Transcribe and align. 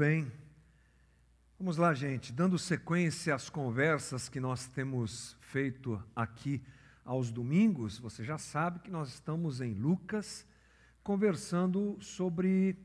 Bem. 0.00 0.32
Vamos 1.58 1.76
lá, 1.76 1.92
gente, 1.92 2.32
dando 2.32 2.58
sequência 2.58 3.34
às 3.34 3.50
conversas 3.50 4.30
que 4.30 4.40
nós 4.40 4.66
temos 4.66 5.36
feito 5.42 6.02
aqui 6.16 6.62
aos 7.04 7.30
domingos, 7.30 7.98
você 7.98 8.24
já 8.24 8.38
sabe 8.38 8.78
que 8.78 8.90
nós 8.90 9.10
estamos 9.10 9.60
em 9.60 9.74
Lucas, 9.74 10.46
conversando 11.02 11.98
sobre 12.00 12.78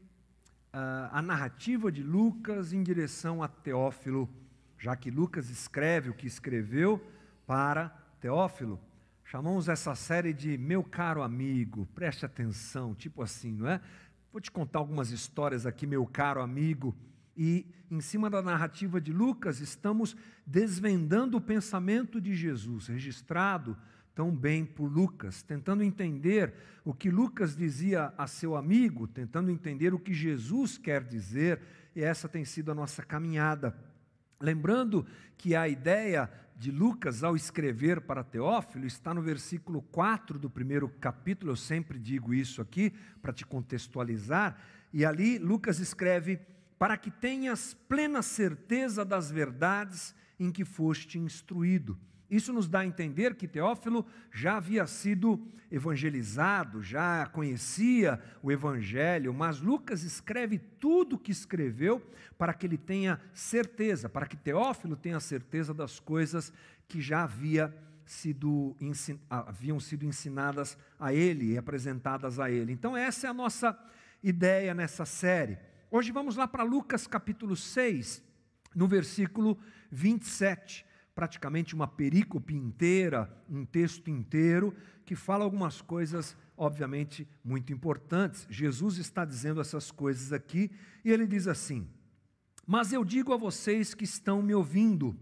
uh, 0.74 1.08
a 1.10 1.22
narrativa 1.22 1.90
de 1.90 2.04
Lucas 2.04 2.74
em 2.74 2.84
direção 2.84 3.42
a 3.42 3.48
Teófilo, 3.48 4.30
já 4.78 4.94
que 4.94 5.10
Lucas 5.10 5.50
escreve 5.50 6.10
o 6.10 6.14
que 6.14 6.28
escreveu 6.28 7.02
para 7.48 7.88
Teófilo. 8.20 8.78
Chamamos 9.24 9.70
essa 9.70 9.96
série 9.96 10.34
de 10.34 10.58
Meu 10.58 10.84
Caro 10.84 11.24
Amigo, 11.24 11.88
preste 11.96 12.26
atenção, 12.26 12.94
tipo 12.94 13.24
assim, 13.24 13.54
não 13.54 13.70
é? 13.70 13.80
Vou 14.36 14.42
te 14.42 14.52
contar 14.52 14.80
algumas 14.80 15.12
histórias 15.12 15.66
aqui, 15.66 15.88
meu 15.88 16.06
caro 16.06 16.42
amigo. 16.42 16.94
E 17.38 17.66
em 17.90 18.02
cima 18.02 18.30
da 18.30 18.42
narrativa 18.42 19.00
de 19.00 19.14
Lucas, 19.14 19.62
estamos 19.62 20.14
desvendando 20.46 21.38
o 21.38 21.42
pensamento 21.42 22.20
de 22.20 22.36
Jesus, 22.36 22.88
registrado 22.88 23.78
tão 24.14 24.36
bem 24.36 24.66
por 24.66 24.92
Lucas, 24.92 25.42
tentando 25.42 25.84
entender 25.84 26.54
o 26.84 26.94
que 26.94 27.10
Lucas 27.10 27.56
dizia 27.56 28.14
a 28.18 28.28
seu 28.28 28.58
amigo, 28.58 29.08
tentando 29.08 29.50
entender 29.50 29.94
o 29.94 30.00
que 30.00 30.14
Jesus 30.14 30.78
quer 30.78 31.02
dizer, 31.06 31.62
e 31.96 32.04
essa 32.04 32.28
tem 32.28 32.44
sido 32.44 32.74
a 32.74 32.76
nossa 32.76 33.02
caminhada. 33.04 33.74
Lembrando 34.42 35.08
que 35.38 35.56
a 35.56 35.66
ideia 35.66 36.30
de 36.56 36.72
Lucas 36.72 37.24
ao 37.24 37.36
escrever 37.36 38.02
para 38.02 38.24
Teófilo 38.24 38.86
está 38.86 39.14
no 39.14 39.22
versículo 39.22 39.82
4 39.82 40.40
do 40.40 40.50
primeiro 40.50 40.88
capítulo, 40.88 41.52
eu 41.52 41.56
sempre 41.56 42.00
digo 42.00 42.34
isso 42.34 42.62
aqui 42.62 42.94
para 43.22 43.34
te 43.34 43.46
contextualizar, 43.46 44.58
e 44.94 45.04
ali 45.04 45.38
Lucas 45.38 45.80
escreve: 45.80 46.40
Para 46.80 46.98
que 46.98 47.12
tenhas 47.12 47.74
plena 47.74 48.22
certeza 48.22 49.04
das 49.04 49.30
verdades 49.30 50.16
em 50.40 50.52
que 50.52 50.64
foste 50.64 51.20
instruído. 51.20 51.98
Isso 52.30 52.52
nos 52.52 52.68
dá 52.68 52.80
a 52.80 52.86
entender 52.86 53.36
que 53.36 53.48
Teófilo 53.48 54.06
já 54.32 54.58
havia 54.58 54.88
sido 54.88 55.48
evangelizado, 55.72 56.82
já 56.82 57.26
conhecia 57.28 58.22
o 58.42 58.52
evangelho, 58.52 59.34
mas 59.34 59.60
Lucas 59.60 60.04
escreve 60.04 60.58
tudo 60.58 61.16
o 61.16 61.20
que 61.20 61.32
escreveu 61.32 62.02
para 62.38 62.54
que 62.54 62.66
ele 62.66 62.78
tenha 62.78 63.20
certeza, 63.34 64.10
para 64.10 64.26
que 64.26 64.36
Teófilo 64.36 64.96
tenha 64.96 65.20
certeza 65.20 65.74
das 65.74 66.00
coisas 66.00 66.52
que 66.88 67.00
já 67.00 67.24
havia 67.24 67.76
sido, 68.06 68.76
haviam 69.30 69.80
sido 69.80 70.06
ensinadas 70.06 70.78
a 71.00 71.14
ele 71.14 71.54
e 71.54 71.58
apresentadas 71.58 72.40
a 72.40 72.50
ele. 72.50 72.72
Então, 72.72 72.98
essa 72.98 73.28
é 73.28 73.30
a 73.30 73.34
nossa 73.34 73.78
ideia 74.24 74.74
nessa 74.74 75.06
série. 75.06 75.58
Hoje 75.92 76.12
vamos 76.12 76.36
lá 76.36 76.48
para 76.48 76.64
Lucas 76.64 77.06
capítulo 77.06 77.56
6, 77.56 78.24
no 78.76 78.88
versículo 78.88 79.58
27 79.92 80.86
praticamente 81.16 81.74
uma 81.74 81.88
perícope 81.88 82.54
inteira, 82.54 83.34
um 83.50 83.66
texto 83.66 84.10
inteiro, 84.10 84.76
que 85.06 85.16
fala 85.16 85.46
algumas 85.46 85.82
coisas, 85.82 86.36
obviamente, 86.58 87.26
muito 87.44 87.72
importantes. 87.72 88.46
Jesus 88.50 88.98
está 88.98 89.24
dizendo 89.24 89.62
essas 89.62 89.90
coisas 89.90 90.34
aqui, 90.34 90.70
e 91.06 91.12
ele 91.12 91.26
diz 91.26 91.48
assim: 91.48 91.88
Mas 92.68 92.92
eu 92.92 93.06
digo 93.06 93.34
a 93.34 93.38
vocês 93.38 93.94
que 93.94 94.04
estão 94.04 94.42
me 94.42 94.54
ouvindo, 94.54 95.18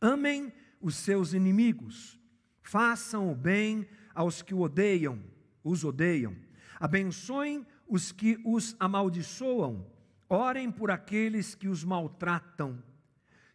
amem 0.00 0.50
os 0.80 0.96
seus 0.96 1.34
inimigos, 1.34 2.18
façam 2.62 3.30
o 3.30 3.34
bem 3.34 3.86
aos 4.14 4.40
que 4.40 4.54
o 4.54 4.60
odeiam, 4.60 5.22
os 5.62 5.84
odeiam, 5.84 6.34
abençoem 6.80 7.66
os 7.86 8.12
que 8.12 8.40
os 8.46 8.74
amaldiçoam, 8.80 9.86
orem 10.26 10.70
por 10.70 10.90
aqueles 10.90 11.54
que 11.54 11.68
os 11.68 11.84
maltratam 11.84 12.82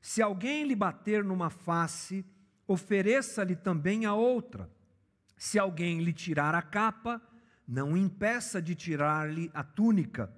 se 0.02 0.22
alguém 0.22 0.66
lhe 0.66 0.76
bater 0.76 1.24
numa 1.24 1.50
face, 1.50 2.26
ofereça-lhe 2.68 3.56
também 3.56 4.06
a 4.06 4.14
outra. 4.14 4.70
Se 5.38 5.58
alguém 5.60 6.02
lhe 6.02 6.14
tirar 6.14 6.56
a 6.56 6.62
capa, 6.62 7.22
não 7.68 7.96
impeça 7.96 8.62
de 8.62 8.76
tirar-lhe 8.76 9.52
a 9.54 9.64
túnica. 9.64 10.34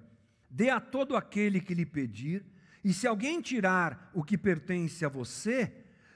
Dê 0.50 0.68
a 0.68 0.80
todo 0.80 1.16
aquele 1.16 1.60
que 1.60 1.74
lhe 1.74 1.86
pedir, 1.86 2.44
e 2.84 2.92
se 2.92 3.06
alguém 3.06 3.40
tirar 3.40 4.10
o 4.12 4.22
que 4.22 4.36
pertence 4.36 5.04
a 5.04 5.08
você, 5.08 5.72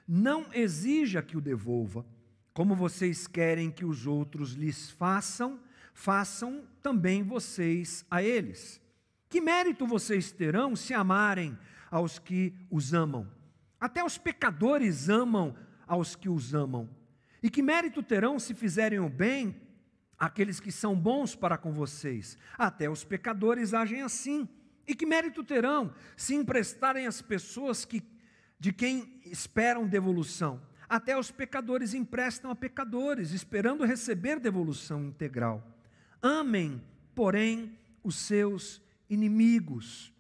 não 0.06 0.46
exija 0.52 1.22
que 1.22 1.36
o 1.36 1.40
devolva. 1.40 2.04
Como 2.52 2.74
vocês 2.74 3.26
querem 3.26 3.70
que 3.70 3.84
os 3.84 4.06
outros 4.06 4.52
lhes 4.52 4.90
façam, 4.90 5.60
façam 5.94 6.64
também 6.82 7.22
vocês 7.22 8.04
a 8.10 8.22
eles. 8.22 8.80
Que 9.28 9.40
mérito 9.40 9.86
vocês 9.86 10.32
terão 10.32 10.74
se 10.74 10.92
amarem 10.94 11.56
aos 11.90 12.18
que 12.18 12.54
os 12.70 12.92
amam? 12.92 13.35
Até 13.80 14.04
os 14.04 14.18
pecadores 14.18 15.08
amam 15.08 15.54
aos 15.86 16.16
que 16.16 16.28
os 16.28 16.54
amam. 16.54 16.88
E 17.42 17.50
que 17.50 17.62
mérito 17.62 18.02
terão 18.02 18.38
se 18.38 18.54
fizerem 18.54 18.98
o 18.98 19.08
bem 19.08 19.54
aqueles 20.18 20.58
que 20.58 20.72
são 20.72 20.96
bons 20.96 21.34
para 21.34 21.58
com 21.58 21.72
vocês? 21.72 22.36
Até 22.56 22.88
os 22.88 23.04
pecadores 23.04 23.74
agem 23.74 24.02
assim. 24.02 24.48
E 24.86 24.94
que 24.94 25.04
mérito 25.04 25.44
terão 25.44 25.92
se 26.16 26.34
emprestarem 26.34 27.06
às 27.06 27.20
pessoas 27.20 27.84
que, 27.84 28.02
de 28.58 28.72
quem 28.72 29.20
esperam 29.24 29.86
devolução? 29.86 30.62
Até 30.88 31.18
os 31.18 31.30
pecadores 31.30 31.94
emprestam 31.94 32.50
a 32.50 32.54
pecadores, 32.54 33.32
esperando 33.32 33.84
receber 33.84 34.38
devolução 34.38 35.04
integral. 35.04 35.62
Amem, 36.22 36.80
porém, 37.14 37.76
os 38.02 38.16
seus 38.16 38.80
inimigos. 39.10 40.12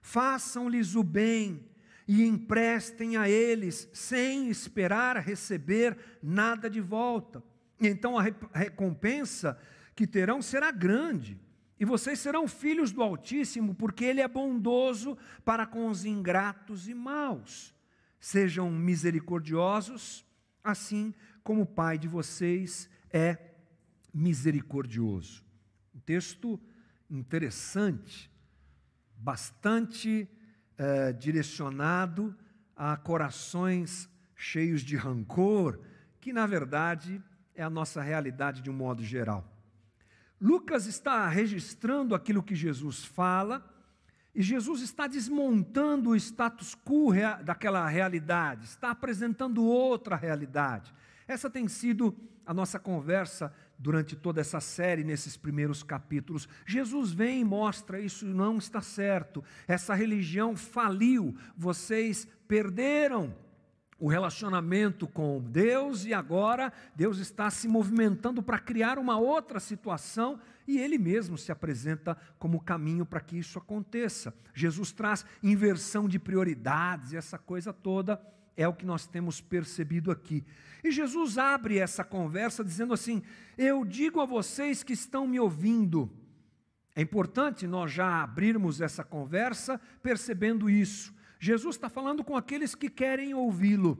Façam-lhes 0.00 0.94
o 0.94 1.02
bem 1.02 1.68
e 2.06 2.22
emprestem 2.24 3.16
a 3.16 3.28
eles, 3.28 3.88
sem 3.92 4.48
esperar 4.48 5.16
receber 5.18 5.96
nada 6.22 6.70
de 6.70 6.80
volta. 6.80 7.42
Então 7.80 8.16
a 8.18 8.22
recompensa 8.52 9.58
que 9.94 10.06
terão 10.06 10.40
será 10.40 10.70
grande, 10.70 11.40
e 11.78 11.84
vocês 11.84 12.18
serão 12.20 12.48
filhos 12.48 12.90
do 12.90 13.02
Altíssimo, 13.02 13.74
porque 13.74 14.04
Ele 14.04 14.20
é 14.20 14.28
bondoso 14.28 15.16
para 15.44 15.66
com 15.66 15.88
os 15.88 16.04
ingratos 16.04 16.88
e 16.88 16.94
maus. 16.94 17.74
Sejam 18.18 18.70
misericordiosos, 18.70 20.24
assim 20.64 21.14
como 21.42 21.62
o 21.62 21.66
Pai 21.66 21.98
de 21.98 22.08
vocês 22.08 22.88
é 23.10 23.38
misericordioso. 24.12 25.44
Um 25.94 26.00
texto 26.00 26.58
interessante, 27.10 28.30
bastante 29.16 30.28
é, 30.78 31.12
direcionado 31.12 32.36
a 32.76 32.96
corações 32.96 34.08
cheios 34.34 34.82
de 34.82 34.96
rancor, 34.96 35.80
que 36.20 36.32
na 36.32 36.46
verdade 36.46 37.22
é 37.54 37.62
a 37.62 37.70
nossa 37.70 38.02
realidade 38.02 38.60
de 38.60 38.70
um 38.70 38.74
modo 38.74 39.02
geral. 39.02 39.50
Lucas 40.40 40.86
está 40.86 41.26
registrando 41.28 42.14
aquilo 42.14 42.42
que 42.42 42.54
Jesus 42.54 43.04
fala, 43.04 43.64
e 44.34 44.42
Jesus 44.42 44.82
está 44.82 45.06
desmontando 45.06 46.10
o 46.10 46.16
status 46.16 46.76
quo 46.84 47.10
daquela 47.42 47.88
realidade, 47.88 48.66
está 48.66 48.90
apresentando 48.90 49.64
outra 49.64 50.14
realidade. 50.14 50.92
Essa 51.26 51.48
tem 51.48 51.66
sido 51.68 52.14
a 52.44 52.52
nossa 52.52 52.78
conversa 52.78 53.52
durante 53.78 54.16
toda 54.16 54.40
essa 54.40 54.60
série, 54.60 55.04
nesses 55.04 55.36
primeiros 55.36 55.82
capítulos. 55.82 56.48
Jesus 56.66 57.12
vem 57.12 57.40
e 57.40 57.44
mostra: 57.44 58.00
isso 58.00 58.26
não 58.26 58.58
está 58.58 58.80
certo, 58.80 59.42
essa 59.66 59.94
religião 59.94 60.56
faliu, 60.56 61.36
vocês 61.56 62.26
perderam 62.48 63.34
o 63.98 64.08
relacionamento 64.08 65.06
com 65.06 65.40
Deus 65.40 66.04
e 66.04 66.12
agora 66.12 66.72
Deus 66.94 67.18
está 67.18 67.50
se 67.50 67.66
movimentando 67.66 68.42
para 68.42 68.58
criar 68.58 68.98
uma 68.98 69.18
outra 69.18 69.58
situação 69.58 70.38
e 70.68 70.78
Ele 70.78 70.98
mesmo 70.98 71.38
se 71.38 71.50
apresenta 71.50 72.16
como 72.38 72.60
caminho 72.60 73.06
para 73.06 73.20
que 73.20 73.38
isso 73.38 73.58
aconteça. 73.58 74.34
Jesus 74.52 74.92
traz 74.92 75.24
inversão 75.42 76.06
de 76.08 76.18
prioridades 76.18 77.12
e 77.12 77.16
essa 77.16 77.38
coisa 77.38 77.72
toda 77.72 78.20
é 78.56 78.66
o 78.66 78.72
que 78.72 78.86
nós 78.86 79.06
temos 79.06 79.40
percebido 79.40 80.10
aqui. 80.10 80.44
E 80.82 80.90
Jesus 80.90 81.36
abre 81.36 81.78
essa 81.78 82.02
conversa 82.02 82.64
dizendo 82.64 82.94
assim: 82.94 83.22
Eu 83.58 83.84
digo 83.84 84.20
a 84.20 84.24
vocês 84.24 84.82
que 84.82 84.92
estão 84.92 85.26
me 85.26 85.38
ouvindo. 85.38 86.10
É 86.94 87.02
importante 87.02 87.66
nós 87.66 87.92
já 87.92 88.22
abrirmos 88.22 88.80
essa 88.80 89.04
conversa 89.04 89.80
percebendo 90.02 90.70
isso. 90.70 91.14
Jesus 91.38 91.76
está 91.76 91.90
falando 91.90 92.24
com 92.24 92.36
aqueles 92.36 92.74
que 92.74 92.88
querem 92.88 93.34
ouvi-lo. 93.34 93.98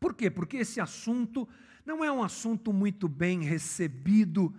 Por 0.00 0.14
quê? 0.14 0.28
Porque 0.28 0.56
esse 0.58 0.80
assunto 0.80 1.48
não 1.86 2.04
é 2.04 2.10
um 2.10 2.22
assunto 2.22 2.72
muito 2.72 3.08
bem 3.08 3.42
recebido 3.42 4.52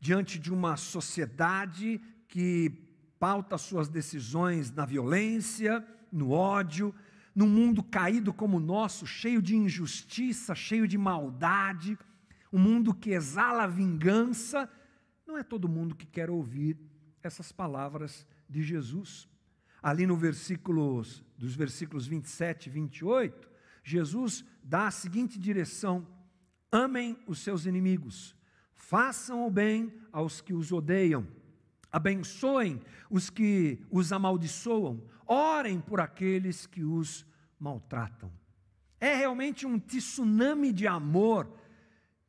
diante 0.00 0.38
de 0.38 0.52
uma 0.52 0.76
sociedade 0.76 2.00
que 2.26 2.72
pauta 3.20 3.58
suas 3.58 3.88
decisões 3.88 4.72
na 4.72 4.84
violência, 4.84 5.86
no 6.10 6.30
ódio, 6.30 6.94
num 7.34 7.48
mundo 7.48 7.82
caído 7.82 8.32
como 8.32 8.58
o 8.58 8.60
nosso, 8.60 9.06
cheio 9.06 9.40
de 9.40 9.56
injustiça, 9.56 10.54
cheio 10.54 10.86
de 10.86 10.98
maldade, 10.98 11.98
um 12.52 12.58
mundo 12.58 12.92
que 12.92 13.10
exala 13.10 13.66
vingança, 13.66 14.68
não 15.26 15.38
é 15.38 15.42
todo 15.42 15.68
mundo 15.68 15.94
que 15.94 16.06
quer 16.06 16.28
ouvir 16.28 16.76
essas 17.22 17.50
palavras 17.50 18.26
de 18.48 18.62
Jesus. 18.62 19.28
ali 19.82 20.06
no 20.06 20.16
versículos, 20.16 21.24
dos 21.36 21.56
versículos 21.56 22.06
27 22.06 22.66
e 22.66 22.70
28, 22.70 23.50
Jesus 23.82 24.44
dá 24.62 24.86
a 24.86 24.90
seguinte 24.90 25.38
direção: 25.38 26.06
amem 26.70 27.18
os 27.26 27.40
seus 27.40 27.66
inimigos, 27.66 28.36
façam 28.74 29.46
o 29.46 29.50
bem 29.50 29.92
aos 30.12 30.40
que 30.40 30.54
os 30.54 30.70
odeiam, 30.70 31.26
abençoem 31.90 32.80
os 33.10 33.28
que 33.28 33.84
os 33.90 34.12
amaldiçoam, 34.12 35.02
orem 35.26 35.80
por 35.80 36.00
aqueles 36.00 36.66
que 36.66 36.82
os 36.82 37.26
maltratam. 37.58 38.30
É 39.00 39.14
realmente 39.14 39.66
um 39.66 39.78
tsunami 39.78 40.72
de 40.72 40.86
amor 40.86 41.52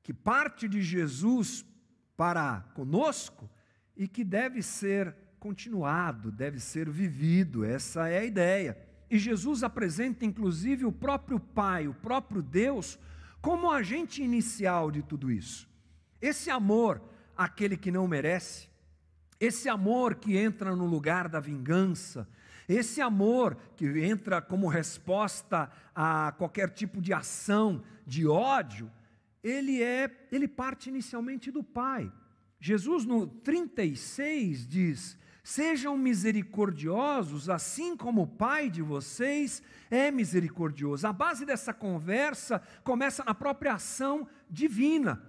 que 0.01 0.13
parte 0.13 0.67
de 0.67 0.81
Jesus 0.81 1.65
para 2.17 2.61
conosco 2.73 3.49
e 3.95 4.07
que 4.07 4.23
deve 4.23 4.61
ser 4.61 5.15
continuado, 5.39 6.31
deve 6.31 6.59
ser 6.59 6.89
vivido. 6.89 7.63
Essa 7.63 8.07
é 8.07 8.19
a 8.19 8.25
ideia. 8.25 8.77
E 9.09 9.19
Jesus 9.19 9.63
apresenta 9.63 10.25
inclusive 10.25 10.85
o 10.85 10.91
próprio 10.91 11.39
Pai, 11.39 11.87
o 11.87 11.93
próprio 11.93 12.41
Deus, 12.41 12.97
como 13.41 13.69
agente 13.69 14.23
inicial 14.23 14.89
de 14.89 15.03
tudo 15.03 15.29
isso. 15.29 15.69
Esse 16.21 16.49
amor 16.49 17.01
àquele 17.35 17.75
que 17.75 17.91
não 17.91 18.07
merece, 18.07 18.69
esse 19.39 19.67
amor 19.67 20.15
que 20.15 20.37
entra 20.37 20.75
no 20.75 20.85
lugar 20.85 21.27
da 21.27 21.39
vingança, 21.39 22.27
esse 22.67 23.01
amor 23.01 23.57
que 23.75 23.85
entra 24.03 24.41
como 24.41 24.67
resposta 24.67 25.69
a 25.93 26.31
qualquer 26.37 26.69
tipo 26.69 27.01
de 27.01 27.13
ação 27.13 27.83
de 28.05 28.27
ódio, 28.27 28.91
ele 29.43 29.81
é, 29.83 30.09
ele 30.31 30.47
parte 30.47 30.89
inicialmente 30.89 31.51
do 31.51 31.63
Pai. 31.63 32.11
Jesus 32.59 33.05
no 33.05 33.27
36 33.27 34.67
diz: 34.67 35.17
Sejam 35.43 35.97
misericordiosos, 35.97 37.49
assim 37.49 37.97
como 37.97 38.21
o 38.21 38.27
Pai 38.27 38.69
de 38.69 38.81
vocês 38.81 39.61
é 39.91 40.09
misericordioso. 40.09 41.05
A 41.05 41.11
base 41.11 41.45
dessa 41.45 41.73
conversa 41.73 42.61
começa 42.83 43.23
na 43.25 43.35
própria 43.35 43.73
ação 43.73 44.25
divina. 44.49 45.21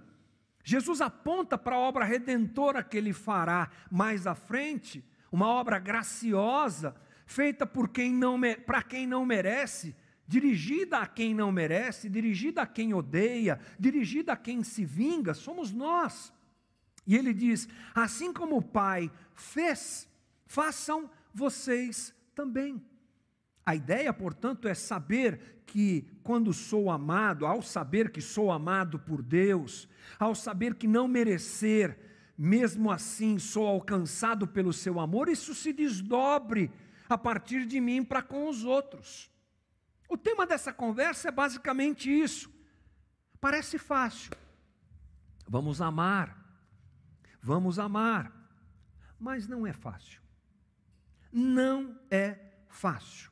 Jesus 0.63 1.01
aponta 1.01 1.57
para 1.57 1.75
a 1.75 1.79
obra 1.79 2.05
redentora 2.05 2.81
que 2.81 2.97
ele 2.97 3.11
fará 3.11 3.69
mais 3.91 4.25
à 4.25 4.33
frente, 4.33 5.05
uma 5.31 5.47
obra 5.47 5.77
graciosa, 5.77 6.95
feita 7.25 7.65
por 7.65 7.89
quem 7.89 8.13
não 8.13 8.39
para 8.65 8.81
quem 8.81 9.07
não 9.07 9.25
merece, 9.25 9.95
dirigida 10.27 10.99
a 10.99 11.07
quem 11.07 11.33
não 11.33 11.51
merece, 11.51 12.09
dirigida 12.09 12.61
a 12.61 12.67
quem 12.67 12.93
odeia, 12.93 13.59
dirigida 13.79 14.33
a 14.33 14.37
quem 14.37 14.63
se 14.63 14.85
vinga, 14.85 15.33
somos 15.33 15.71
nós. 15.71 16.33
E 17.05 17.15
ele 17.15 17.33
diz: 17.33 17.67
assim 17.93 18.33
como 18.33 18.57
o 18.57 18.61
Pai 18.61 19.11
fez, 19.33 20.07
façam 20.45 21.09
vocês 21.33 22.13
também. 22.33 22.83
A 23.65 23.75
ideia, 23.75 24.13
portanto, 24.13 24.67
é 24.67 24.73
saber 24.73 25.63
que 25.65 26.07
quando 26.23 26.53
sou 26.53 26.91
amado, 26.91 27.45
ao 27.45 27.61
saber 27.61 28.11
que 28.11 28.21
sou 28.21 28.51
amado 28.51 28.99
por 28.99 29.23
Deus, 29.23 29.89
ao 30.19 30.35
saber 30.35 30.75
que 30.75 30.87
não 30.87 31.07
merecer, 31.07 31.97
mesmo 32.37 32.91
assim 32.91 33.39
sou 33.39 33.65
alcançado 33.65 34.47
pelo 34.47 34.71
seu 34.71 34.99
amor, 34.99 35.29
isso 35.29 35.55
se 35.55 35.73
desdobre 35.73 36.71
a 37.07 37.17
partir 37.17 37.65
de 37.65 37.79
mim 37.79 38.03
para 38.03 38.21
com 38.21 38.49
os 38.49 38.63
outros. 38.63 39.31
O 40.09 40.17
tema 40.17 40.45
dessa 40.45 40.71
conversa 40.71 41.29
é 41.29 41.31
basicamente 41.31 42.09
isso. 42.09 42.49
Parece 43.39 43.77
fácil. 43.77 44.31
Vamos 45.47 45.81
amar 45.81 46.45
Vamos 47.45 47.77
amar. 47.77 48.33
Mas 49.19 49.47
não 49.47 49.67
é 49.67 49.71
fácil. 49.71 50.19
Não 51.31 51.95
é 52.09 52.39
fácil. 52.69 53.29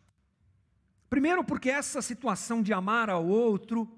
Primeiro, 1.10 1.44
porque 1.44 1.68
essa 1.68 2.00
situação 2.00 2.62
de 2.62 2.72
amar 2.72 3.10
ao 3.10 3.26
outro, 3.26 3.92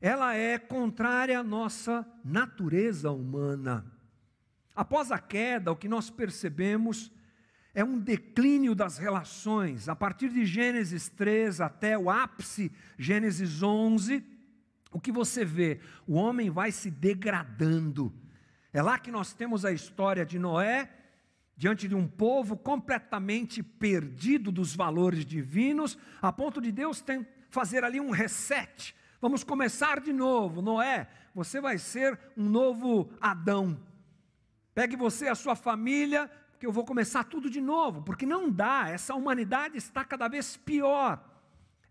ela 0.00 0.34
é 0.34 0.58
contrária 0.58 1.38
à 1.38 1.44
nossa 1.44 2.04
natureza 2.24 3.12
humana. 3.12 3.86
Após 4.74 5.12
a 5.12 5.20
queda, 5.20 5.70
o 5.70 5.76
que 5.76 5.86
nós 5.86 6.10
percebemos 6.10 7.12
é 7.74 7.84
um 7.84 7.98
declínio 7.98 8.74
das 8.74 8.98
relações. 8.98 9.88
A 9.88 9.96
partir 9.96 10.28
de 10.28 10.46
Gênesis 10.46 11.08
3 11.08 11.60
até 11.60 11.98
o 11.98 12.08
ápice, 12.08 12.70
Gênesis 12.98 13.62
11, 13.62 14.24
o 14.92 15.00
que 15.00 15.10
você 15.10 15.44
vê? 15.44 15.80
O 16.06 16.14
homem 16.14 16.50
vai 16.50 16.70
se 16.70 16.90
degradando 16.90 18.12
é 18.74 18.82
lá 18.82 18.98
que 18.98 19.12
nós 19.12 19.32
temos 19.32 19.64
a 19.64 19.70
história 19.70 20.26
de 20.26 20.36
Noé, 20.36 20.90
diante 21.56 21.86
de 21.86 21.94
um 21.94 22.08
povo 22.08 22.56
completamente 22.56 23.62
perdido 23.62 24.50
dos 24.50 24.74
valores 24.74 25.24
divinos, 25.24 25.96
a 26.20 26.32
ponto 26.32 26.60
de 26.60 26.72
Deus 26.72 27.00
tem, 27.00 27.24
fazer 27.50 27.84
ali 27.84 28.00
um 28.00 28.10
reset. 28.10 28.92
Vamos 29.20 29.44
começar 29.44 30.00
de 30.00 30.12
novo. 30.12 30.60
Noé, 30.60 31.08
você 31.32 31.60
vai 31.60 31.78
ser 31.78 32.18
um 32.36 32.48
novo 32.48 33.12
Adão. 33.20 33.80
Pegue 34.74 34.96
você 34.96 35.26
e 35.26 35.28
a 35.28 35.36
sua 35.36 35.54
família, 35.54 36.28
que 36.64 36.66
eu 36.66 36.72
vou 36.72 36.86
começar 36.86 37.24
tudo 37.24 37.50
de 37.50 37.60
novo, 37.60 38.00
porque 38.00 38.24
não 38.24 38.50
dá, 38.50 38.88
essa 38.88 39.14
humanidade 39.14 39.76
está 39.76 40.02
cada 40.02 40.28
vez 40.28 40.56
pior. 40.56 41.22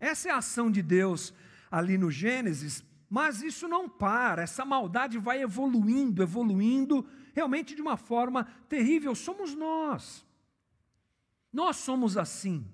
Essa 0.00 0.28
é 0.28 0.32
a 0.32 0.38
ação 0.38 0.68
de 0.68 0.82
Deus 0.82 1.32
ali 1.70 1.96
no 1.96 2.10
Gênesis, 2.10 2.84
mas 3.08 3.40
isso 3.40 3.68
não 3.68 3.88
para, 3.88 4.42
essa 4.42 4.64
maldade 4.64 5.16
vai 5.16 5.40
evoluindo, 5.40 6.24
evoluindo, 6.24 7.06
realmente 7.32 7.76
de 7.76 7.80
uma 7.80 7.96
forma 7.96 8.48
terrível. 8.68 9.14
Somos 9.14 9.54
nós. 9.54 10.26
Nós 11.52 11.76
somos 11.76 12.16
assim. 12.16 12.68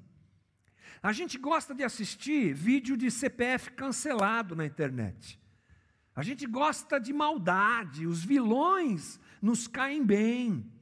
A 1.03 1.13
gente 1.13 1.37
gosta 1.37 1.75
de 1.75 1.85
assistir 1.85 2.55
vídeo 2.55 2.97
de 2.97 3.11
CPF 3.11 3.73
cancelado 3.73 4.57
na 4.57 4.65
internet. 4.65 5.39
A 6.17 6.23
gente 6.23 6.47
gosta 6.47 6.99
de 6.99 7.13
maldade, 7.13 8.07
os 8.07 8.25
vilões 8.25 9.21
nos 9.43 9.69
caem 9.69 10.03
bem. 10.03 10.80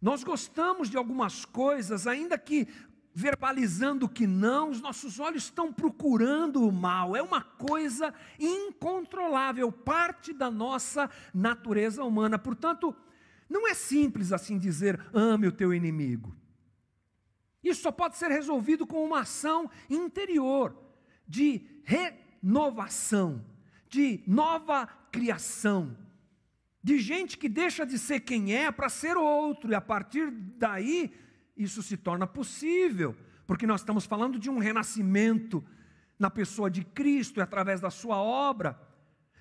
Nós 0.00 0.22
gostamos 0.22 0.88
de 0.88 0.96
algumas 0.96 1.44
coisas, 1.44 2.06
ainda 2.06 2.38
que 2.38 2.68
verbalizando 3.12 4.08
que 4.08 4.28
não, 4.28 4.70
os 4.70 4.80
nossos 4.80 5.18
olhos 5.18 5.44
estão 5.44 5.72
procurando 5.72 6.62
o 6.62 6.70
mal, 6.70 7.16
é 7.16 7.22
uma 7.22 7.42
coisa 7.42 8.14
incontrolável, 8.38 9.72
parte 9.72 10.32
da 10.32 10.48
nossa 10.50 11.10
natureza 11.34 12.04
humana. 12.04 12.38
Portanto, 12.38 12.94
não 13.48 13.66
é 13.66 13.74
simples 13.74 14.32
assim 14.32 14.56
dizer 14.56 15.00
ame 15.12 15.48
o 15.48 15.52
teu 15.52 15.74
inimigo. 15.74 16.36
Isso 17.60 17.82
só 17.82 17.90
pode 17.90 18.16
ser 18.16 18.30
resolvido 18.30 18.86
com 18.86 19.04
uma 19.04 19.20
ação 19.20 19.68
interior, 19.90 20.76
de 21.26 21.82
renovação, 21.82 23.44
de 23.88 24.22
nova 24.26 24.86
criação, 25.10 25.96
de 26.88 26.98
gente 26.98 27.36
que 27.36 27.50
deixa 27.50 27.84
de 27.84 27.98
ser 27.98 28.20
quem 28.20 28.54
é 28.54 28.72
para 28.72 28.88
ser 28.88 29.14
outro, 29.14 29.70
e 29.70 29.74
a 29.74 29.80
partir 29.80 30.30
daí 30.30 31.12
isso 31.54 31.82
se 31.82 31.98
torna 31.98 32.26
possível, 32.26 33.14
porque 33.46 33.66
nós 33.66 33.82
estamos 33.82 34.06
falando 34.06 34.38
de 34.38 34.48
um 34.48 34.58
renascimento 34.58 35.62
na 36.18 36.30
pessoa 36.30 36.70
de 36.70 36.82
Cristo 36.82 37.40
e 37.40 37.42
através 37.42 37.78
da 37.78 37.90
sua 37.90 38.16
obra. 38.16 38.80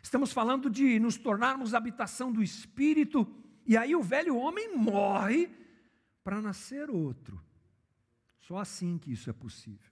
Estamos 0.04 0.34
falando 0.34 0.70
de 0.70 1.00
nos 1.00 1.16
tornarmos 1.16 1.74
habitação 1.74 2.34
do 2.34 2.44
Espírito, 2.44 3.26
e 3.66 3.78
aí 3.78 3.96
o 3.96 4.04
velho 4.04 4.36
homem 4.36 4.76
morre 4.76 5.50
para 6.26 6.42
nascer 6.42 6.90
outro. 6.90 7.42
Só 8.40 8.58
assim 8.58 8.98
que 8.98 9.14
isso 9.14 9.30
é 9.30 9.34
possível. 9.34 9.90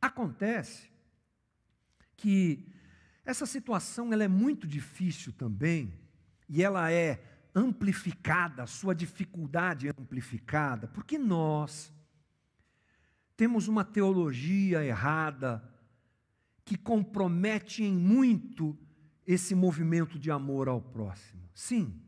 Acontece 0.00 0.88
que 2.16 2.64
essa 3.24 3.44
situação 3.44 4.12
ela 4.12 4.22
é 4.22 4.28
muito 4.28 4.68
difícil 4.68 5.32
também, 5.32 5.92
e 6.52 6.62
ela 6.62 6.92
é 6.92 7.18
amplificada, 7.54 8.64
a 8.64 8.66
sua 8.66 8.94
dificuldade 8.94 9.88
é 9.88 9.90
amplificada, 9.98 10.86
porque 10.86 11.16
nós 11.16 11.90
temos 13.34 13.68
uma 13.68 13.82
teologia 13.82 14.84
errada 14.84 15.66
que 16.62 16.76
compromete 16.76 17.82
em 17.82 17.96
muito 17.96 18.78
esse 19.26 19.54
movimento 19.54 20.18
de 20.18 20.30
amor 20.30 20.68
ao 20.68 20.78
próximo. 20.78 21.40
Sim, 21.54 21.98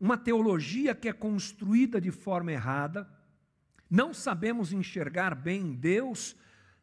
uma 0.00 0.16
teologia 0.16 0.94
que 0.94 1.06
é 1.06 1.12
construída 1.12 2.00
de 2.00 2.10
forma 2.10 2.52
errada, 2.52 3.06
não 3.90 4.14
sabemos 4.14 4.72
enxergar 4.72 5.34
bem 5.34 5.74
Deus 5.74 6.34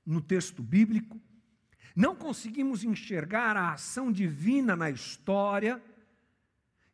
no 0.06 0.22
texto 0.22 0.62
bíblico, 0.62 1.20
não 1.96 2.16
conseguimos 2.16 2.84
enxergar 2.84 3.58
a 3.58 3.74
ação 3.74 4.12
divina 4.12 4.76
na 4.76 4.92
história, 4.92 5.82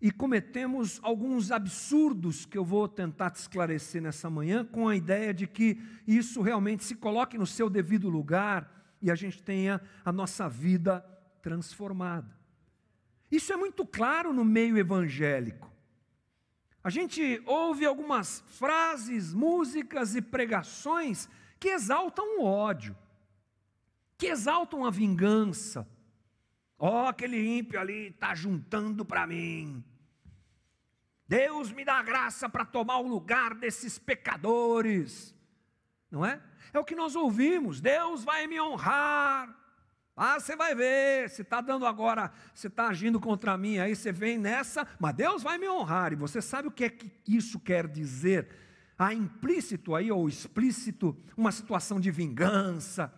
e 0.01 0.11
cometemos 0.11 0.99
alguns 1.03 1.51
absurdos 1.51 2.45
que 2.45 2.57
eu 2.57 2.63
vou 2.63 2.87
tentar 2.87 3.31
te 3.31 3.35
esclarecer 3.35 4.01
nessa 4.01 4.29
manhã, 4.29 4.63
com 4.63 4.87
a 4.87 4.95
ideia 4.95 5.33
de 5.33 5.45
que 5.45 5.77
isso 6.07 6.41
realmente 6.41 6.83
se 6.83 6.95
coloque 6.95 7.37
no 7.37 7.45
seu 7.45 7.69
devido 7.69 8.09
lugar 8.09 8.97
e 9.01 9.11
a 9.11 9.15
gente 9.15 9.43
tenha 9.43 9.81
a 10.05 10.11
nossa 10.11 10.47
vida 10.47 11.01
transformada. 11.41 12.37
Isso 13.29 13.51
é 13.51 13.57
muito 13.57 13.85
claro 13.85 14.33
no 14.33 14.45
meio 14.45 14.77
evangélico. 14.77 15.69
A 16.81 16.89
gente 16.89 17.41
ouve 17.45 17.85
algumas 17.85 18.41
frases, 18.47 19.33
músicas 19.33 20.15
e 20.15 20.21
pregações 20.21 21.27
que 21.59 21.67
exaltam 21.67 22.39
o 22.39 22.45
ódio, 22.45 22.95
que 24.17 24.27
exaltam 24.27 24.85
a 24.85 24.89
vingança. 24.89 25.87
Ó, 26.77 27.03
oh, 27.03 27.07
aquele 27.07 27.57
ímpio 27.57 27.77
ali 27.77 28.07
está 28.07 28.33
juntando 28.33 29.03
para 29.03 29.27
mim. 29.27 29.83
Deus 31.29 31.71
me 31.71 31.85
dá 31.85 32.01
graça 32.01 32.49
para 32.49 32.65
tomar 32.65 32.97
o 32.97 33.07
lugar 33.07 33.53
desses 33.53 33.99
pecadores. 33.99 35.31
Não 36.09 36.25
é? 36.25 36.41
É 36.73 36.79
o 36.79 36.83
que 36.83 36.95
nós 36.95 37.15
ouvimos. 37.15 37.79
Deus 37.79 38.23
vai 38.23 38.47
me 38.47 38.59
honrar. 38.59 39.55
Ah, 40.17 40.39
você 40.39 40.55
vai 40.55 40.73
ver, 40.73 41.29
se 41.29 41.43
está 41.43 41.61
dando 41.61 41.85
agora, 41.85 42.33
você 42.51 42.65
está 42.65 42.87
agindo 42.87 43.19
contra 43.19 43.55
mim, 43.57 43.77
aí 43.77 43.95
você 43.95 44.11
vem 44.11 44.39
nessa, 44.39 44.85
mas 44.99 45.15
Deus 45.15 45.43
vai 45.43 45.57
me 45.57 45.69
honrar, 45.69 46.11
e 46.11 46.17
você 46.17 46.41
sabe 46.41 46.67
o 46.67 46.71
que 46.71 46.83
é 46.83 46.89
que 46.89 47.09
isso 47.25 47.57
quer 47.57 47.87
dizer? 47.87 48.49
Há 48.97 49.13
implícito 49.13 49.95
aí, 49.95 50.11
ou 50.11 50.27
explícito, 50.27 51.15
uma 51.37 51.53
situação 51.53 52.01
de 52.01 52.11
vingança. 52.11 53.13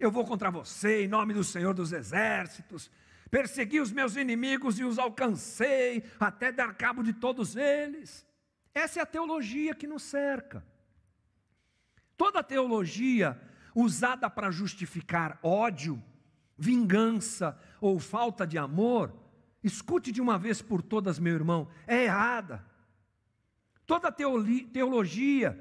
Eu 0.00 0.10
vou 0.10 0.24
contra 0.24 0.50
você 0.50 1.04
em 1.04 1.08
nome 1.08 1.34
do 1.34 1.44
Senhor 1.44 1.74
dos 1.74 1.92
Exércitos, 1.92 2.90
persegui 3.32 3.80
os 3.80 3.90
meus 3.90 4.14
inimigos 4.14 4.78
e 4.78 4.84
os 4.84 4.98
alcancei, 4.98 6.04
até 6.20 6.52
dar 6.52 6.74
cabo 6.74 7.02
de 7.02 7.14
todos 7.14 7.56
eles. 7.56 8.26
Essa 8.74 9.00
é 9.00 9.02
a 9.02 9.06
teologia 9.06 9.74
que 9.74 9.86
nos 9.86 10.02
cerca. 10.02 10.62
Toda 12.14 12.44
teologia 12.44 13.40
usada 13.74 14.28
para 14.28 14.50
justificar 14.50 15.38
ódio, 15.42 16.00
vingança 16.58 17.58
ou 17.80 17.98
falta 17.98 18.46
de 18.46 18.58
amor, 18.58 19.16
escute 19.64 20.12
de 20.12 20.20
uma 20.20 20.36
vez 20.38 20.60
por 20.60 20.82
todas, 20.82 21.18
meu 21.18 21.32
irmão, 21.32 21.70
é 21.86 22.04
errada. 22.04 22.62
Toda 23.86 24.12
teologia 24.12 25.58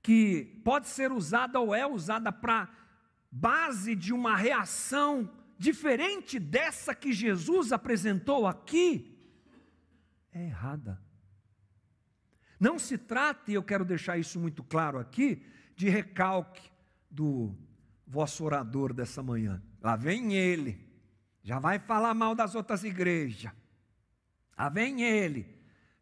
que 0.00 0.60
pode 0.64 0.86
ser 0.86 1.10
usada 1.10 1.58
ou 1.58 1.74
é 1.74 1.84
usada 1.84 2.30
para 2.30 2.68
base 3.32 3.96
de 3.96 4.12
uma 4.12 4.36
reação 4.36 5.28
diferente 5.58 6.38
dessa 6.38 6.94
que 6.94 7.12
Jesus 7.12 7.72
apresentou 7.72 8.46
aqui, 8.46 9.16
é 10.32 10.44
errada. 10.44 11.00
Não 12.58 12.78
se 12.78 12.96
trata, 12.96 13.50
e 13.50 13.54
eu 13.54 13.62
quero 13.62 13.84
deixar 13.84 14.18
isso 14.18 14.38
muito 14.38 14.62
claro 14.62 14.98
aqui, 14.98 15.44
de 15.74 15.88
recalque 15.88 16.70
do 17.10 17.54
vosso 18.06 18.44
orador 18.44 18.92
dessa 18.92 19.22
manhã. 19.22 19.62
Lá 19.82 19.96
vem 19.96 20.34
ele, 20.34 20.78
já 21.42 21.58
vai 21.58 21.78
falar 21.78 22.14
mal 22.14 22.34
das 22.34 22.54
outras 22.54 22.82
igrejas. 22.84 23.52
Lá 24.58 24.68
vem 24.68 25.02
ele, 25.02 25.46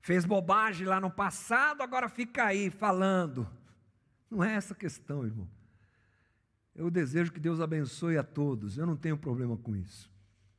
fez 0.00 0.24
bobagem 0.24 0.86
lá 0.86 1.00
no 1.00 1.10
passado, 1.10 1.82
agora 1.82 2.08
fica 2.08 2.44
aí 2.44 2.70
falando. 2.70 3.48
Não 4.30 4.42
é 4.42 4.54
essa 4.54 4.74
a 4.74 4.76
questão, 4.76 5.24
irmão. 5.24 5.48
Eu 6.74 6.90
desejo 6.90 7.32
que 7.32 7.38
Deus 7.38 7.60
abençoe 7.60 8.18
a 8.18 8.22
todos, 8.24 8.76
eu 8.76 8.86
não 8.86 8.96
tenho 8.96 9.16
problema 9.16 9.56
com 9.56 9.76
isso. 9.76 10.10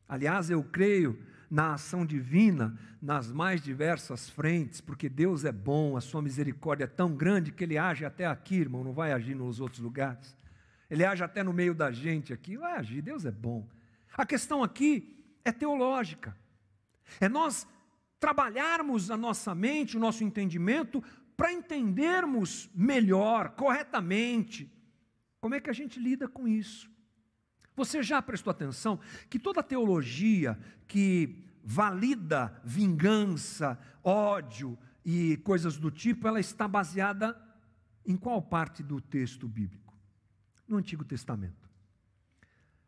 Aliás, 0.07 0.49
eu 0.49 0.63
creio 0.63 1.19
na 1.49 1.73
ação 1.73 2.05
divina 2.05 2.77
nas 3.01 3.31
mais 3.31 3.61
diversas 3.61 4.29
frentes, 4.29 4.79
porque 4.79 5.09
Deus 5.09 5.43
é 5.43 5.51
bom, 5.51 5.97
a 5.97 6.01
sua 6.01 6.21
misericórdia 6.21 6.85
é 6.85 6.87
tão 6.87 7.15
grande 7.15 7.51
que 7.51 7.63
ele 7.63 7.77
age 7.77 8.05
até 8.05 8.25
aqui, 8.25 8.55
irmão, 8.55 8.83
não 8.83 8.93
vai 8.93 9.11
agir 9.11 9.35
nos 9.35 9.59
outros 9.59 9.81
lugares. 9.81 10.35
Ele 10.89 11.03
age 11.03 11.23
até 11.23 11.43
no 11.43 11.51
meio 11.51 11.73
da 11.73 11.91
gente 11.91 12.31
aqui, 12.31 12.57
vai 12.57 12.77
agir, 12.77 13.01
Deus 13.01 13.25
é 13.25 13.31
bom. 13.31 13.67
A 14.15 14.25
questão 14.25 14.63
aqui 14.63 15.23
é 15.43 15.51
teológica. 15.51 16.35
É 17.19 17.27
nós 17.27 17.67
trabalharmos 18.19 19.11
a 19.11 19.17
nossa 19.17 19.53
mente, 19.53 19.97
o 19.97 19.99
nosso 19.99 20.23
entendimento, 20.23 21.03
para 21.35 21.51
entendermos 21.51 22.69
melhor, 22.73 23.49
corretamente, 23.49 24.71
como 25.45 25.53
é 25.53 25.59
que 25.59 25.69
a 25.69 25.73
gente 25.73 25.99
lida 25.99 26.27
com 26.27 26.47
isso. 26.47 26.89
Você 27.75 28.01
já 28.01 28.19
prestou 28.19 28.49
atenção 28.49 28.99
que 29.29 29.37
toda 29.37 29.61
teologia 29.61 30.57
que 30.87 31.45
valida 31.63 32.59
vingança, 32.65 33.79
ódio 34.03 34.75
e 35.05 35.37
coisas 35.43 35.77
do 35.77 35.91
tipo, 35.91 36.27
ela 36.27 36.39
está 36.39 36.67
baseada 36.67 37.39
em 38.03 38.17
qual 38.17 38.41
parte 38.41 38.81
do 38.81 38.99
texto 38.99 39.47
bíblico? 39.47 39.85
no 40.67 40.77
Antigo 40.77 41.05
Testamento. 41.05 41.69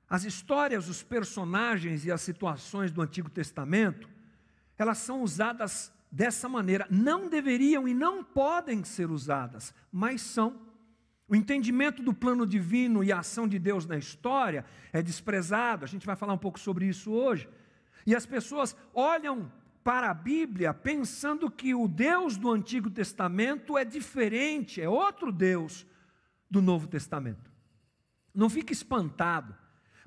As 0.10 0.24
histórias, 0.24 0.90
os 0.90 1.04
personagens 1.04 2.06
e 2.06 2.12
as 2.12 2.22
situações 2.22 2.92
do 2.92 3.04
Antigo 3.04 3.30
Testamento, 3.30 4.10
elas 4.80 4.98
são 4.98 5.22
usadas 5.22 5.94
dessa 6.12 6.50
maneira. 6.50 6.88
Não 6.90 7.30
deveriam 7.30 7.88
e 7.88 7.94
não 7.94 8.24
podem 8.24 8.84
ser 8.84 9.12
usadas, 9.12 9.76
mas 9.92 10.22
são. 10.22 10.66
O 11.28 11.36
entendimento 11.36 12.02
do 12.02 12.14
plano 12.14 12.46
divino 12.46 13.04
e 13.04 13.12
a 13.12 13.20
ação 13.20 13.48
de 13.48 13.60
Deus 13.60 13.86
na 13.86 13.98
história 13.98 14.64
é 14.94 15.02
desprezado, 15.02 15.84
a 15.84 15.88
gente 15.88 16.06
vai 16.06 16.16
falar 16.16 16.34
um 16.34 16.38
pouco 16.38 16.60
sobre 16.60 16.86
isso 16.86 17.12
hoje. 17.12 17.50
E 18.06 18.16
as 18.16 18.26
pessoas 18.26 18.76
olham 18.94 19.52
para 19.84 20.10
a 20.10 20.14
Bíblia 20.14 20.74
pensando 20.74 21.52
que 21.52 21.76
o 21.76 21.88
Deus 21.88 22.38
do 22.38 22.50
Antigo 22.50 22.90
Testamento 22.90 23.78
é 23.78 23.84
diferente, 23.84 24.82
é 24.82 24.88
outro 24.88 25.32
Deus 25.32 25.86
do 26.50 26.62
Novo 26.62 26.88
Testamento. 26.88 27.52
Não 28.34 28.50
fique 28.50 28.72
espantado, 28.72 29.54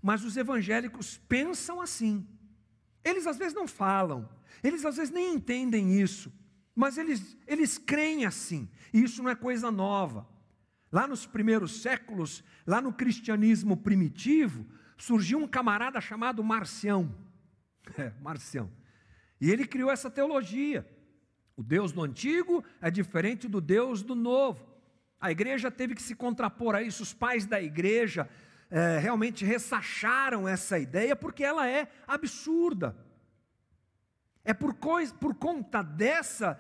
mas 0.03 0.25
os 0.25 0.39
evangélicos 0.39 1.19
pensam 1.29 1.83
assim. 1.83 2.27
Eles 3.05 3.27
às 3.27 3.37
vezes 3.37 3.55
não 3.55 3.69
falam, 3.69 4.27
eles 4.62 4.85
às 4.87 4.97
vezes 4.97 5.12
nem 5.12 5.35
entendem 5.35 6.00
isso, 6.00 6.33
mas 6.75 6.97
eles, 6.97 7.37
eles 7.47 7.77
creem 7.77 8.25
assim, 8.25 8.69
e 8.93 9.03
isso 9.03 9.23
não 9.23 9.31
é 9.31 9.35
coisa 9.35 9.71
nova. 9.71 10.27
Lá 10.92 11.06
nos 11.06 11.26
primeiros 11.26 11.82
séculos, 11.82 12.42
lá 12.66 12.80
no 12.80 12.92
cristianismo 12.92 13.76
primitivo, 13.76 14.66
surgiu 14.97 15.38
um 15.38 15.47
camarada 15.47 16.00
chamado 16.00 16.42
Marcião. 16.44 17.14
É, 17.99 18.12
Marcião. 18.20 18.70
E 19.40 19.50
ele 19.50 19.66
criou 19.66 19.90
essa 19.90 20.09
teologia. 20.09 20.87
O 21.56 21.62
Deus 21.62 21.90
do 21.90 22.02
antigo 22.02 22.64
é 22.80 22.88
diferente 22.88 23.49
do 23.49 23.61
Deus 23.61 24.00
do 24.02 24.14
novo. 24.14 24.64
A 25.20 25.32
igreja 25.32 25.70
teve 25.73 25.94
que 25.94 26.02
se 26.02 26.14
contrapor 26.14 26.76
a 26.76 26.82
isso, 26.82 27.02
os 27.02 27.12
pais 27.12 27.47
da 27.47 27.61
igreja 27.61 28.28
é, 28.70 28.99
realmente 28.99 29.44
ressacharam 29.44 30.47
essa 30.47 30.78
ideia 30.78 31.16
porque 31.16 31.42
ela 31.42 31.68
é 31.68 31.90
absurda. 32.06 32.97
É 34.44 34.54
por, 34.54 34.75
coisa, 34.75 35.12
por 35.14 35.35
conta 35.35 35.82
dessa 35.82 36.59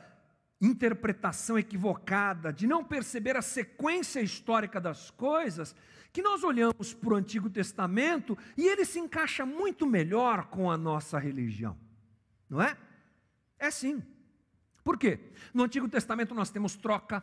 interpretação 0.60 1.58
equivocada, 1.58 2.52
de 2.52 2.66
não 2.66 2.84
perceber 2.84 3.36
a 3.36 3.42
sequência 3.42 4.20
histórica 4.20 4.80
das 4.80 5.10
coisas, 5.10 5.74
que 6.12 6.22
nós 6.22 6.42
olhamos 6.44 6.92
para 6.92 7.14
o 7.14 7.16
Antigo 7.16 7.48
Testamento 7.48 8.36
e 8.56 8.66
ele 8.66 8.84
se 8.84 8.98
encaixa 8.98 9.46
muito 9.46 9.86
melhor 9.86 10.46
com 10.46 10.70
a 10.70 10.76
nossa 10.76 11.18
religião, 11.18 11.78
não 12.48 12.60
é? 12.60 12.76
É 13.58 13.70
sim. 13.70 14.02
Por 14.82 14.98
quê? 14.98 15.20
No 15.54 15.64
Antigo 15.64 15.88
Testamento 15.88 16.34
nós 16.34 16.50
temos 16.50 16.76
troca, 16.76 17.22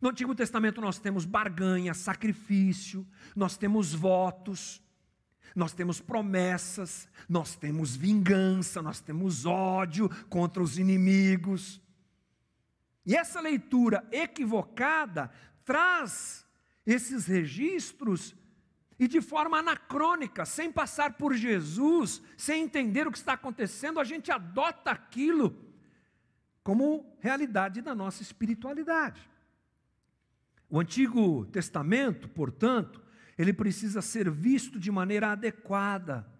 no 0.00 0.10
Antigo 0.10 0.34
Testamento 0.34 0.80
nós 0.80 0.98
temos 0.98 1.24
barganha, 1.24 1.92
sacrifício, 1.94 3.06
nós 3.34 3.56
temos 3.56 3.92
votos, 3.92 4.82
nós 5.54 5.72
temos 5.72 6.00
promessas, 6.00 7.08
nós 7.28 7.56
temos 7.56 7.96
vingança, 7.96 8.80
nós 8.80 9.00
temos 9.00 9.44
ódio 9.44 10.08
contra 10.28 10.62
os 10.62 10.78
inimigos. 10.78 11.80
E 13.08 13.16
essa 13.16 13.40
leitura 13.40 14.06
equivocada 14.12 15.32
traz 15.64 16.46
esses 16.84 17.24
registros 17.24 18.36
e 18.98 19.08
de 19.08 19.22
forma 19.22 19.60
anacrônica, 19.60 20.44
sem 20.44 20.70
passar 20.70 21.14
por 21.14 21.32
Jesus, 21.32 22.20
sem 22.36 22.64
entender 22.64 23.06
o 23.06 23.10
que 23.10 23.16
está 23.16 23.32
acontecendo, 23.32 23.98
a 23.98 24.04
gente 24.04 24.30
adota 24.30 24.90
aquilo 24.90 25.58
como 26.62 27.16
realidade 27.18 27.80
da 27.80 27.94
nossa 27.94 28.20
espiritualidade. 28.20 29.26
O 30.68 30.78
Antigo 30.78 31.46
Testamento, 31.46 32.28
portanto, 32.28 33.02
ele 33.38 33.54
precisa 33.54 34.02
ser 34.02 34.30
visto 34.30 34.78
de 34.78 34.90
maneira 34.90 35.32
adequada, 35.32 36.30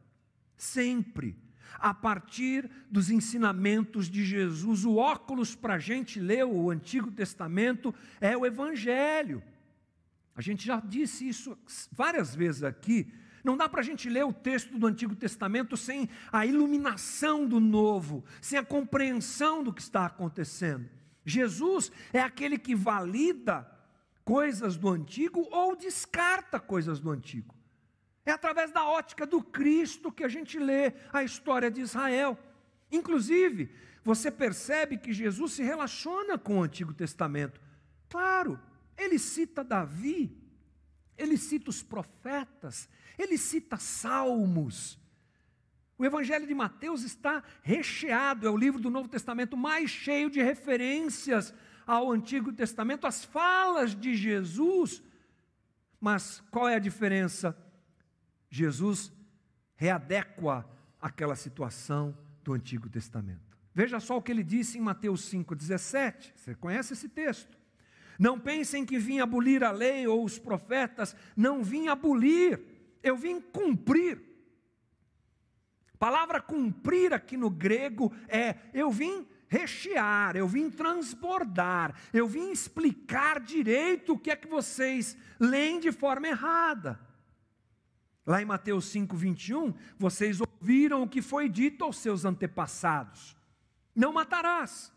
sempre, 0.55 1.35
a 1.79 1.93
partir 1.93 2.71
dos 2.91 3.11
ensinamentos 3.11 4.09
de 4.09 4.25
Jesus. 4.25 4.85
O 4.85 4.97
óculos 4.97 5.55
para 5.55 5.75
a 5.75 5.79
gente 5.79 6.21
ler 6.21 6.45
o 6.45 6.71
Antigo 6.71 7.11
Testamento 7.11 7.95
é 8.21 8.37
o 8.37 8.47
Evangelho. 8.47 9.43
A 10.35 10.41
gente 10.41 10.65
já 10.65 10.81
disse 10.81 11.29
isso 11.29 11.59
várias 11.91 12.35
vezes 12.35 12.63
aqui. 12.63 13.13
Não 13.43 13.57
dá 13.57 13.69
para 13.69 13.81
a 13.81 13.85
gente 13.85 14.09
ler 14.09 14.25
o 14.25 14.33
texto 14.33 14.79
do 14.79 14.87
Antigo 14.87 15.15
Testamento 15.15 15.77
sem 15.77 16.09
a 16.33 16.45
iluminação 16.45 17.47
do 17.47 17.59
Novo, 17.59 18.25
sem 18.41 18.59
a 18.59 18.65
compreensão 18.65 19.63
do 19.63 19.73
que 19.73 19.81
está 19.81 20.07
acontecendo. 20.07 20.89
Jesus 21.25 21.91
é 22.13 22.21
aquele 22.21 22.59
que 22.59 22.75
valida 22.75 23.69
coisas 24.25 24.77
do 24.77 24.89
antigo 24.89 25.49
ou 25.51 25.75
descarta 25.75 26.61
coisas 26.61 27.01
do 27.01 27.11
antigo. 27.11 27.55
É 28.29 28.33
através 28.33 28.71
da 28.71 28.87
ótica 28.87 29.27
do 29.27 29.43
Cristo 29.43 30.13
que 30.13 30.23
a 30.23 30.29
gente 30.29 30.59
lê 30.59 30.93
a 31.11 31.25
história 31.25 31.71
de 31.71 31.81
Israel. 31.81 32.39
Inclusive, 32.93 33.75
você 34.05 34.31
percebe 34.31 34.99
que 34.99 35.15
Jesus 35.15 35.53
se 35.53 35.63
relaciona 35.63 36.37
com 36.37 36.59
o 36.59 36.63
Antigo 36.63 36.93
Testamento. 36.93 37.59
Claro, 38.07 38.61
ele 38.99 39.19
cita 39.19 39.65
Davi, 39.65 40.37
ele 41.17 41.39
cita 41.39 41.71
os 41.71 41.83
profetas, 41.83 42.87
ele 43.17 43.39
cita 43.39 43.79
salmos. 43.79 44.99
O 45.97 46.05
Evangelho 46.05 46.47
de 46.47 46.55
Mateus 46.55 47.05
está 47.05 47.43
recheado, 47.63 48.47
é 48.47 48.51
o 48.51 48.59
livro 48.59 48.79
do 48.79 48.91
Novo 48.91 49.09
Testamento 49.09 49.57
mais 49.57 49.89
cheio 49.89 50.29
de 50.29 50.43
referências 50.43 51.55
ao 51.87 52.13
Antigo 52.13 52.53
Testamento, 52.53 53.07
as 53.07 53.25
falas 53.25 53.95
de 53.95 54.15
Jesus. 54.15 55.03
Mas 55.99 56.43
qual 56.51 56.69
é 56.69 56.75
a 56.75 56.79
diferença? 56.79 57.57
Jesus 58.50 59.12
readequa 59.76 60.69
aquela 61.00 61.37
situação 61.37 62.17
do 62.43 62.52
Antigo 62.52 62.88
Testamento. 62.88 63.57
Veja 63.75 64.00
só 64.00 64.17
o 64.17 64.23
que 64.23 64.33
ele 64.33 64.43
disse 64.43 64.78
em 64.78 64.81
Mateus 64.81 65.31
5,17. 65.33 66.33
Você 66.35 66.55
conhece 66.55 66.95
esse 66.95 67.09
texto? 67.09 67.57
Não 68.19 68.40
pensem 68.40 68.85
que 68.85 68.99
vim 68.99 69.21
abolir 69.21 69.62
a 69.62 69.71
lei 69.71 70.07
ou 70.09 70.25
os 70.25 70.38
profetas, 70.38 71.14
não 71.37 71.62
vim 71.62 71.87
abolir, 71.87 72.61
eu 73.02 73.17
vim 73.17 73.40
cumprir. 73.40 74.21
Palavra 75.99 76.40
cumprir 76.40 77.12
aqui 77.12 77.37
no 77.37 77.49
grego 77.49 78.12
é 78.26 78.57
eu 78.75 78.90
vim 78.90 79.26
rechear, 79.49 80.37
eu 80.37 80.49
vim 80.49 80.69
transbordar, 80.69 81.95
eu 82.12 82.26
vim 82.26 82.50
explicar 82.50 83.40
direito 83.40 84.12
o 84.14 84.19
que 84.19 84.31
é 84.31 84.37
que 84.37 84.49
vocês 84.49 85.17
leem 85.38 85.78
de 85.78 85.93
forma 85.93 86.26
errada. 86.28 86.99
Lá 88.29 88.43
em 88.43 88.45
Mateus 88.45 88.85
5, 88.91 89.17
21, 89.17 89.73
vocês 89.99 90.39
ouviram 90.39 91.03
o 91.03 91.09
que 91.09 91.23
foi 91.23 91.49
dito 91.49 91.83
aos 91.83 91.97
seus 91.97 92.27
antepassados: 92.27 93.35
não 93.97 94.13
matarás, 94.13 94.93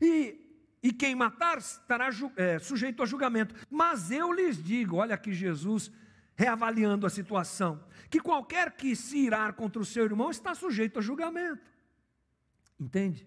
e, 0.00 0.38
e 0.80 0.92
quem 0.92 1.12
matar 1.12 1.58
estará 1.58 2.08
é, 2.36 2.60
sujeito 2.60 3.02
a 3.02 3.06
julgamento. 3.06 3.52
Mas 3.68 4.12
eu 4.12 4.32
lhes 4.32 4.62
digo: 4.62 4.94
olha 4.94 5.16
aqui 5.16 5.32
Jesus 5.32 5.90
reavaliando 6.36 7.04
a 7.04 7.10
situação, 7.10 7.82
que 8.08 8.20
qualquer 8.20 8.76
que 8.76 8.94
se 8.94 9.18
irar 9.18 9.54
contra 9.54 9.82
o 9.82 9.84
seu 9.84 10.04
irmão 10.04 10.30
está 10.30 10.54
sujeito 10.54 11.00
a 11.00 11.02
julgamento. 11.02 11.68
Entende? 12.78 13.26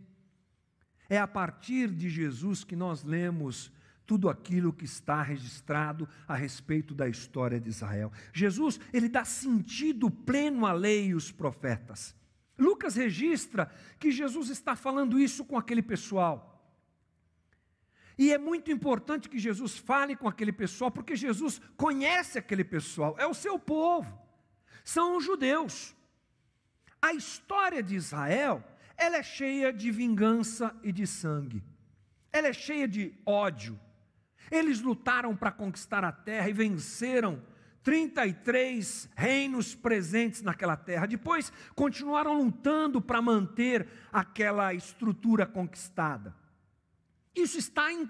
É 1.10 1.18
a 1.18 1.28
partir 1.28 1.90
de 1.90 2.10
Jesus 2.10 2.64
que 2.64 2.74
nós 2.74 3.04
lemos 3.04 3.70
tudo 4.06 4.30
aquilo 4.30 4.74
que 4.74 4.86
está 4.86 5.22
registrado 5.22 6.08
a 6.28 6.36
respeito 6.36 6.94
da 6.94 7.08
história 7.08 7.60
de 7.60 7.70
Israel. 7.70 8.12
Jesus, 8.34 8.80
ele 8.92 9.08
dá 9.08 9.24
sentido 9.24 10.10
pleno 10.10 10.66
à 10.66 10.74
lei 10.74 11.08
e 11.08 11.16
os 11.16 11.32
profetas. 11.32 12.16
Lucas 12.58 12.96
registra 12.96 13.72
que 14.00 14.12
Jesus 14.12 14.50
está 14.50 14.76
falando 14.76 15.20
isso 15.20 15.44
com 15.46 15.58
aquele 15.58 15.82
pessoal. 15.82 16.52
E 18.18 18.32
é 18.32 18.38
muito 18.38 18.72
importante 18.72 19.28
que 19.28 19.40
Jesus 19.40 19.78
fale 19.78 20.16
com 20.16 20.28
aquele 20.28 20.52
pessoal, 20.52 20.92
porque 20.92 21.16
Jesus 21.16 21.60
conhece 21.76 22.38
aquele 22.38 22.64
pessoal, 22.64 23.16
é 23.18 23.26
o 23.26 23.34
seu 23.34 23.58
povo, 23.58 24.16
são 24.84 25.18
os 25.18 25.24
judeus. 25.24 25.96
A 27.02 27.14
história 27.14 27.82
de 27.82 27.96
Israel, 27.96 28.64
ela 28.96 29.18
é 29.18 29.24
cheia 29.24 29.74
de 29.74 29.90
vingança 29.90 30.76
e 30.84 30.92
de 30.92 31.08
sangue, 31.08 31.64
ela 32.32 32.50
é 32.50 32.54
cheia 32.54 32.88
de 32.88 33.12
ódio. 33.26 33.80
Eles 34.50 34.82
lutaram 34.82 35.36
para 35.36 35.52
conquistar 35.52 36.04
a 36.04 36.12
terra 36.12 36.50
e 36.50 36.54
venceram 36.54 37.42
33 37.84 39.10
reinos 39.16 39.74
presentes 39.74 40.42
naquela 40.42 40.78
terra. 40.78 41.06
Depois 41.06 41.52
continuaram 41.76 42.42
lutando 42.42 43.02
para 43.02 43.22
manter 43.22 43.88
aquela 44.12 44.74
estrutura 44.74 45.46
conquistada. 45.46 46.36
Isso 47.36 47.58
está 47.58 47.92
em, 47.92 48.10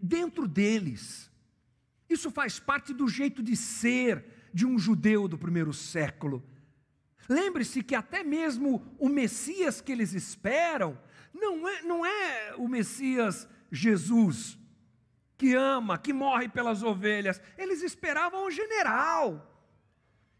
dentro 0.00 0.46
deles. 0.46 1.30
Isso 2.08 2.30
faz 2.30 2.58
parte 2.58 2.92
do 2.92 3.08
jeito 3.08 3.42
de 3.42 3.56
ser 3.56 4.24
de 4.52 4.66
um 4.66 4.78
judeu 4.78 5.28
do 5.28 5.38
primeiro 5.38 5.72
século. 5.72 6.42
Lembre-se 7.28 7.82
que 7.82 7.94
até 7.94 8.22
mesmo 8.22 8.82
o 8.98 9.08
Messias 9.08 9.80
que 9.80 9.92
eles 9.92 10.12
esperam 10.12 10.98
não 11.34 11.68
é, 11.68 11.82
não 11.82 12.06
é 12.06 12.54
o 12.56 12.68
Messias 12.68 13.48
Jesus, 13.70 14.58
que 15.36 15.54
ama, 15.54 15.98
que 15.98 16.12
morre 16.12 16.48
pelas 16.48 16.82
ovelhas. 16.82 17.40
Eles 17.58 17.82
esperavam 17.82 18.46
o 18.46 18.50
general. 18.50 19.52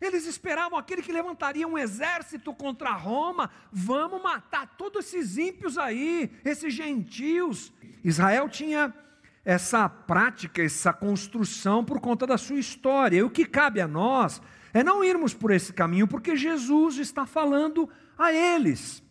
Eles 0.00 0.26
esperavam 0.26 0.78
aquele 0.78 1.02
que 1.02 1.12
levantaria 1.12 1.66
um 1.66 1.78
exército 1.78 2.52
contra 2.54 2.92
Roma. 2.92 3.50
Vamos 3.72 4.22
matar 4.22 4.76
todos 4.76 5.06
esses 5.06 5.38
ímpios 5.38 5.78
aí, 5.78 6.30
esses 6.44 6.72
gentios. 6.72 7.72
Israel 8.04 8.48
tinha 8.48 8.92
essa 9.44 9.88
prática, 9.88 10.62
essa 10.62 10.92
construção 10.92 11.84
por 11.84 12.00
conta 12.00 12.26
da 12.26 12.36
sua 12.36 12.58
história. 12.58 13.18
E 13.18 13.22
o 13.22 13.30
que 13.30 13.46
cabe 13.46 13.80
a 13.80 13.88
nós 13.88 14.42
é 14.74 14.82
não 14.82 15.02
irmos 15.02 15.32
por 15.32 15.50
esse 15.50 15.72
caminho, 15.72 16.06
porque 16.06 16.36
Jesus 16.36 16.98
está 16.98 17.24
falando 17.24 17.88
a 18.18 18.32
eles 18.32 19.02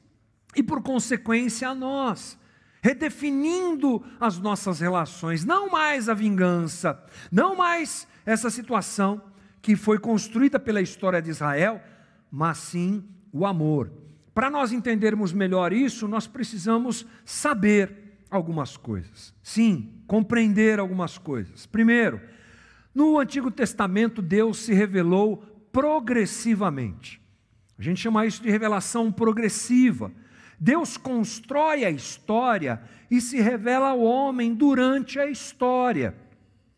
e, 0.56 0.62
por 0.62 0.82
consequência, 0.84 1.70
a 1.70 1.76
nós 1.76 2.38
redefinindo 2.86 4.06
as 4.20 4.38
nossas 4.38 4.80
relações, 4.80 5.44
não 5.44 5.72
mais 5.72 6.08
a 6.08 6.14
vingança, 6.14 7.04
não 7.32 7.56
mais 7.56 8.08
essa 8.24 8.48
situação 8.52 9.20
que 9.60 9.76
foi 9.76 9.98
construída 9.98 10.60
pela 10.60 10.80
história 10.80 11.20
de 11.20 11.32
Israel, 11.32 11.82
mas 12.30 12.60
sim 12.60 13.04
o 13.34 13.44
amor. 13.44 13.92
Para 14.36 14.52
nós 14.52 14.72
entendermos 14.72 15.34
melhor 15.34 15.74
isso, 15.74 16.08
nós 16.08 16.28
precisamos 16.28 17.08
saber 17.26 18.20
algumas 18.30 18.78
coisas. 18.78 19.34
Sim, 19.42 19.92
compreender 20.06 20.80
algumas 20.80 21.18
coisas. 21.18 21.66
Primeiro, 21.66 22.22
no 22.94 23.18
Antigo 23.18 23.50
Testamento, 23.50 24.22
Deus 24.22 24.60
se 24.60 24.76
revelou 24.76 25.38
progressivamente. 25.72 27.20
A 27.80 27.82
gente 27.82 28.00
chama 28.00 28.28
isso 28.28 28.44
de 28.44 28.52
revelação 28.52 29.12
progressiva. 29.12 30.12
Deus 30.60 30.98
constrói 30.98 31.86
a 31.86 31.90
história 31.90 32.82
e 33.10 33.20
se 33.22 33.42
revela 33.42 33.90
ao 33.90 34.02
homem 34.02 34.54
durante 34.54 35.20
a 35.20 35.28
história. 35.28 36.16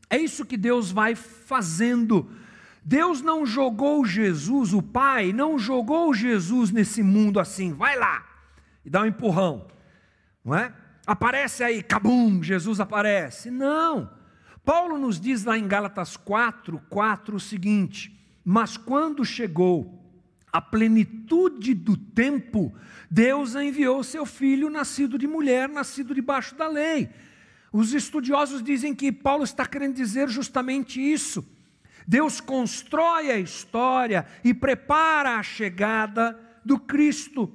É 0.10 0.18
isso 0.18 0.46
que 0.46 0.58
Deus 0.58 0.92
vai 0.92 1.16
fazendo 1.16 2.30
Deus 2.88 3.22
não 3.22 3.46
jogou 3.46 4.06
Jesus, 4.06 4.72
o 4.72 4.82
Pai, 4.82 5.34
não 5.34 5.60
jogou 5.60 6.13
Jesus 6.13 6.72
nesse 6.72 7.04
mundo 7.04 7.38
assim, 7.38 7.74
vai 7.74 8.00
lá 8.00 8.26
e 8.86 8.90
dá 8.90 9.02
um 9.02 9.08
empurrão, 9.08 9.68
não 10.42 10.56
é? 10.56 10.74
Aparece 11.06 11.66
aí, 11.66 11.84
cabum, 11.84 12.42
Jesus 12.42 12.80
aparece. 12.80 13.52
Não. 13.52 14.10
Paulo 14.63 14.98
nos 14.98 15.20
diz 15.20 15.44
lá 15.44 15.58
em 15.58 15.68
Gálatas 15.68 16.16
4, 16.16 16.82
4 16.90 17.36
o 17.36 17.40
seguinte: 17.42 18.18
Mas 18.44 18.78
quando 18.78 19.26
chegou 19.26 19.96
a 20.58 20.62
plenitude 20.62 21.74
do 21.74 21.96
tempo, 21.96 22.74
Deus 23.10 23.56
enviou 23.56 24.04
seu 24.04 24.26
filho, 24.26 24.70
nascido 24.70 25.17
de 25.17 25.28
mulher, 25.28 25.70
nascido 25.70 26.13
debaixo 26.13 26.56
da 26.56 26.67
lei. 26.67 27.10
Os 27.72 27.93
estudiosos 27.93 28.63
dizem 28.63 28.96
que 28.96 29.12
Paulo 29.12 29.43
está 29.43 29.65
querendo 29.65 29.96
dizer 29.96 30.30
justamente 30.30 31.00
isso 31.00 31.46
Deus 32.08 32.39
constrói 32.39 33.30
a 33.30 33.38
história 33.38 34.26
e 34.41 34.54
prepara 34.54 35.36
a 35.36 35.43
chegada 35.43 36.39
do 36.63 36.80
Cristo. 36.80 37.52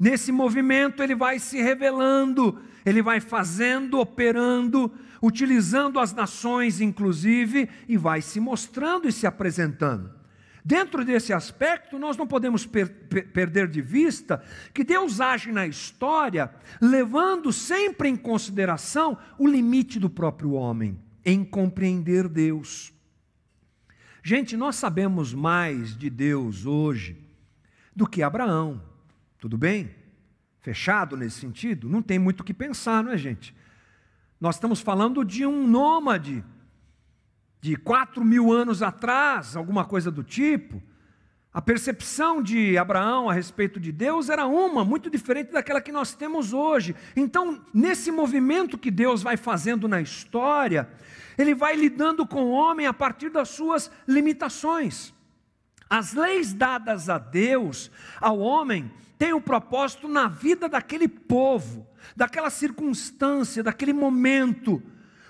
Nesse 0.00 0.32
movimento, 0.32 1.02
ele 1.02 1.14
vai 1.14 1.38
se 1.38 1.60
revelando, 1.60 2.58
ele 2.86 3.02
vai 3.02 3.20
fazendo, 3.20 4.00
operando, 4.00 4.90
utilizando 5.20 6.00
as 6.00 6.14
nações, 6.14 6.80
inclusive, 6.80 7.68
e 7.86 7.98
vai 7.98 8.22
se 8.22 8.40
mostrando 8.40 9.06
e 9.06 9.12
se 9.12 9.26
apresentando. 9.26 10.21
Dentro 10.64 11.04
desse 11.04 11.32
aspecto, 11.32 11.98
nós 11.98 12.16
não 12.16 12.26
podemos 12.26 12.64
per 12.64 12.88
perder 13.32 13.66
de 13.66 13.82
vista 13.82 14.42
que 14.72 14.84
Deus 14.84 15.20
age 15.20 15.50
na 15.50 15.66
história, 15.66 16.54
levando 16.80 17.52
sempre 17.52 18.08
em 18.08 18.16
consideração 18.16 19.18
o 19.36 19.46
limite 19.46 19.98
do 19.98 20.08
próprio 20.08 20.52
homem, 20.52 20.98
em 21.24 21.44
compreender 21.44 22.28
Deus. 22.28 22.92
Gente, 24.22 24.56
nós 24.56 24.76
sabemos 24.76 25.34
mais 25.34 25.96
de 25.96 26.08
Deus 26.08 26.64
hoje 26.64 27.18
do 27.94 28.06
que 28.06 28.22
Abraão, 28.22 28.80
tudo 29.38 29.58
bem? 29.58 29.90
Fechado 30.60 31.16
nesse 31.16 31.40
sentido? 31.40 31.88
Não 31.88 32.00
tem 32.00 32.20
muito 32.20 32.40
o 32.40 32.44
que 32.44 32.54
pensar, 32.54 33.02
não 33.02 33.10
é, 33.10 33.18
gente? 33.18 33.52
Nós 34.40 34.54
estamos 34.54 34.80
falando 34.80 35.24
de 35.24 35.44
um 35.44 35.66
nômade 35.66 36.44
de 37.62 37.76
quatro 37.76 38.24
mil 38.24 38.52
anos 38.52 38.82
atrás, 38.82 39.56
alguma 39.56 39.84
coisa 39.84 40.10
do 40.10 40.24
tipo. 40.24 40.82
A 41.54 41.62
percepção 41.62 42.42
de 42.42 42.76
Abraão 42.76 43.30
a 43.30 43.32
respeito 43.32 43.78
de 43.78 43.92
Deus 43.92 44.28
era 44.28 44.46
uma, 44.46 44.84
muito 44.84 45.08
diferente 45.08 45.52
daquela 45.52 45.80
que 45.80 45.92
nós 45.92 46.12
temos 46.12 46.52
hoje. 46.52 46.96
Então, 47.14 47.64
nesse 47.72 48.10
movimento 48.10 48.76
que 48.76 48.90
Deus 48.90 49.22
vai 49.22 49.36
fazendo 49.36 49.86
na 49.86 50.00
história, 50.00 50.88
ele 51.38 51.54
vai 51.54 51.76
lidando 51.76 52.26
com 52.26 52.42
o 52.42 52.50
homem 52.50 52.86
a 52.86 52.92
partir 52.92 53.30
das 53.30 53.50
suas 53.50 53.92
limitações. 54.08 55.14
As 55.88 56.14
leis 56.14 56.52
dadas 56.52 57.08
a 57.08 57.18
Deus, 57.18 57.92
ao 58.20 58.40
homem, 58.40 58.90
têm 59.16 59.32
o 59.32 59.36
um 59.36 59.40
propósito 59.40 60.08
na 60.08 60.26
vida 60.26 60.68
daquele 60.68 61.06
povo, 61.06 61.86
daquela 62.16 62.50
circunstância, 62.50 63.62
daquele 63.62 63.92
momento, 63.92 64.82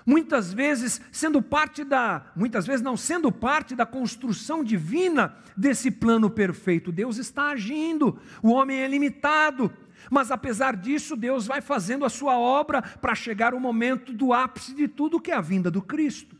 muitas 0.05 0.53
vezes 0.53 1.01
sendo 1.11 1.41
parte 1.41 1.83
da, 1.83 2.31
muitas 2.35 2.65
vezes 2.65 2.81
não 2.81 2.97
sendo 2.97 3.31
parte 3.31 3.75
da 3.75 3.85
construção 3.85 4.63
divina 4.63 5.35
desse 5.55 5.89
plano 5.91 6.29
perfeito. 6.29 6.91
Deus 6.91 7.17
está 7.17 7.49
agindo, 7.49 8.19
o 8.41 8.49
homem 8.49 8.79
é 8.79 8.87
limitado, 8.87 9.71
mas 10.09 10.31
apesar 10.31 10.75
disso, 10.75 11.15
Deus 11.15 11.47
vai 11.47 11.61
fazendo 11.61 12.05
a 12.05 12.09
sua 12.09 12.37
obra 12.37 12.81
para 12.81 13.15
chegar 13.15 13.53
o 13.53 13.59
momento 13.59 14.13
do 14.13 14.33
ápice 14.33 14.73
de 14.73 14.87
tudo, 14.87 15.19
que 15.19 15.31
é 15.31 15.35
a 15.35 15.41
vinda 15.41 15.71
do 15.71 15.81
Cristo. 15.81 16.35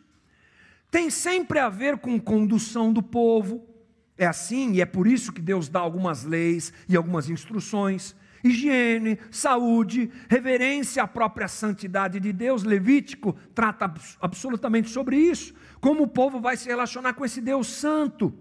Tem 0.91 1.09
sempre 1.09 1.59
a 1.59 1.69
ver 1.69 1.97
com 1.97 2.19
condução 2.19 2.93
do 2.93 3.01
povo. 3.01 3.67
É 4.15 4.27
assim 4.27 4.73
e 4.73 4.81
é 4.81 4.85
por 4.85 5.07
isso 5.07 5.33
que 5.33 5.41
Deus 5.41 5.67
dá 5.67 5.79
algumas 5.79 6.23
leis 6.23 6.71
e 6.87 6.95
algumas 6.95 7.29
instruções 7.29 8.15
higiene, 8.43 9.17
saúde, 9.31 10.11
reverência 10.27 11.01
à 11.01 11.07
própria 11.07 11.47
santidade 11.47 12.19
de 12.19 12.33
Deus. 12.33 12.63
Levítico 12.63 13.33
trata 13.55 13.91
absolutamente 14.19 14.89
sobre 14.89 15.17
isso. 15.17 15.53
Como 15.79 16.03
o 16.03 16.07
povo 16.07 16.39
vai 16.39 16.57
se 16.57 16.67
relacionar 16.67 17.13
com 17.13 17.23
esse 17.23 17.39
Deus 17.39 17.67
santo. 17.67 18.33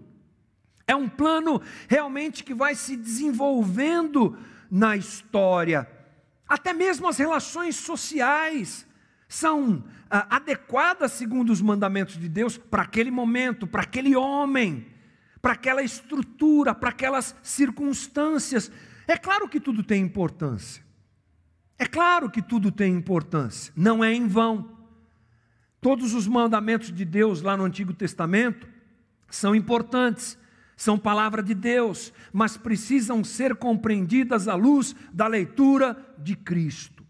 É 0.85 0.95
um 0.95 1.07
plano 1.07 1.61
realmente 1.87 2.43
que 2.43 2.53
vai 2.53 2.75
se 2.75 2.97
desenvolvendo 2.97 4.37
na 4.69 4.97
história. 4.97 5.89
Até 6.47 6.73
mesmo 6.73 7.07
as 7.07 7.17
relações 7.17 7.75
sociais 7.75 8.85
são 9.27 9.83
ah, 10.09 10.27
adequadas 10.29 11.13
segundo 11.13 11.51
os 11.51 11.61
mandamentos 11.61 12.19
de 12.19 12.27
Deus 12.27 12.57
para 12.57 12.83
aquele 12.83 13.09
momento, 13.09 13.65
para 13.65 13.83
aquele 13.83 14.15
homem, 14.15 14.92
para 15.43 15.51
aquela 15.51 15.83
estrutura, 15.83 16.73
para 16.73 16.87
aquelas 16.87 17.35
circunstâncias. 17.43 18.71
É 19.05 19.17
claro 19.17 19.49
que 19.49 19.59
tudo 19.59 19.83
tem 19.83 20.01
importância. 20.01 20.81
É 21.77 21.85
claro 21.85 22.29
que 22.29 22.41
tudo 22.41 22.71
tem 22.71 22.95
importância. 22.95 23.73
Não 23.75 24.01
é 24.01 24.13
em 24.13 24.25
vão. 24.25 24.71
Todos 25.81 26.13
os 26.13 26.29
mandamentos 26.29 26.93
de 26.93 27.03
Deus 27.03 27.41
lá 27.41 27.57
no 27.57 27.65
Antigo 27.65 27.93
Testamento 27.93 28.69
são 29.29 29.53
importantes, 29.53 30.37
são 30.77 30.97
palavra 30.97 31.43
de 31.43 31.53
Deus, 31.53 32.13
mas 32.31 32.55
precisam 32.55 33.21
ser 33.21 33.53
compreendidas 33.57 34.47
à 34.47 34.55
luz 34.55 34.95
da 35.11 35.27
leitura 35.27 35.97
de 36.17 36.37
Cristo. 36.37 37.03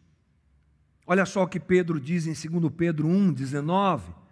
Olha 1.05 1.27
só 1.27 1.43
o 1.43 1.47
que 1.47 1.59
Pedro 1.59 1.99
diz 1.99 2.25
em 2.25 2.33
2 2.49 2.73
Pedro 2.75 3.07
1,19. 3.07 4.22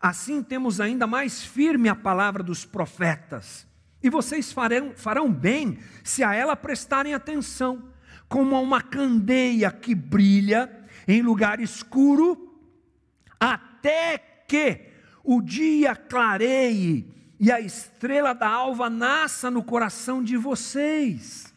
Assim 0.00 0.42
temos 0.42 0.80
ainda 0.80 1.06
mais 1.06 1.42
firme 1.42 1.88
a 1.88 1.94
palavra 1.94 2.42
dos 2.42 2.64
profetas 2.64 3.68
e 4.02 4.08
vocês 4.08 4.52
farão, 4.52 4.92
farão 4.96 5.30
bem 5.30 5.78
se 6.02 6.22
a 6.22 6.34
ela 6.34 6.56
prestarem 6.56 7.12
atenção, 7.12 7.90
como 8.28 8.56
a 8.56 8.60
uma 8.60 8.80
candeia 8.80 9.70
que 9.70 9.94
brilha 9.94 10.70
em 11.06 11.20
lugar 11.20 11.60
escuro, 11.60 12.58
até 13.38 14.18
que 14.48 14.88
o 15.22 15.42
dia 15.42 15.94
clareie 15.94 17.06
e 17.38 17.52
a 17.52 17.60
estrela 17.60 18.32
da 18.32 18.48
alva 18.48 18.88
nasça 18.88 19.50
no 19.50 19.62
coração 19.62 20.22
de 20.22 20.36
vocês. 20.36 21.49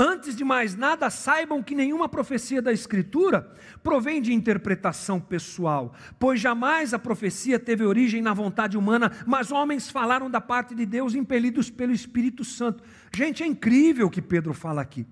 Antes 0.00 0.36
de 0.36 0.44
mais 0.44 0.76
nada, 0.76 1.10
saibam 1.10 1.60
que 1.60 1.74
nenhuma 1.74 2.08
profecia 2.08 2.62
da 2.62 2.72
Escritura 2.72 3.52
provém 3.82 4.22
de 4.22 4.32
interpretação 4.32 5.18
pessoal, 5.18 5.92
pois 6.20 6.40
jamais 6.40 6.94
a 6.94 7.00
profecia 7.00 7.58
teve 7.58 7.84
origem 7.84 8.22
na 8.22 8.32
vontade 8.32 8.78
humana, 8.78 9.10
mas 9.26 9.50
homens 9.50 9.90
falaram 9.90 10.30
da 10.30 10.40
parte 10.40 10.72
de 10.72 10.86
Deus 10.86 11.16
impelidos 11.16 11.68
pelo 11.68 11.92
Espírito 11.92 12.44
Santo. 12.44 12.84
Gente, 13.12 13.42
é 13.42 13.46
incrível 13.46 14.06
o 14.06 14.10
que 14.10 14.22
Pedro 14.22 14.54
fala 14.54 14.80
aqui. 14.80 15.04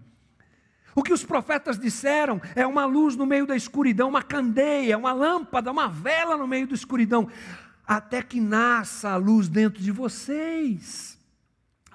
O 0.94 1.02
que 1.02 1.12
os 1.12 1.24
profetas 1.24 1.76
disseram 1.80 2.40
é 2.54 2.64
uma 2.64 2.86
luz 2.86 3.16
no 3.16 3.26
meio 3.26 3.44
da 3.44 3.56
escuridão, 3.56 4.08
uma 4.08 4.22
candeia, 4.22 4.96
uma 4.96 5.12
lâmpada, 5.12 5.72
uma 5.72 5.88
vela 5.88 6.36
no 6.36 6.46
meio 6.46 6.68
da 6.68 6.74
escuridão, 6.74 7.28
até 7.84 8.22
que 8.22 8.40
nasça 8.40 9.10
a 9.10 9.16
luz 9.16 9.48
dentro 9.48 9.82
de 9.82 9.90
vocês. 9.90 11.15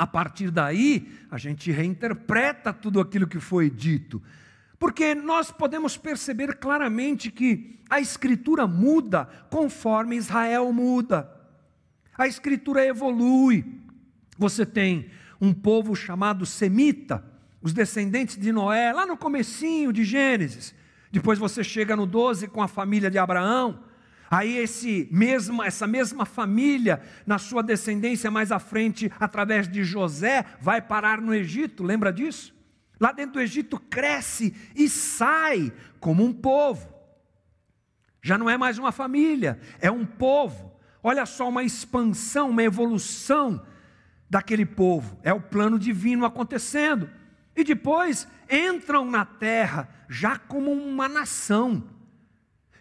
A 0.01 0.07
partir 0.07 0.49
daí, 0.49 1.11
a 1.29 1.37
gente 1.37 1.71
reinterpreta 1.71 2.73
tudo 2.73 2.99
aquilo 2.99 3.27
que 3.27 3.39
foi 3.39 3.69
dito. 3.69 4.19
Porque 4.79 5.13
nós 5.13 5.51
podemos 5.51 5.95
perceber 5.95 6.55
claramente 6.55 7.29
que 7.29 7.79
a 7.87 7.99
Escritura 7.99 8.65
muda 8.65 9.29
conforme 9.51 10.15
Israel 10.15 10.73
muda. 10.73 11.31
A 12.17 12.25
Escritura 12.25 12.83
evolui. 12.83 13.63
Você 14.39 14.65
tem 14.65 15.11
um 15.39 15.53
povo 15.53 15.95
chamado 15.95 16.47
semita, 16.47 17.23
os 17.61 17.71
descendentes 17.71 18.37
de 18.37 18.51
Noé, 18.51 18.91
lá 18.91 19.05
no 19.05 19.15
comecinho 19.15 19.93
de 19.93 20.03
Gênesis. 20.03 20.73
Depois 21.11 21.37
você 21.37 21.63
chega 21.63 21.95
no 21.95 22.07
12 22.07 22.47
com 22.47 22.63
a 22.63 22.67
família 22.67 23.11
de 23.11 23.19
Abraão. 23.19 23.83
Aí 24.31 24.55
esse 24.55 25.09
mesma, 25.11 25.65
essa 25.65 25.85
mesma 25.85 26.25
família, 26.25 27.01
na 27.27 27.37
sua 27.37 27.61
descendência 27.61 28.31
mais 28.31 28.49
à 28.49 28.59
frente, 28.59 29.11
através 29.19 29.67
de 29.67 29.83
José, 29.83 30.45
vai 30.61 30.81
parar 30.81 31.19
no 31.19 31.33
Egito, 31.33 31.83
lembra 31.83 32.13
disso? 32.13 32.55
Lá 32.97 33.11
dentro 33.11 33.33
do 33.33 33.41
Egito 33.41 33.77
cresce 33.77 34.55
e 34.73 34.87
sai 34.87 35.73
como 35.99 36.23
um 36.23 36.31
povo. 36.31 36.95
Já 38.23 38.37
não 38.37 38.49
é 38.49 38.57
mais 38.57 38.77
uma 38.77 38.93
família, 38.93 39.59
é 39.81 39.91
um 39.91 40.05
povo. 40.05 40.79
Olha 41.03 41.25
só 41.25 41.49
uma 41.49 41.65
expansão, 41.65 42.51
uma 42.51 42.63
evolução 42.63 43.61
daquele 44.29 44.65
povo. 44.65 45.19
É 45.23 45.33
o 45.33 45.41
plano 45.41 45.77
divino 45.77 46.25
acontecendo. 46.25 47.09
E 47.53 47.65
depois 47.65 48.25
entram 48.49 49.03
na 49.03 49.25
terra 49.25 49.89
já 50.07 50.37
como 50.37 50.71
uma 50.71 51.09
nação 51.09 51.83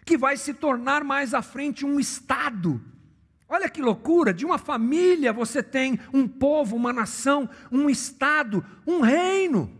que 0.05 0.17
vai 0.17 0.37
se 0.37 0.53
tornar 0.53 1.03
mais 1.03 1.33
à 1.33 1.41
frente 1.41 1.85
um 1.85 1.99
Estado. 1.99 2.81
Olha 3.47 3.69
que 3.69 3.81
loucura! 3.81 4.33
De 4.33 4.45
uma 4.45 4.57
família 4.57 5.33
você 5.33 5.61
tem 5.61 5.99
um 6.13 6.27
povo, 6.27 6.75
uma 6.75 6.93
nação, 6.93 7.49
um 7.71 7.89
Estado, 7.89 8.65
um 8.87 9.01
reino. 9.01 9.71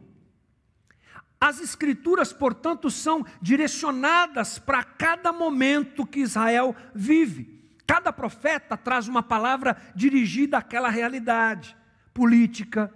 As 1.39 1.59
Escrituras, 1.59 2.31
portanto, 2.31 2.91
são 2.91 3.25
direcionadas 3.41 4.59
para 4.59 4.83
cada 4.83 5.33
momento 5.33 6.05
que 6.05 6.19
Israel 6.19 6.75
vive. 6.93 7.61
Cada 7.87 8.13
profeta 8.13 8.77
traz 8.77 9.07
uma 9.07 9.23
palavra 9.23 9.75
dirigida 9.95 10.59
àquela 10.59 10.89
realidade 10.89 11.75
política, 12.13 12.93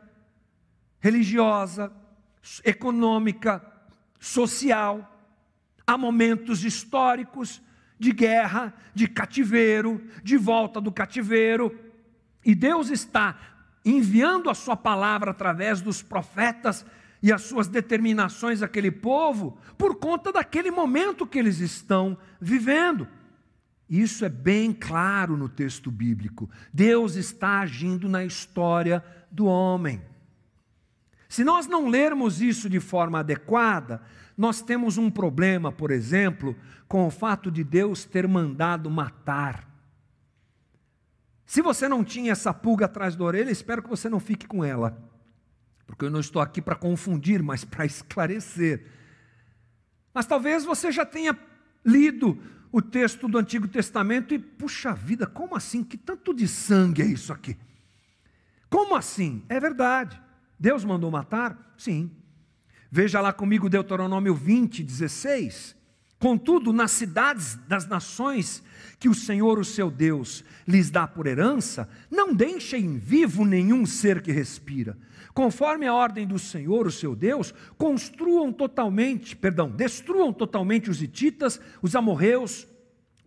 religiosa, 0.99 1.91
econômica, 2.63 3.65
social. 4.19 5.14
Há 5.87 5.97
momentos 5.97 6.63
históricos 6.63 7.61
de 7.99 8.11
guerra, 8.11 8.73
de 8.93 9.07
cativeiro, 9.07 10.01
de 10.23 10.37
volta 10.37 10.81
do 10.81 10.91
cativeiro, 10.91 11.77
e 12.43 12.53
Deus 12.53 12.89
está 12.89 13.37
enviando 13.83 14.49
a 14.49 14.53
sua 14.53 14.75
palavra 14.75 15.31
através 15.31 15.81
dos 15.81 16.01
profetas 16.01 16.85
e 17.21 17.31
as 17.31 17.43
suas 17.43 17.67
determinações 17.67 18.61
àquele 18.61 18.91
povo 18.91 19.57
por 19.77 19.95
conta 19.95 20.31
daquele 20.31 20.69
momento 20.69 21.25
que 21.25 21.39
eles 21.39 21.59
estão 21.59 22.17
vivendo. 22.39 23.07
Isso 23.89 24.25
é 24.25 24.29
bem 24.29 24.73
claro 24.73 25.37
no 25.37 25.47
texto 25.47 25.91
bíblico. 25.91 26.49
Deus 26.73 27.15
está 27.15 27.59
agindo 27.59 28.09
na 28.09 28.23
história 28.25 29.03
do 29.31 29.45
homem. 29.45 30.01
Se 31.27 31.43
nós 31.43 31.67
não 31.67 31.87
lermos 31.87 32.41
isso 32.41 32.69
de 32.69 32.79
forma 32.79 33.19
adequada, 33.19 34.01
nós 34.37 34.61
temos 34.61 34.97
um 34.97 35.09
problema, 35.09 35.71
por 35.71 35.91
exemplo, 35.91 36.55
com 36.87 37.07
o 37.07 37.11
fato 37.11 37.49
de 37.49 37.63
Deus 37.63 38.05
ter 38.05 38.27
mandado 38.27 38.89
matar. 38.89 39.67
Se 41.45 41.61
você 41.61 41.87
não 41.87 42.03
tinha 42.03 42.31
essa 42.31 42.53
pulga 42.53 42.85
atrás 42.85 43.15
da 43.15 43.23
orelha, 43.23 43.51
espero 43.51 43.81
que 43.81 43.89
você 43.89 44.09
não 44.09 44.19
fique 44.19 44.47
com 44.47 44.63
ela, 44.63 44.97
porque 45.85 46.05
eu 46.05 46.09
não 46.09 46.19
estou 46.19 46.41
aqui 46.41 46.61
para 46.61 46.75
confundir, 46.75 47.41
mas 47.43 47.63
para 47.63 47.85
esclarecer. 47.85 48.85
Mas 50.13 50.25
talvez 50.25 50.65
você 50.65 50.91
já 50.91 51.05
tenha 51.05 51.37
lido 51.83 52.41
o 52.71 52.81
texto 52.81 53.27
do 53.27 53.37
Antigo 53.37 53.67
Testamento 53.67 54.33
e, 54.33 54.39
puxa 54.39 54.93
vida, 54.93 55.25
como 55.25 55.55
assim? 55.55 55.83
Que 55.83 55.97
tanto 55.97 56.33
de 56.33 56.47
sangue 56.47 57.01
é 57.01 57.05
isso 57.05 57.31
aqui? 57.31 57.55
Como 58.69 58.95
assim? 58.95 59.43
É 59.47 59.59
verdade. 59.59 60.19
Deus 60.59 60.83
mandou 60.83 61.11
matar? 61.11 61.73
Sim. 61.77 62.11
Veja 62.91 63.19
lá 63.19 63.33
comigo 63.33 63.69
Deuteronômio 63.69 64.33
20, 64.33 64.83
16. 64.83 65.75
Contudo, 66.17 66.71
nas 66.71 66.91
cidades 66.91 67.55
das 67.67 67.85
nações 67.87 68.63
que 68.99 69.09
o 69.09 69.13
Senhor, 69.13 69.59
o 69.59 69.65
seu 69.65 69.91
Deus, 69.91 70.43
lhes 70.67 70.89
dá 70.89 71.05
por 71.05 71.27
herança, 71.27 71.89
não 72.09 72.33
deixem 72.33 72.97
vivo 72.97 73.45
nenhum 73.45 73.85
ser 73.85 74.21
que 74.21 74.31
respira. 74.31 74.97
Conforme 75.33 75.85
a 75.85 75.93
ordem 75.93 76.25
do 76.25 76.39
Senhor, 76.39 76.87
o 76.87 76.91
seu 76.91 77.13
Deus, 77.13 77.53
construam 77.77 78.53
totalmente, 78.53 79.35
perdão, 79.35 79.69
destruam 79.69 80.31
totalmente 80.31 80.89
os 80.89 81.01
hititas, 81.01 81.59
os 81.81 81.95
amorreus, 81.95 82.65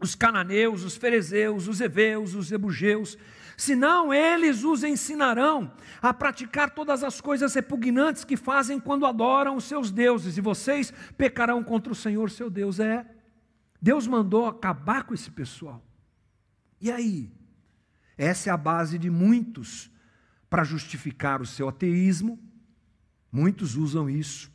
os 0.00 0.14
cananeus, 0.14 0.84
os 0.84 0.96
ferezeus, 0.96 1.68
os 1.68 1.80
heveus, 1.80 2.34
os 2.34 2.50
ebugeus, 2.50 3.18
senão 3.58 4.14
eles 4.14 4.62
os 4.62 4.84
ensinarão 4.84 5.72
a 6.00 6.14
praticar 6.14 6.70
todas 6.70 7.02
as 7.02 7.20
coisas 7.20 7.52
repugnantes 7.54 8.22
que 8.22 8.36
fazem 8.36 8.78
quando 8.78 9.04
adoram 9.04 9.56
os 9.56 9.64
seus 9.64 9.90
deuses, 9.90 10.38
e 10.38 10.40
vocês 10.40 10.92
pecarão 11.16 11.62
contra 11.64 11.92
o 11.92 11.96
Senhor 11.96 12.30
seu 12.30 12.48
Deus. 12.48 12.78
É, 12.78 13.04
Deus 13.82 14.06
mandou 14.06 14.46
acabar 14.46 15.02
com 15.02 15.12
esse 15.12 15.28
pessoal. 15.28 15.84
E 16.80 16.88
aí? 16.88 17.32
Essa 18.16 18.50
é 18.50 18.52
a 18.52 18.56
base 18.56 18.96
de 18.96 19.10
muitos 19.10 19.90
para 20.48 20.62
justificar 20.62 21.42
o 21.42 21.46
seu 21.46 21.68
ateísmo. 21.68 22.38
Muitos 23.30 23.74
usam 23.74 24.08
isso. 24.08 24.52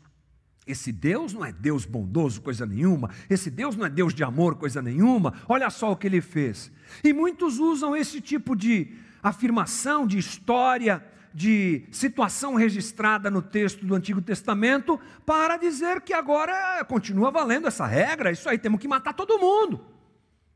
Esse 0.65 0.91
Deus 0.91 1.34
não 1.34 1.43
é 1.43 1.52
Deus 1.52 1.86
bondoso, 1.86 2.41
coisa 2.41 2.65
nenhuma. 2.65 3.10
Esse 3.30 3.49
Deus 3.49 3.76
não 3.76 3.86
é 3.86 3.89
Deus 3.89 4.13
de 4.13 4.23
amor, 4.23 4.56
coisa 4.56 4.82
nenhuma. 4.82 5.34
Olha 5.47 5.69
só 5.69 5.91
o 5.91 5.95
que 5.95 6.08
ele 6.08 6.21
fez. 6.21 6.71
E 7.04 7.12
muitos 7.12 7.60
usam 7.60 7.95
esse 7.95 8.21
tipo 8.21 8.56
de 8.56 8.93
afirmação, 9.21 10.08
de 10.08 10.17
história, 10.17 11.04
de 11.34 11.86
situação 11.91 12.56
registrada 12.56 13.30
no 13.32 13.41
texto 13.41 13.86
do 13.86 13.95
Antigo 13.95 14.21
Testamento 14.21 14.99
para 15.26 15.58
dizer 15.58 16.02
que 16.02 16.13
agora 16.13 16.84
continua 16.86 17.32
valendo 17.32 17.67
essa 17.67 17.88
regra. 17.88 18.32
Isso 18.32 18.47
aí 18.47 18.58
temos 18.58 18.80
que 18.80 18.88
matar 18.88 19.13
todo 19.13 19.39
mundo. 19.39 19.84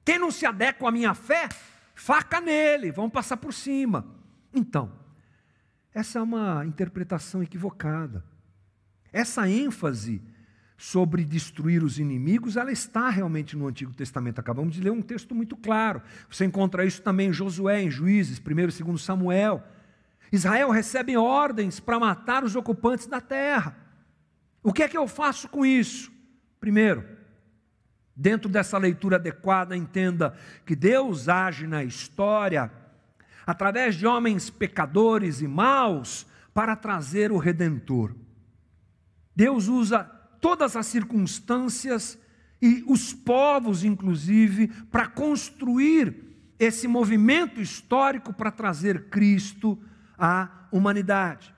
Quem 0.06 0.20
não 0.20 0.32
se 0.32 0.46
adequa 0.46 0.88
à 0.88 0.92
minha 0.92 1.14
fé, 1.14 1.50
faca 1.96 2.40
nele, 2.40 2.92
vamos 2.92 3.12
passar 3.12 3.38
por 3.38 3.54
cima. 3.54 4.08
Então, 4.54 4.92
essa 5.94 6.20
é 6.20 6.22
uma 6.22 6.64
interpretação 6.66 7.42
equivocada. 7.42 8.24
Essa 9.18 9.50
ênfase 9.50 10.22
sobre 10.78 11.26
destruir 11.26 11.84
os 11.84 11.98
inimigos, 11.98 12.56
ela 12.56 12.72
está 12.72 13.10
realmente 13.10 13.58
no 13.58 13.66
Antigo 13.66 13.92
Testamento. 13.92 14.38
Acabamos 14.38 14.76
de 14.76 14.82
ler 14.82 14.92
um 14.92 15.02
texto 15.02 15.34
muito 15.34 15.58
claro. 15.58 16.04
Você 16.30 16.46
encontra 16.46 16.86
isso 16.86 17.02
também 17.02 17.30
em 17.30 17.34
Josué, 17.34 17.82
em 17.82 17.90
Juízes, 17.90 18.40
1 18.40 18.60
e 18.60 18.84
2 18.84 19.02
Samuel. 19.02 19.64
Israel 20.32 20.70
recebe 20.70 21.18
ordens 21.18 21.80
para 21.80 22.00
matar 22.00 22.44
os 22.44 22.56
ocupantes 22.56 23.08
da 23.08 23.20
terra. 23.20 23.76
O 24.62 24.72
que 24.72 24.84
é 24.84 24.88
que 24.88 24.98
eu 24.98 25.08
faço 25.08 25.50
com 25.50 25.66
isso? 25.66 26.12
Primeiro, 26.60 27.04
dentro 28.16 28.48
dessa 28.48 28.78
leitura 28.78 29.16
adequada, 29.16 29.76
entenda 29.76 30.36
que 30.64 30.76
Deus 30.76 31.28
age 31.28 31.66
na 31.66 31.84
história 31.84 32.72
através 33.48 33.96
de 33.96 34.06
homens 34.06 34.52
pecadores 34.52 35.42
e 35.42 35.48
maus 35.48 36.28
para 36.54 36.76
trazer 36.76 37.32
o 37.32 37.40
redentor. 37.40 38.14
Deus 39.38 39.68
usa 39.68 40.04
todas 40.42 40.76
as 40.76 40.88
circunstâncias 40.88 42.18
e 42.60 42.84
os 42.88 43.14
povos, 43.14 43.84
inclusive, 43.84 44.70
para 44.90 45.06
construir 45.06 46.26
esse 46.58 46.88
movimento 46.88 47.62
histórico 47.62 48.34
para 48.34 48.50
trazer 48.50 49.10
Cristo 49.10 49.78
à 50.18 50.68
humanidade. 50.72 51.54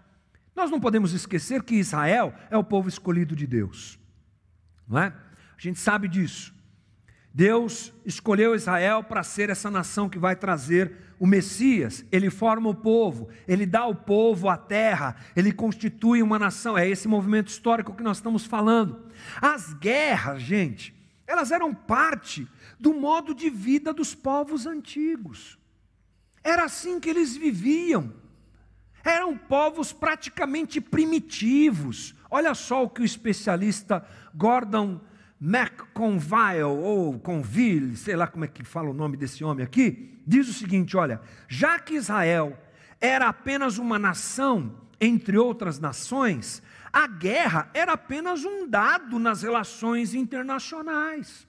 Nós 0.54 0.70
não 0.70 0.78
podemos 0.78 1.14
esquecer 1.14 1.64
que 1.64 1.76
Israel 1.76 2.34
é 2.52 2.58
o 2.58 2.66
povo 2.66 2.90
escolhido 2.90 3.34
de 3.34 3.48
Deus, 3.48 3.98
não 4.86 5.00
é? 5.00 5.14
A 5.58 5.62
gente 5.62 5.80
sabe 5.80 6.10
disso. 6.10 6.54
Deus 7.34 7.94
escolheu 8.06 8.56
Israel 8.56 9.06
para 9.06 9.24
ser 9.24 9.50
essa 9.50 9.72
nação 9.72 10.10
que 10.10 10.20
vai 10.20 10.36
trazer 10.36 11.09
o 11.20 11.28
Messias, 11.28 12.06
ele 12.12 12.30
forma 12.30 12.70
o 12.70 12.76
povo, 12.76 13.28
ele 13.46 13.66
dá 13.66 13.82
ao 13.82 13.94
povo 13.94 14.48
a 14.48 14.56
terra, 14.56 15.18
ele 15.36 15.52
constitui 15.52 16.24
uma 16.24 16.40
nação. 16.40 16.78
É 16.78 16.88
esse 16.88 17.08
movimento 17.08 17.50
histórico 17.50 17.94
que 17.94 18.02
nós 18.02 18.18
estamos 18.18 18.46
falando. 18.46 19.06
As 19.42 19.74
guerras, 19.74 20.42
gente, 20.42 20.96
elas 21.28 21.52
eram 21.52 21.74
parte 21.74 22.48
do 22.80 22.94
modo 22.94 23.36
de 23.36 23.50
vida 23.50 23.92
dos 23.92 24.16
povos 24.16 24.66
antigos. 24.66 25.60
Era 26.42 26.64
assim 26.64 27.00
que 27.00 27.10
eles 27.10 27.36
viviam. 27.36 28.14
Eram 29.04 29.38
povos 29.38 29.92
praticamente 29.92 30.80
primitivos. 30.80 32.16
Olha 32.32 32.54
só 32.54 32.84
o 32.84 32.90
que 32.90 33.02
o 33.02 33.06
especialista 33.06 34.06
Gordon 34.34 35.02
McConville, 35.42 36.64
ou 36.64 37.18
Conville, 37.20 37.96
sei 37.96 38.16
lá 38.16 38.28
como 38.28 38.46
é 38.46 38.48
que 38.48 38.64
fala 38.64 38.90
o 38.90 38.94
nome 38.94 39.16
desse 39.16 39.44
homem 39.44 39.64
aqui, 39.64 40.22
diz 40.28 40.50
o 40.50 40.54
seguinte: 40.54 40.98
olha, 40.98 41.22
já 41.48 41.80
que 41.80 41.96
Israel 41.96 42.58
era 43.00 43.30
apenas 43.30 43.78
uma 43.78 43.98
nação 43.98 44.76
entre 45.00 45.38
outras 45.38 45.80
nações, 45.80 46.62
a 46.92 47.08
guerra 47.08 47.70
era 47.74 47.94
apenas 47.94 48.44
um 48.44 48.68
dado 48.68 49.18
nas 49.18 49.42
relações 49.42 50.14
internacionais. 50.14 51.48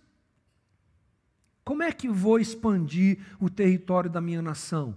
Como 1.65 1.83
é 1.83 1.93
que 1.93 2.09
vou 2.09 2.39
expandir 2.39 3.19
o 3.41 3.51
território 3.51 4.09
da 4.09 4.21
minha 4.21 4.41
nação? 4.41 4.97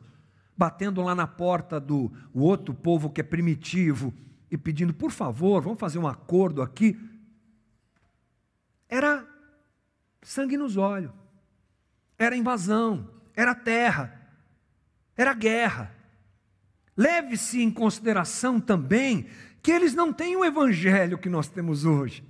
Batendo 0.56 1.02
lá 1.02 1.16
na 1.16 1.26
porta 1.26 1.80
do 1.80 2.12
outro 2.34 2.74
povo 2.74 3.10
que 3.10 3.22
é 3.22 3.24
primitivo 3.24 4.14
e 4.52 4.58
pedindo, 4.58 4.94
por 4.94 5.12
favor, 5.12 5.62
vamos 5.62 5.80
fazer 5.80 5.98
um 5.98 6.08
acordo 6.08 6.62
aqui 6.62 6.98
era 8.94 9.28
sangue 10.22 10.56
nos 10.56 10.78
olhos, 10.78 11.12
era 12.16 12.38
invasão, 12.38 13.10
era 13.36 13.56
terra, 13.56 14.30
era 15.18 15.34
guerra. 15.34 15.92
Leve-se 16.96 17.60
em 17.60 17.72
consideração 17.72 18.60
também 18.62 19.26
que 19.64 19.72
eles 19.72 19.96
não 19.96 20.14
têm 20.14 20.36
o 20.36 20.46
evangelho 20.46 21.18
que 21.18 21.28
nós 21.28 21.50
temos 21.50 21.86
hoje. 21.86 22.24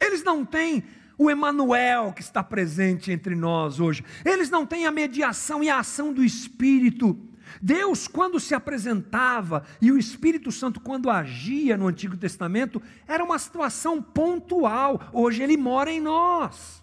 Eles 0.00 0.24
não 0.24 0.44
têm 0.44 0.82
o 1.16 1.30
Emanuel 1.30 2.12
que 2.12 2.20
está 2.20 2.42
presente 2.42 3.12
entre 3.12 3.36
nós 3.36 3.78
hoje. 3.78 4.04
Eles 4.24 4.50
não 4.50 4.66
têm 4.66 4.86
a 4.86 4.90
mediação 4.90 5.62
e 5.62 5.70
a 5.70 5.78
ação 5.78 6.12
do 6.12 6.24
Espírito 6.24 7.16
Deus, 7.60 8.06
quando 8.06 8.38
se 8.38 8.54
apresentava 8.54 9.64
e 9.80 9.90
o 9.90 9.98
Espírito 9.98 10.52
Santo, 10.52 10.80
quando 10.80 11.10
agia 11.10 11.76
no 11.76 11.86
Antigo 11.86 12.16
Testamento, 12.16 12.82
era 13.06 13.24
uma 13.24 13.38
situação 13.38 14.02
pontual. 14.02 15.10
Hoje 15.12 15.42
ele 15.42 15.56
mora 15.56 15.90
em 15.90 16.00
nós. 16.00 16.82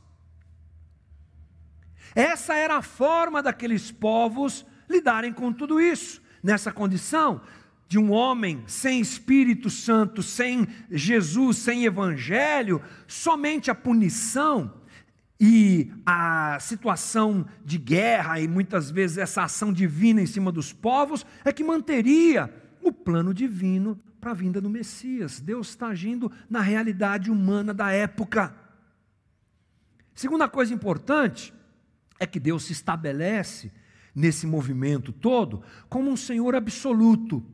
Essa 2.13 2.55
era 2.55 2.77
a 2.77 2.81
forma 2.81 3.43
daqueles 3.43 3.91
povos 3.91 4.65
lidarem 4.89 5.33
com 5.33 5.51
tudo 5.51 5.81
isso. 5.81 6.21
Nessa 6.41 6.71
condição 6.71 7.41
de 7.87 7.99
um 7.99 8.11
homem 8.11 8.63
sem 8.67 8.99
Espírito 8.99 9.69
Santo, 9.69 10.23
sem 10.23 10.67
Jesus, 10.89 11.57
sem 11.57 11.85
Evangelho, 11.85 12.81
somente 13.07 13.69
a 13.69 13.75
punição 13.75 14.73
e 15.39 15.91
a 16.05 16.57
situação 16.59 17.45
de 17.63 17.77
guerra 17.77 18.39
e 18.39 18.47
muitas 18.47 18.89
vezes 18.89 19.17
essa 19.17 19.43
ação 19.43 19.73
divina 19.73 20.21
em 20.21 20.25
cima 20.25 20.51
dos 20.51 20.71
povos 20.71 21.25
é 21.43 21.51
que 21.51 21.63
manteria 21.63 22.53
o 22.81 22.91
plano 22.91 23.33
divino 23.33 23.99
para 24.21 24.31
a 24.31 24.35
vinda 24.35 24.61
do 24.61 24.69
Messias. 24.69 25.39
Deus 25.39 25.69
está 25.69 25.87
agindo 25.87 26.31
na 26.49 26.61
realidade 26.61 27.29
humana 27.29 27.73
da 27.73 27.91
época. 27.91 28.55
Segunda 30.13 30.47
coisa 30.47 30.73
importante 30.73 31.53
é 32.17 32.25
que 32.25 32.39
Deus 32.39 32.63
se 32.63 32.71
estabelece 32.71 33.71
nesse 34.15 34.47
movimento 34.47 35.11
todo 35.11 35.61
como 35.89 36.09
um 36.09 36.15
Senhor 36.15 36.55
absoluto 36.55 37.45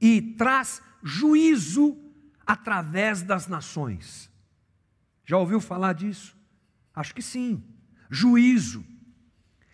e 0.00 0.22
traz 0.22 0.80
juízo 1.02 1.98
através 2.46 3.22
das 3.22 3.48
nações. 3.48 4.30
Já 5.24 5.36
ouviu 5.36 5.60
falar 5.60 5.94
disso? 5.94 6.36
Acho 6.94 7.14
que 7.14 7.22
sim. 7.22 7.62
Juízo. 8.10 8.84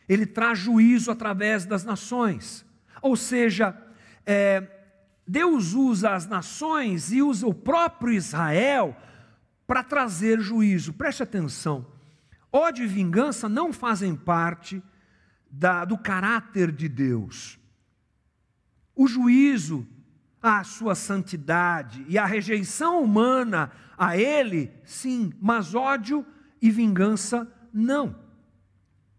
Ele 0.08 0.26
traz 0.26 0.58
juízo 0.58 1.10
através 1.10 1.64
das 1.64 1.84
nações. 1.84 2.64
Ou 3.02 3.16
seja, 3.16 3.76
é, 4.26 4.66
Deus 5.26 5.74
usa 5.74 6.14
as 6.14 6.26
nações 6.26 7.12
e 7.12 7.22
usa 7.22 7.46
o 7.46 7.54
próprio 7.54 8.12
Israel 8.12 8.96
para 9.66 9.84
trazer 9.84 10.40
juízo. 10.40 10.92
Preste 10.92 11.22
atenção. 11.22 11.86
Ódio 12.52 12.84
e 12.84 12.88
vingança 12.88 13.48
não 13.48 13.72
fazem 13.72 14.16
parte 14.16 14.82
da, 15.50 15.84
do 15.84 15.96
caráter 15.96 16.72
de 16.72 16.88
Deus. 16.88 17.58
O 18.96 19.06
juízo 19.06 19.86
à 20.42 20.64
sua 20.64 20.94
santidade 20.94 22.04
e 22.08 22.18
a 22.18 22.26
rejeição 22.26 23.02
humana 23.02 23.70
a 23.96 24.16
Ele, 24.16 24.72
sim, 24.84 25.32
mas 25.40 25.74
ódio 25.74 26.26
e 26.60 26.70
vingança 26.70 27.50
não. 27.72 28.14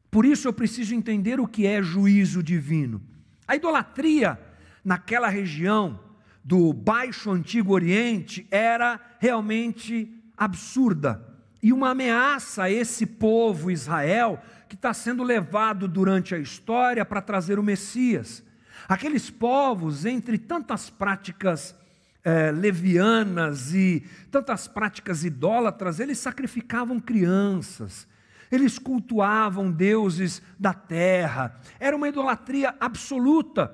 Por 0.10 0.26
isso 0.26 0.48
eu 0.48 0.54
preciso 0.54 0.94
entender 0.94 1.40
o 1.40 1.48
que 1.48 1.66
é 1.66 1.82
juízo 1.82 2.44
divino. 2.44 3.02
A 3.48 3.56
idolatria 3.56 4.40
naquela 4.84 5.30
região 5.30 6.00
do 6.44 6.74
Baixo 6.74 7.32
Antigo 7.32 7.74
Oriente 7.74 8.48
era 8.50 9.00
realmente 9.20 10.12
absurda 10.36 11.32
e 11.62 11.72
uma 11.72 11.92
ameaça 11.92 12.64
a 12.64 12.72
esse 12.72 13.06
povo 13.06 13.70
Israel 13.70 14.42
que 14.68 14.76
está 14.76 14.94
sendo 14.94 15.24
levado 15.24 15.88
durante 15.88 16.34
a 16.34 16.40
história 16.40 17.06
para 17.06 17.22
trazer 17.22 17.60
o 17.60 17.64
Messias. 17.64 18.44
Aqueles 18.88 19.30
povos, 19.30 20.06
entre 20.06 20.38
tantas 20.38 20.90
práticas 20.90 21.76
é, 22.24 22.52
levianas 22.52 23.74
e 23.74 24.04
tantas 24.30 24.68
práticas 24.68 25.24
idólatras, 25.24 26.00
eles 26.00 26.18
sacrificavam 26.18 27.00
crianças, 27.00 28.08
Eles 28.52 28.78
cultuavam 28.78 29.72
deuses 29.72 30.42
da 30.60 30.74
terra, 30.74 31.58
era 31.80 31.96
uma 31.96 32.10
idolatria 32.10 32.76
absoluta. 32.82 33.74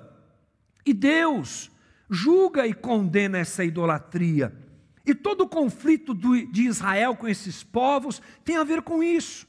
E 0.86 0.94
Deus 0.94 1.72
julga 2.08 2.68
e 2.68 2.74
condena 2.76 3.40
essa 3.40 3.64
idolatria. 3.64 4.56
E 5.04 5.16
todo 5.16 5.42
o 5.42 5.50
conflito 5.50 6.14
de 6.14 6.62
Israel 6.62 7.16
com 7.16 7.28
esses 7.28 7.64
povos 7.64 8.22
tem 8.46 8.58
a 8.58 8.64
ver 8.64 8.84
com 8.84 9.02
isso 9.02 9.48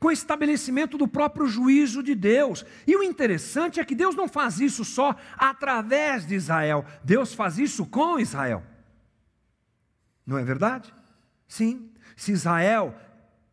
com 0.00 0.08
o 0.08 0.12
estabelecimento 0.12 0.96
do 0.96 1.06
próprio 1.06 1.46
juízo 1.46 2.02
de 2.02 2.14
Deus. 2.14 2.64
E 2.86 2.96
o 2.96 3.02
interessante 3.02 3.78
é 3.78 3.84
que 3.84 3.94
Deus 3.94 4.16
não 4.16 4.26
faz 4.26 4.58
isso 4.58 4.82
só 4.82 5.14
através 5.36 6.26
de 6.26 6.34
Israel, 6.34 6.86
Deus 7.04 7.34
faz 7.34 7.58
isso 7.58 7.84
com 7.84 8.18
Israel. 8.18 8.64
Não 10.26 10.38
é 10.38 10.42
verdade? 10.42 10.92
Sim. 11.46 11.90
Se 12.16 12.32
Israel 12.32 12.94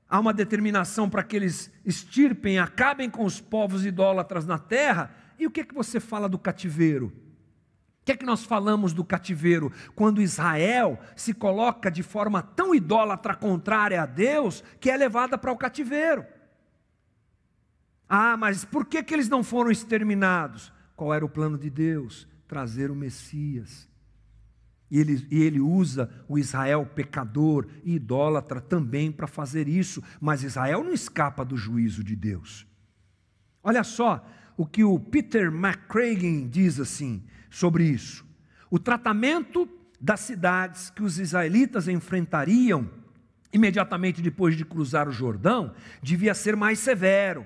há 0.08 0.20
uma 0.20 0.34
determinação 0.34 1.10
para 1.10 1.24
que 1.24 1.36
eles 1.36 1.70
extirpem, 1.84 2.60
acabem 2.60 3.10
com 3.10 3.26
os 3.26 3.42
povos 3.42 3.86
idólatras 3.86 4.46
na 4.46 4.58
terra, 4.58 5.14
e 5.38 5.46
o 5.46 5.52
que 5.52 5.62
é 5.62 5.66
que 5.66 5.76
você 5.76 6.00
fala 6.00 6.30
do 6.30 6.40
cativeiro? 6.40 7.08
O 8.02 8.06
que 8.06 8.14
é 8.14 8.16
que 8.16 8.26
nós 8.26 8.46
falamos 8.46 8.94
do 8.94 9.04
cativeiro? 9.04 9.70
Quando 9.94 10.22
Israel 10.22 10.98
se 11.14 11.34
coloca 11.34 11.92
de 11.92 12.02
forma 12.02 12.42
tão 12.42 12.74
idólatra 12.74 13.36
contrária 13.36 14.02
a 14.02 14.06
Deus, 14.06 14.64
que 14.80 14.90
é 14.90 14.96
levada 14.96 15.38
para 15.38 15.52
o 15.52 15.58
cativeiro. 15.58 16.26
Ah, 18.10 18.38
mas 18.38 18.63
por 18.63 18.86
que, 18.86 19.04
que 19.04 19.13
eles 19.13 19.28
não 19.28 19.43
foram 19.43 19.70
exterminados? 19.70 20.72
Qual 20.96 21.13
era 21.13 21.26
o 21.26 21.30
plano 21.30 21.58
de 21.58 21.70
Deus? 21.70 22.28
Trazer 22.48 22.89
o 22.89 22.96
Messias. 22.96 23.88
E 24.89 25.00
ele, 25.00 25.28
e 25.30 25.43
ele 25.43 25.60
usa 25.60 26.10
o 26.30 26.39
Israel 26.39 26.86
pecador 26.86 27.67
e 27.84 27.96
idólatra 27.96 28.62
também 28.62 29.12
para 29.12 29.28
fazer 29.28 29.67
isso, 29.67 30.02
mas 30.22 30.43
Israel 30.43 30.84
não 30.84 30.93
escapa 30.93 31.43
do 31.43 31.58
juízo 31.58 32.04
de 32.04 32.15
Deus. 32.15 32.65
Olha 33.62 33.84
só 33.84 34.26
o 34.56 34.65
que 34.65 34.84
o 34.84 34.98
Peter 34.98 35.54
McCragen 35.54 36.48
diz 36.48 36.80
assim 36.80 37.24
sobre 37.50 37.84
isso. 37.84 38.26
O 38.72 38.80
tratamento 38.80 39.67
das 40.00 40.22
cidades 40.22 40.89
que 40.89 41.04
os 41.04 41.20
israelitas 41.20 41.88
enfrentariam 41.89 42.89
imediatamente 43.52 44.22
depois 44.22 44.56
de 44.56 44.63
cruzar 44.63 45.08
o 45.10 45.12
Jordão 45.12 45.74
devia 46.02 46.34
ser 46.34 46.56
mais 46.56 46.80
severo 46.80 47.46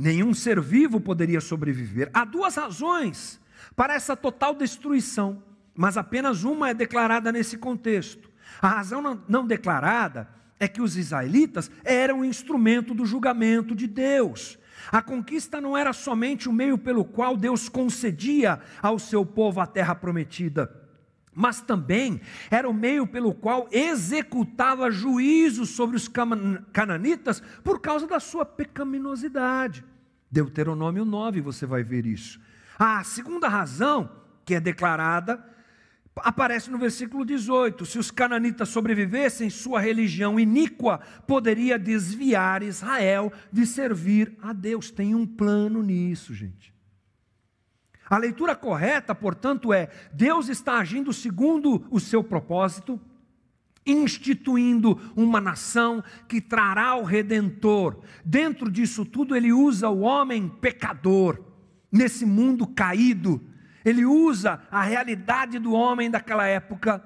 Nenhum 0.00 0.32
ser 0.32 0.58
vivo 0.62 0.98
poderia 0.98 1.42
sobreviver. 1.42 2.08
Há 2.14 2.24
duas 2.24 2.54
razões 2.56 3.38
para 3.76 3.92
essa 3.92 4.16
total 4.16 4.54
destruição, 4.54 5.42
mas 5.74 5.98
apenas 5.98 6.42
uma 6.42 6.70
é 6.70 6.74
declarada 6.74 7.30
nesse 7.30 7.58
contexto. 7.58 8.30
A 8.62 8.68
razão 8.68 9.20
não, 9.28 9.46
declarada 9.46 10.26
é 10.58 10.66
que 10.66 10.80
os 10.80 10.96
israelitas 10.96 11.70
eram 11.84 12.20
um 12.20 12.24
instrumento 12.24 12.94
do 12.94 13.04
julgamento 13.04 13.74
de 13.74 13.86
Deus. 13.86 14.58
A 14.90 15.02
conquista 15.02 15.60
não 15.60 15.76
era 15.76 15.92
somente 15.92 16.48
o 16.48 16.52
meio 16.52 16.78
pelo 16.78 17.04
qual 17.04 17.36
Deus 17.36 17.68
concedia 17.68 18.58
ao 18.80 18.98
seu 18.98 19.26
povo 19.26 19.60
a 19.60 19.66
terra 19.66 19.94
prometida, 19.94 20.74
mas 21.34 21.60
também 21.60 22.20
era 22.50 22.68
o 22.68 22.74
meio 22.74 23.06
pelo 23.06 23.32
qual 23.32 23.68
executava 23.70 24.90
juízo 24.90 25.64
sobre 25.64 25.96
os 25.96 26.08
cananitas 26.72 27.42
por 27.62 27.80
causa 27.80 28.06
da 28.06 28.20
sua 28.20 28.44
pecaminosidade. 28.44 29.84
Deuteronômio 30.30 31.04
9, 31.04 31.40
você 31.40 31.66
vai 31.66 31.82
ver 31.82 32.06
isso. 32.06 32.40
A 32.78 33.02
segunda 33.04 33.48
razão, 33.48 34.10
que 34.44 34.54
é 34.54 34.60
declarada, 34.60 35.44
aparece 36.16 36.70
no 36.70 36.78
versículo 36.78 37.24
18: 37.24 37.84
se 37.86 37.98
os 37.98 38.10
cananitas 38.10 38.68
sobrevivessem, 38.68 39.50
sua 39.50 39.80
religião 39.80 40.38
iníqua 40.38 41.00
poderia 41.26 41.78
desviar 41.78 42.62
Israel 42.62 43.32
de 43.52 43.66
servir 43.66 44.36
a 44.40 44.52
Deus. 44.52 44.90
Tem 44.90 45.14
um 45.14 45.26
plano 45.26 45.82
nisso, 45.82 46.34
gente. 46.34 46.69
A 48.10 48.18
leitura 48.18 48.56
correta, 48.56 49.14
portanto, 49.14 49.72
é: 49.72 49.88
Deus 50.12 50.48
está 50.48 50.78
agindo 50.78 51.12
segundo 51.12 51.86
o 51.88 52.00
seu 52.00 52.24
propósito, 52.24 53.00
instituindo 53.86 55.00
uma 55.14 55.40
nação 55.40 56.02
que 56.28 56.40
trará 56.40 56.96
o 56.96 57.04
redentor. 57.04 58.02
Dentro 58.24 58.68
disso 58.68 59.04
tudo, 59.04 59.36
ele 59.36 59.52
usa 59.52 59.88
o 59.88 60.00
homem 60.00 60.48
pecador, 60.48 61.40
nesse 61.90 62.26
mundo 62.26 62.66
caído. 62.66 63.40
Ele 63.84 64.04
usa 64.04 64.60
a 64.70 64.82
realidade 64.82 65.60
do 65.60 65.72
homem 65.72 66.10
daquela 66.10 66.46
época 66.46 67.02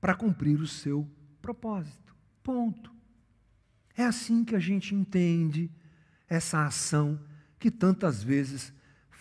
para 0.00 0.14
cumprir 0.14 0.58
o 0.58 0.66
seu 0.66 1.06
propósito. 1.42 2.16
Ponto. 2.42 2.90
É 3.94 4.04
assim 4.04 4.44
que 4.44 4.56
a 4.56 4.58
gente 4.58 4.94
entende 4.94 5.70
essa 6.26 6.64
ação 6.64 7.20
que 7.58 7.70
tantas 7.70 8.22
vezes 8.22 8.72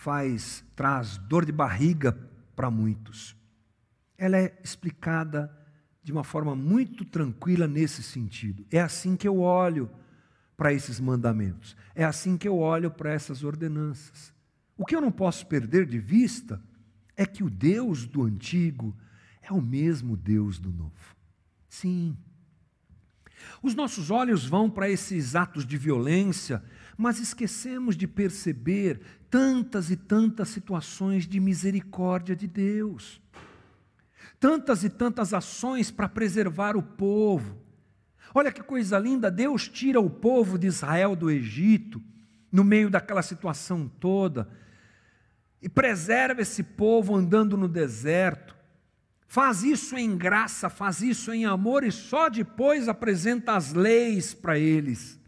faz, 0.02 0.64
traz 0.76 1.18
dor 1.18 1.46
de 1.46 1.52
barriga 1.52 2.12
para 2.56 2.72
muitos. 2.72 3.36
Ela 4.18 4.38
é 4.38 4.60
explicada 4.64 5.56
de 6.02 6.12
uma 6.12 6.24
forma 6.24 6.56
muito 6.56 7.06
tranquila 7.06 7.68
nesse 7.68 8.02
sentido. 8.02 8.66
É 8.72 8.82
assim 8.82 9.16
que 9.16 9.28
eu 9.28 9.40
olho 9.40 9.92
para 10.58 10.74
esses 10.74 11.00
mandamentos, 11.00 11.76
é 11.94 12.04
assim 12.04 12.36
que 12.36 12.48
eu 12.48 12.58
olho 12.58 12.90
para 12.90 13.12
essas 13.12 13.44
ordenanças. 13.44 14.34
O 14.76 14.86
que 14.86 14.96
eu 14.96 15.02
não 15.02 15.12
posso 15.12 15.46
perder 15.46 15.86
de 15.86 16.00
vista 16.00 16.60
é 17.16 17.24
que 17.24 17.44
o 17.44 17.50
Deus 17.50 18.08
do 18.08 18.24
antigo 18.24 18.98
é 19.40 19.54
o 19.54 19.62
mesmo 19.62 20.18
Deus 20.18 20.58
do 20.58 20.72
novo. 20.72 21.16
Sim. 21.70 22.18
Os 23.62 23.76
nossos 23.76 24.10
olhos 24.10 24.46
vão 24.46 24.68
para 24.70 24.90
esses 24.90 25.36
atos 25.36 25.66
de 25.66 25.78
violência, 25.78 26.64
mas 26.98 27.20
esquecemos 27.20 27.96
de 27.96 28.08
perceber 28.08 29.21
tantas 29.32 29.90
e 29.90 29.96
tantas 29.96 30.50
situações 30.50 31.26
de 31.26 31.40
misericórdia 31.40 32.36
de 32.36 32.46
Deus 32.46 33.20
tantas 34.42 34.84
e 34.84 34.90
tantas 34.90 35.36
ações 35.36 35.92
para 35.92 36.10
preservar 36.10 36.76
o 36.76 36.82
povo. 36.82 37.56
Olha 38.34 38.52
que 38.52 38.64
coisa 38.64 38.98
linda, 38.98 39.30
Deus 39.30 39.70
tira 39.70 40.02
o 40.02 40.10
povo 40.10 40.58
de 40.58 40.66
Israel 40.66 41.16
do 41.16 41.30
Egito, 41.30 42.02
no 42.52 42.64
meio 42.64 42.90
daquela 42.90 43.22
situação 43.22 43.88
toda, 43.88 44.50
e 45.62 45.70
preserva 45.70 46.42
esse 46.42 46.64
povo 46.64 47.16
andando 47.16 47.56
no 47.56 47.68
deserto. 47.68 48.56
Faz 49.28 49.62
isso 49.62 49.96
em 49.96 50.18
graça, 50.18 50.72
faz 50.72 51.04
isso 51.04 51.32
em 51.32 51.46
amor 51.46 51.84
e 51.84 51.92
só 51.92 52.28
depois 52.28 52.90
apresenta 52.90 53.56
as 53.56 53.74
leis 53.74 54.34
para 54.34 54.58
eles. 54.58 55.21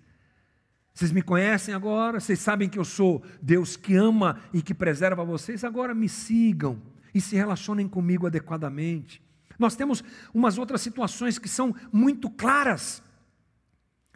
Vocês 0.93 1.11
me 1.11 1.23
conhecem 1.23 1.73
agora, 1.73 2.19
vocês 2.19 2.39
sabem 2.39 2.69
que 2.69 2.77
eu 2.77 2.85
sou 2.85 3.23
Deus 3.41 3.75
que 3.75 3.95
ama 3.95 4.39
e 4.53 4.61
que 4.61 4.73
preserva 4.73 5.25
vocês, 5.25 5.63
agora 5.63 5.95
me 5.95 6.07
sigam 6.07 6.79
e 7.13 7.19
se 7.19 7.35
relacionem 7.35 7.87
comigo 7.87 8.27
adequadamente. 8.27 9.21
Nós 9.57 9.75
temos 9.75 10.03
umas 10.33 10.57
outras 10.57 10.81
situações 10.81 11.39
que 11.39 11.49
são 11.49 11.75
muito 11.91 12.29
claras. 12.29 13.01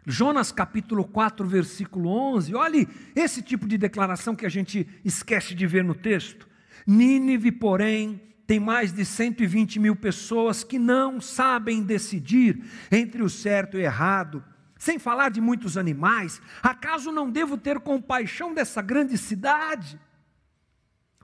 Jonas 0.06 0.52
capítulo 0.52 1.04
4, 1.04 1.46
versículo 1.46 2.10
11, 2.10 2.54
olhe 2.54 2.88
esse 3.14 3.42
tipo 3.42 3.66
de 3.66 3.76
declaração 3.76 4.36
que 4.36 4.46
a 4.46 4.48
gente 4.48 4.88
esquece 5.04 5.54
de 5.54 5.66
ver 5.66 5.82
no 5.82 5.94
texto. 5.94 6.48
Nínive, 6.86 7.52
porém, 7.52 8.20
tem 8.46 8.58
mais 8.58 8.92
de 8.92 9.04
120 9.04 9.78
mil 9.78 9.94
pessoas 9.94 10.64
que 10.64 10.78
não 10.78 11.20
sabem 11.20 11.82
decidir 11.82 12.64
entre 12.90 13.22
o 13.22 13.28
certo 13.28 13.76
e 13.76 13.80
o 13.80 13.82
errado, 13.82 14.42
sem 14.78 14.98
falar 14.98 15.30
de 15.30 15.40
muitos 15.40 15.76
animais. 15.76 16.40
Acaso 16.62 17.10
não 17.10 17.28
devo 17.28 17.58
ter 17.58 17.80
compaixão 17.80 18.54
dessa 18.54 18.80
grande 18.80 19.18
cidade? 19.18 20.00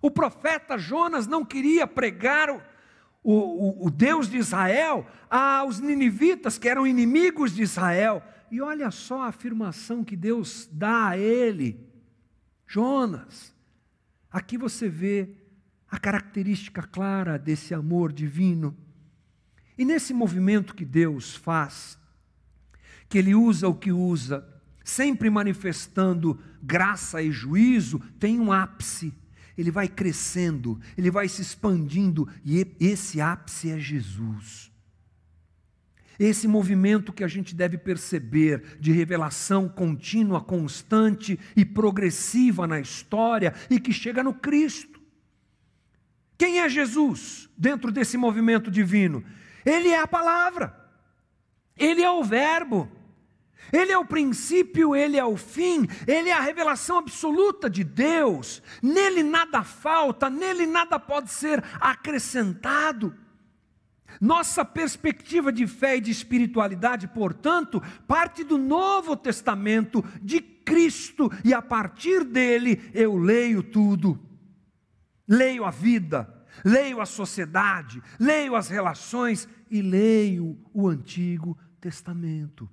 O 0.03 0.11
profeta 0.11 0.77
Jonas 0.77 1.27
não 1.27 1.45
queria 1.45 1.87
pregar 1.87 2.51
o, 2.51 2.61
o, 3.23 3.87
o, 3.87 3.91
Deus 3.91 4.29
de 4.29 4.37
Israel 4.37 5.07
aos 5.31 5.81
ninivitas, 5.81 6.59
que 6.59 6.69
eram 6.69 6.87
inimigos 6.87 7.55
de 7.55 7.63
Israel. 7.63 8.23
E 8.51 8.61
olha 8.61 8.91
só 8.91 9.23
a 9.23 9.29
afirmação 9.29 10.05
que 10.05 10.15
Deus 10.15 10.69
dá 10.71 11.09
a 11.09 11.19
ele. 11.19 11.89
Jonas, 12.67 13.55
aqui 14.31 14.59
você 14.59 14.89
vê 14.89 15.31
a 15.89 15.99
característica 15.99 16.83
clara 16.83 17.39
desse 17.39 17.73
amor 17.73 18.13
divino. 18.13 18.77
E 19.79 19.85
nesse 19.85 20.13
movimento 20.13 20.75
que 20.75 20.85
Deus 20.85 21.35
faz, 21.35 21.99
que 23.09 23.19
Ele 23.19 23.35
usa 23.35 23.69
o 23.69 23.75
que 23.75 23.93
usa, 23.93 24.47
sempre 24.85 25.31
manifestando 25.31 26.39
graça 26.63 27.23
e 27.23 27.31
juízo, 27.31 28.01
tem 28.19 28.39
um 28.41 28.53
ápice 28.53 29.13
ele 29.57 29.71
vai 29.71 29.89
crescendo, 29.89 30.81
ele 30.99 31.11
vai 31.11 31.29
se 31.29 31.41
expandindo, 31.41 32.29
e 32.45 32.67
esse 32.81 33.21
ápice 33.21 33.71
é 33.71 33.79
Jesus. 33.79 34.73
Esse 36.19 36.47
movimento 36.47 37.13
que 37.13 37.25
a 37.25 37.29
gente 37.29 37.55
deve 37.55 37.77
perceber 37.77 38.79
de 38.79 38.93
revelação 38.93 39.69
contínua, 39.69 40.41
constante 40.41 41.39
e 41.57 41.65
progressiva 41.65 42.67
na 42.67 42.79
história 42.79 43.53
e 43.69 43.81
que 43.81 43.93
chega 43.93 44.23
no 44.23 44.33
Cristo. 44.33 45.01
Quem 46.39 46.61
é 46.61 46.69
Jesus 46.69 47.49
dentro 47.57 47.91
desse 47.91 48.17
movimento 48.17 48.71
divino? 48.71 49.25
Ele 49.65 49.89
é 49.89 50.01
a 50.01 50.07
palavra, 50.07 50.84
ele 51.77 52.03
é 52.03 52.11
o 52.11 52.23
Verbo, 52.23 52.89
Ele 53.73 53.93
é 53.93 53.99
o 53.99 54.05
princípio, 54.05 54.95
ele 54.95 55.17
é 55.17 55.25
o 55.25 55.37
fim, 55.37 55.89
ele 56.07 56.29
é 56.29 56.33
a 56.33 56.41
revelação 56.41 56.99
absoluta 56.99 57.69
de 57.69 57.83
Deus. 57.83 58.63
Nele 58.83 59.23
nada 59.23 59.63
falta, 59.63 60.29
nele 60.29 60.67
nada 60.67 60.99
pode 60.99 61.31
ser 61.31 61.63
acrescentado. 61.81 63.15
Nossa 64.21 64.65
perspectiva 64.65 65.53
de 65.53 65.67
fé 65.67 65.97
e 65.97 66.01
de 66.01 66.11
espiritualidade, 66.11 67.09
portanto, 67.09 67.83
parte 68.07 68.45
do 68.45 68.57
Novo 68.57 69.17
Testamento 69.17 70.05
de 70.23 70.41
Cristo, 70.41 71.31
e 71.45 71.53
a 71.53 71.61
partir 71.61 72.23
dele 72.25 72.91
eu 72.95 73.17
leio 73.17 73.63
tudo. 73.63 74.19
Leio 75.27 75.65
a 75.65 75.71
vida, 75.71 76.33
leio 76.65 77.01
a 77.01 77.07
sociedade, 77.07 78.01
leio 78.21 78.55
as 78.55 78.69
relações 78.69 79.49
e 79.71 79.83
leio 79.83 80.57
o 80.73 80.87
Antigo 80.87 81.59
Testamento. 81.85 82.67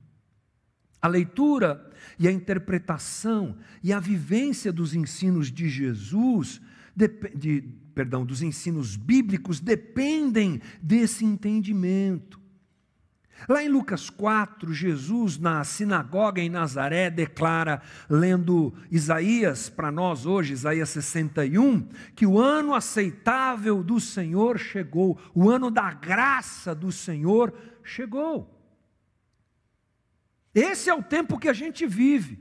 A 1.02 1.08
leitura 1.10 1.92
e 2.18 2.30
a 2.30 2.32
interpretação 2.32 3.58
e 3.84 3.92
a 3.92 4.00
vivência 4.00 4.72
dos 4.72 4.96
ensinos 4.96 5.52
de 5.52 5.68
Jesus, 5.68 6.62
de, 6.96 7.10
de, 7.36 7.62
perdão, 7.94 8.26
dos 8.26 8.42
ensinos 8.42 8.96
bíblicos 8.96 9.60
dependem 9.60 10.62
desse 10.82 11.26
entendimento. 11.26 12.40
Lá 13.50 13.62
em 13.62 13.68
Lucas 13.68 14.10
4, 14.10 14.74
Jesus, 14.74 15.38
na 15.38 15.62
sinagoga 15.66 16.40
em 16.40 16.50
Nazaré, 16.50 17.10
declara, 17.10 17.82
lendo 18.10 18.74
Isaías 18.90 19.68
para 19.68 19.92
nós 19.92 20.26
hoje, 20.26 20.54
Isaías 20.54 20.88
61, 20.92 21.82
que 22.16 22.26
o 22.26 22.40
ano 22.40 22.74
aceitável 22.74 23.84
do 23.84 24.00
Senhor 24.00 24.58
chegou, 24.58 25.20
o 25.36 25.50
ano 25.50 25.70
da 25.70 25.92
graça 25.92 26.74
do 26.74 26.94
Senhor 26.94 27.54
chegou. 27.84 28.61
Esse 30.54 30.90
é 30.90 30.94
o 30.94 31.04
tempo 31.04 31.40
que 31.40 31.50
a 31.50 31.54
gente 31.54 31.86
vive. 31.86 32.40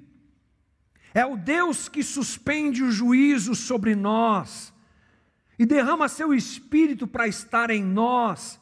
É 1.12 1.24
o 1.24 1.36
Deus 1.36 1.88
que 1.88 2.02
suspende 2.02 2.82
o 2.82 2.90
juízo 2.90 3.54
sobre 3.54 3.94
nós 3.94 4.72
e 5.58 5.66
derrama 5.66 6.08
seu 6.08 6.32
espírito 6.32 7.06
para 7.06 7.28
estar 7.28 7.70
em 7.70 7.82
nós 7.82 8.60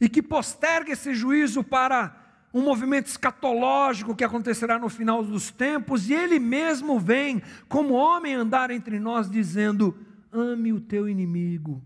e 0.00 0.08
que 0.08 0.22
posterga 0.22 0.92
esse 0.92 1.14
juízo 1.14 1.62
para 1.62 2.24
um 2.52 2.62
movimento 2.62 3.06
escatológico 3.06 4.14
que 4.14 4.22
acontecerá 4.22 4.78
no 4.78 4.88
final 4.88 5.24
dos 5.24 5.50
tempos, 5.50 6.08
e 6.08 6.14
ele 6.14 6.38
mesmo 6.38 7.00
vem 7.00 7.42
como 7.68 7.94
homem 7.94 8.34
andar 8.34 8.70
entre 8.70 9.00
nós 9.00 9.28
dizendo: 9.28 9.98
ame 10.30 10.72
o 10.72 10.80
teu 10.80 11.08
inimigo, 11.08 11.82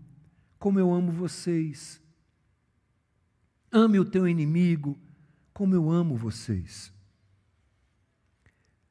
como 0.59 0.79
eu 0.79 0.93
amo 0.93 1.11
vocês. 1.11 1.99
Ame 3.71 3.99
o 3.99 4.05
teu 4.05 4.27
inimigo, 4.27 4.97
como 5.59 5.75
eu 5.75 5.91
amo 5.91 6.15
vocês. 6.15 6.89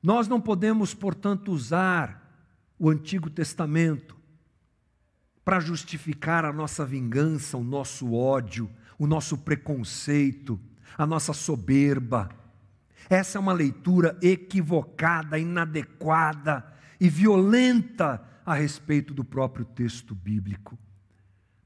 Nós 0.03 0.29
não 0.29 0.39
podemos, 0.39 0.93
portanto, 0.93 1.51
usar 1.51 2.47
o 2.79 2.91
Antigo 2.91 3.31
Testamento 3.31 4.15
para 5.43 5.61
justificar 5.61 6.45
a 6.45 6.53
nossa 6.53 6.85
vingança, 6.85 7.57
o 7.57 7.65
nosso 7.65 8.13
ódio, 8.13 8.69
o 8.99 9.07
nosso 9.07 9.39
preconceito, 9.39 10.61
a 10.99 11.07
nossa 11.07 11.33
soberba. 11.33 12.29
Essa 13.09 13.39
é 13.39 13.41
uma 13.41 13.55
leitura 13.55 14.19
equivocada, 14.21 15.39
inadequada 15.39 16.71
e 17.01 17.09
violenta 17.09 18.23
a 18.45 18.53
respeito 18.53 19.15
do 19.15 19.25
próprio 19.25 19.65
texto 19.65 20.15
bíblico. 20.15 20.79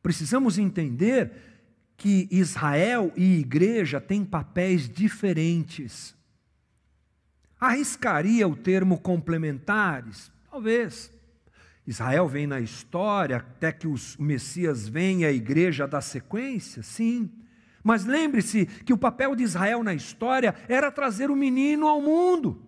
Precisamos 0.00 0.58
entender 0.58 1.51
que 2.02 2.26
Israel 2.32 3.12
e 3.16 3.38
igreja 3.38 4.00
têm 4.00 4.24
papéis 4.24 4.88
diferentes. 4.88 6.16
Arriscaria 7.60 8.48
o 8.48 8.56
termo 8.56 8.98
complementares? 8.98 10.32
Talvez. 10.50 11.12
Israel 11.86 12.26
vem 12.26 12.44
na 12.44 12.58
história 12.58 13.36
até 13.36 13.70
que 13.70 13.86
o 13.86 13.94
Messias 14.18 14.88
venha, 14.88 15.28
a 15.28 15.32
igreja 15.32 15.86
dá 15.86 16.00
sequência? 16.00 16.82
Sim. 16.82 17.30
Mas 17.84 18.04
lembre-se 18.04 18.66
que 18.66 18.92
o 18.92 18.98
papel 18.98 19.36
de 19.36 19.44
Israel 19.44 19.84
na 19.84 19.94
história 19.94 20.56
era 20.68 20.90
trazer 20.90 21.30
o 21.30 21.36
menino 21.36 21.86
ao 21.86 22.02
mundo. 22.02 22.66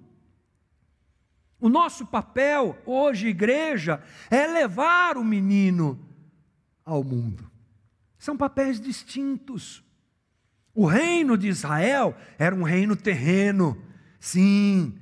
O 1.58 1.68
nosso 1.68 2.06
papel 2.06 2.78
hoje, 2.86 3.26
igreja, 3.26 4.00
é 4.30 4.46
levar 4.46 5.16
o 5.16 5.24
menino 5.24 5.98
ao 6.84 7.02
mundo. 7.02 7.52
São 8.24 8.38
papéis 8.38 8.80
distintos. 8.80 9.84
O 10.74 10.86
reino 10.86 11.36
de 11.36 11.46
Israel 11.46 12.16
era 12.38 12.54
um 12.54 12.62
reino 12.62 12.96
terreno, 12.96 13.76
sim, 14.18 14.94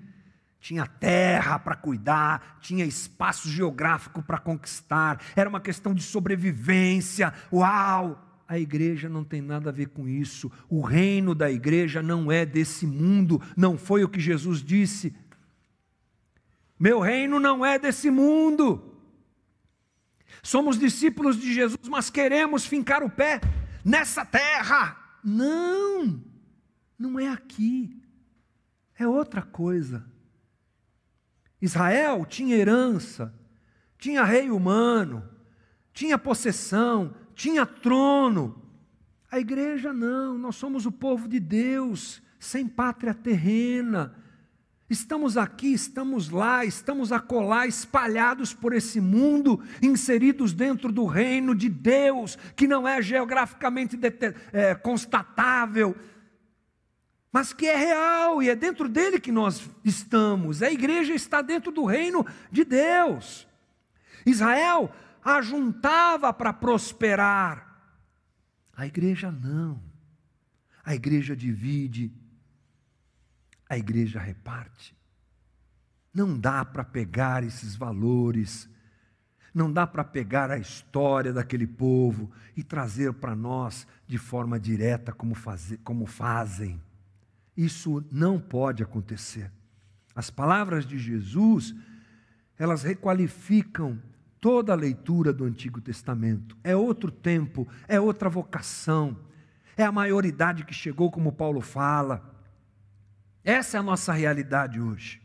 tinha 0.59 0.85
terra 0.89 1.57
para 1.57 1.77
cuidar, 1.77 2.59
tinha 2.61 2.85
espaço 2.85 3.49
geográfico 3.49 4.25
para 4.25 4.39
conquistar, 4.39 5.23
era 5.37 5.49
uma 5.49 5.61
questão 5.61 5.95
de 5.95 6.03
sobrevivência. 6.03 7.33
Uau! 7.53 8.43
A 8.49 8.59
igreja 8.59 9.09
não 9.09 9.23
tem 9.23 9.41
nada 9.41 9.71
a 9.71 9.73
ver 9.73 9.91
com 9.91 10.09
isso. 10.09 10.51
O 10.69 10.83
reino 10.83 11.33
da 11.33 11.49
igreja 11.49 12.03
não 12.03 12.31
é 12.33 12.45
desse 12.45 12.89
mundo, 12.89 13.41
não 13.57 13.79
foi 13.79 14.03
o 14.03 14.09
que 14.09 14.19
Jesus 14.19 14.65
disse. 14.65 15.15
Meu 16.77 16.99
reino 16.99 17.39
não 17.39 17.65
é 17.65 17.79
desse 17.79 18.11
mundo. 18.11 18.92
Somos 20.43 20.79
discípulos 20.79 21.37
de 21.37 21.53
Jesus, 21.53 21.89
mas 21.89 22.09
queremos 22.09 22.65
fincar 22.65 23.03
o 23.03 23.11
pé 23.11 23.41
nessa 23.85 24.25
terra. 24.25 24.97
Não, 25.25 26.23
não 26.99 27.19
é 27.19 27.29
aqui, 27.29 28.01
é 28.97 29.07
outra 29.07 29.43
coisa. 29.43 30.05
Israel 31.61 32.27
tinha 32.27 32.57
herança, 32.57 33.33
tinha 33.99 34.25
rei 34.25 34.51
humano, 34.51 35.29
tinha 35.93 36.19
possessão, 36.19 37.15
tinha 37.35 37.65
trono. 37.65 38.61
A 39.31 39.39
igreja 39.39 39.93
não, 39.93 40.37
nós 40.37 40.57
somos 40.57 40.87
o 40.87 40.93
povo 40.93 41.29
de 41.29 41.39
Deus, 41.39 42.21
sem 42.39 42.67
pátria 42.67 43.15
terrena, 43.15 44.15
Estamos 44.93 45.39
aqui, 45.39 45.73
estamos 45.73 46.29
lá, 46.29 46.67
estamos 46.67 47.13
acolá, 47.13 47.67
espalhados 47.67 48.53
por 48.53 48.75
esse 48.75 49.01
mundo, 49.01 49.59
inseridos 49.81 50.53
dentro 50.53 50.93
do 50.93 51.07
reino 51.07 51.55
de 51.55 51.71
Deus, 51.71 52.37
que 52.55 52.69
não 52.69 52.87
é 52.87 53.01
geograficamente 53.01 53.99
é, 54.53 54.75
constatável, 54.75 55.97
mas 57.33 57.55
que 57.55 57.67
é 57.67 57.75
real 57.75 58.43
e 58.43 58.51
é 58.51 58.55
dentro 58.55 58.87
dele 58.87 59.19
que 59.19 59.33
nós 59.33 59.67
estamos. 59.83 60.63
A 60.63 60.71
igreja 60.71 61.15
está 61.15 61.41
dentro 61.41 61.73
do 61.73 61.87
reino 61.87 62.27
de 62.51 62.63
Deus. 62.63 63.49
Israel 64.27 64.95
ajuntava 65.25 66.35
para 66.35 66.53
prosperar, 66.53 67.83
a 68.77 68.87
igreja 68.87 69.33
não. 69.33 69.83
A 70.85 70.95
igreja 70.95 71.35
divide, 71.35 72.13
a 73.73 73.79
igreja 73.79 74.21
reparte. 74.21 74.95
Não 76.13 76.39
dá 76.39 76.63
para 76.63 76.85
pegar 76.85 77.43
esses 77.43 77.75
valores, 77.75 78.69
não 79.55 79.73
dá 79.73 79.87
para 79.87 80.05
pegar 80.05 80.51
a 80.51 80.59
história 80.59 81.33
daquele 81.33 81.67
povo 81.67 82.31
e 82.55 82.63
trazer 82.63 83.15
para 83.15 83.35
nós 83.35 83.87
de 84.07 84.19
forma 84.19 84.61
direta 84.61 85.11
como, 85.11 85.35
como 85.83 86.05
fazem. 86.05 86.83
Isso 87.57 88.05
não 88.13 88.39
pode 88.39 88.83
acontecer. 88.83 89.51
As 90.15 90.29
palavras 90.29 90.85
de 90.85 90.99
Jesus, 90.99 91.75
elas 92.59 92.83
requalificam 92.83 93.99
toda 94.39 94.75
a 94.75 94.77
leitura 94.77 95.33
do 95.33 95.45
Antigo 95.45 95.81
Testamento. 95.81 96.59
É 96.63 96.77
outro 96.77 97.11
tempo, 97.11 97.67
é 97.89 97.99
outra 97.99 98.29
vocação, 98.29 99.17
é 99.79 99.83
a 99.83 99.93
maioridade 99.93 100.63
que 100.63 100.75
chegou, 100.75 101.11
como 101.11 101.33
Paulo 101.33 101.63
fala. 101.63 102.32
Essa 103.45 103.77
é 103.77 103.81
a 103.81 103.83
nossa 103.83 104.13
realidade 104.13 104.81
hoje. 104.81 105.21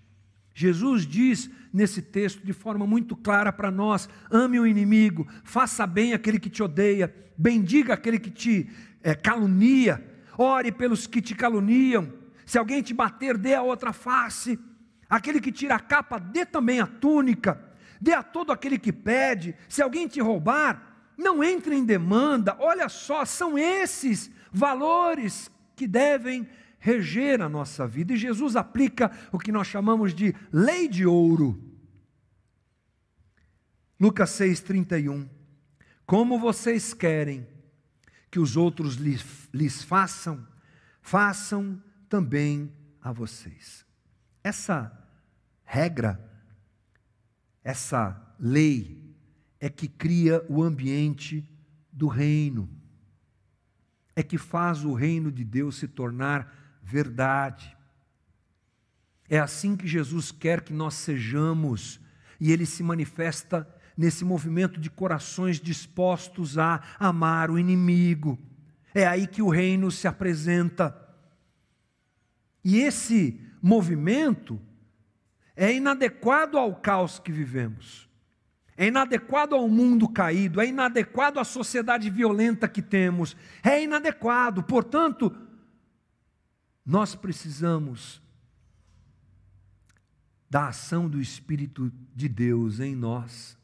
Jesus 0.53 1.05
diz 1.05 1.49
nesse 1.71 2.01
texto 2.01 2.43
de 2.43 2.51
forma 2.51 2.87
muito 2.87 3.15
clara 3.15 3.53
para 3.53 3.69
nós: 3.69 4.09
ame 4.31 4.59
o 4.59 4.65
inimigo, 4.65 5.27
faça 5.43 5.85
bem 5.85 6.13
aquele 6.13 6.39
que 6.39 6.49
te 6.49 6.63
odeia, 6.63 7.13
bendiga 7.37 7.93
aquele 7.93 8.17
que 8.17 8.31
te 8.31 8.69
é, 9.03 9.13
calunia, 9.13 10.03
ore 10.37 10.71
pelos 10.71 11.05
que 11.05 11.21
te 11.21 11.35
caluniam. 11.35 12.11
Se 12.45 12.57
alguém 12.57 12.81
te 12.81 12.93
bater, 12.93 13.37
dê 13.37 13.53
a 13.53 13.61
outra 13.61 13.93
face. 13.93 14.59
Aquele 15.09 15.39
que 15.39 15.51
tira 15.51 15.75
a 15.75 15.79
capa, 15.79 16.17
dê 16.17 16.45
também 16.45 16.79
a 16.79 16.87
túnica. 16.87 17.63
Dê 18.01 18.13
a 18.13 18.23
todo 18.23 18.51
aquele 18.51 18.79
que 18.79 18.91
pede. 18.91 19.55
Se 19.69 19.81
alguém 19.81 20.07
te 20.07 20.19
roubar, 20.19 21.11
não 21.17 21.43
entre 21.43 21.75
em 21.75 21.85
demanda. 21.85 22.55
Olha 22.59 22.89
só, 22.89 23.25
são 23.25 23.57
esses 23.57 24.31
valores 24.51 25.51
que 25.75 25.87
devem 25.87 26.47
reger 26.79 27.41
a 27.41 27.49
nossa 27.49 27.87
vida. 27.87 28.13
E 28.13 28.17
Jesus 28.17 28.55
aplica 28.55 29.11
o 29.31 29.39
que 29.39 29.51
nós 29.51 29.67
chamamos 29.67 30.13
de 30.13 30.35
lei 30.51 30.87
de 30.87 31.05
ouro. 31.05 31.61
Lucas 33.99 34.29
6,31. 34.31 35.27
Como 36.05 36.39
vocês 36.39 36.93
querem 36.93 37.47
que 38.29 38.39
os 38.39 38.55
outros 38.55 38.95
lhes, 38.95 39.49
lhes 39.53 39.83
façam, 39.83 40.45
façam 41.01 41.81
também 42.07 42.71
a 43.01 43.11
vocês. 43.11 43.85
Essa 44.43 44.91
regra, 45.63 46.23
essa 47.63 48.35
lei, 48.39 48.97
é 49.59 49.69
que 49.69 49.87
cria 49.87 50.45
o 50.47 50.61
ambiente 50.61 51.43
do 51.91 52.07
reino, 52.07 52.69
é 54.15 54.21
que 54.21 54.37
faz 54.37 54.85
o 54.85 54.93
reino 54.93 55.31
de 55.31 55.43
Deus 55.43 55.77
se 55.77 55.87
tornar 55.87 56.66
verdade. 56.87 57.75
É 59.29 59.37
assim 59.37 59.75
que 59.75 59.85
Jesus 59.85 60.31
quer 60.31 60.61
que 60.61 60.71
nós 60.71 60.93
sejamos, 60.93 61.99
e 62.39 62.51
ele 62.51 62.65
se 62.65 62.81
manifesta 62.81 63.67
nesse 63.97 64.23
movimento 64.23 64.79
de 64.79 64.89
corações 64.89 65.59
dispostos 65.59 66.57
a 66.57 66.81
amar 66.97 67.51
o 67.51 67.59
inimigo. 67.59 68.39
É 68.93 69.05
aí 69.05 69.27
que 69.27 69.41
o 69.41 69.49
reino 69.49 69.91
se 69.91 70.07
apresenta. 70.07 70.95
E 72.63 72.77
esse 72.77 73.41
movimento 73.61 74.61
é 75.57 75.73
inadequado 75.73 76.57
ao 76.57 76.73
caos 76.75 77.19
que 77.19 77.31
vivemos, 77.31 78.07
é 78.77 78.87
inadequado 78.87 79.55
ao 79.55 79.67
mundo 79.67 80.07
caído, 80.07 80.61
é 80.61 80.67
inadequado 80.67 81.39
à 81.39 81.43
sociedade 81.43 82.09
violenta 82.09 82.67
que 82.67 82.81
temos, 82.81 83.35
é 83.63 83.83
inadequado. 83.83 84.63
Portanto, 84.63 85.35
nós 86.87 87.13
precisamos 87.15 88.21
da 90.49 90.69
ação 90.69 91.09
do 91.09 91.19
Espírito 91.19 91.91
de 92.15 92.29
Deus 92.29 92.79
em 92.79 92.95
nós 92.95 93.57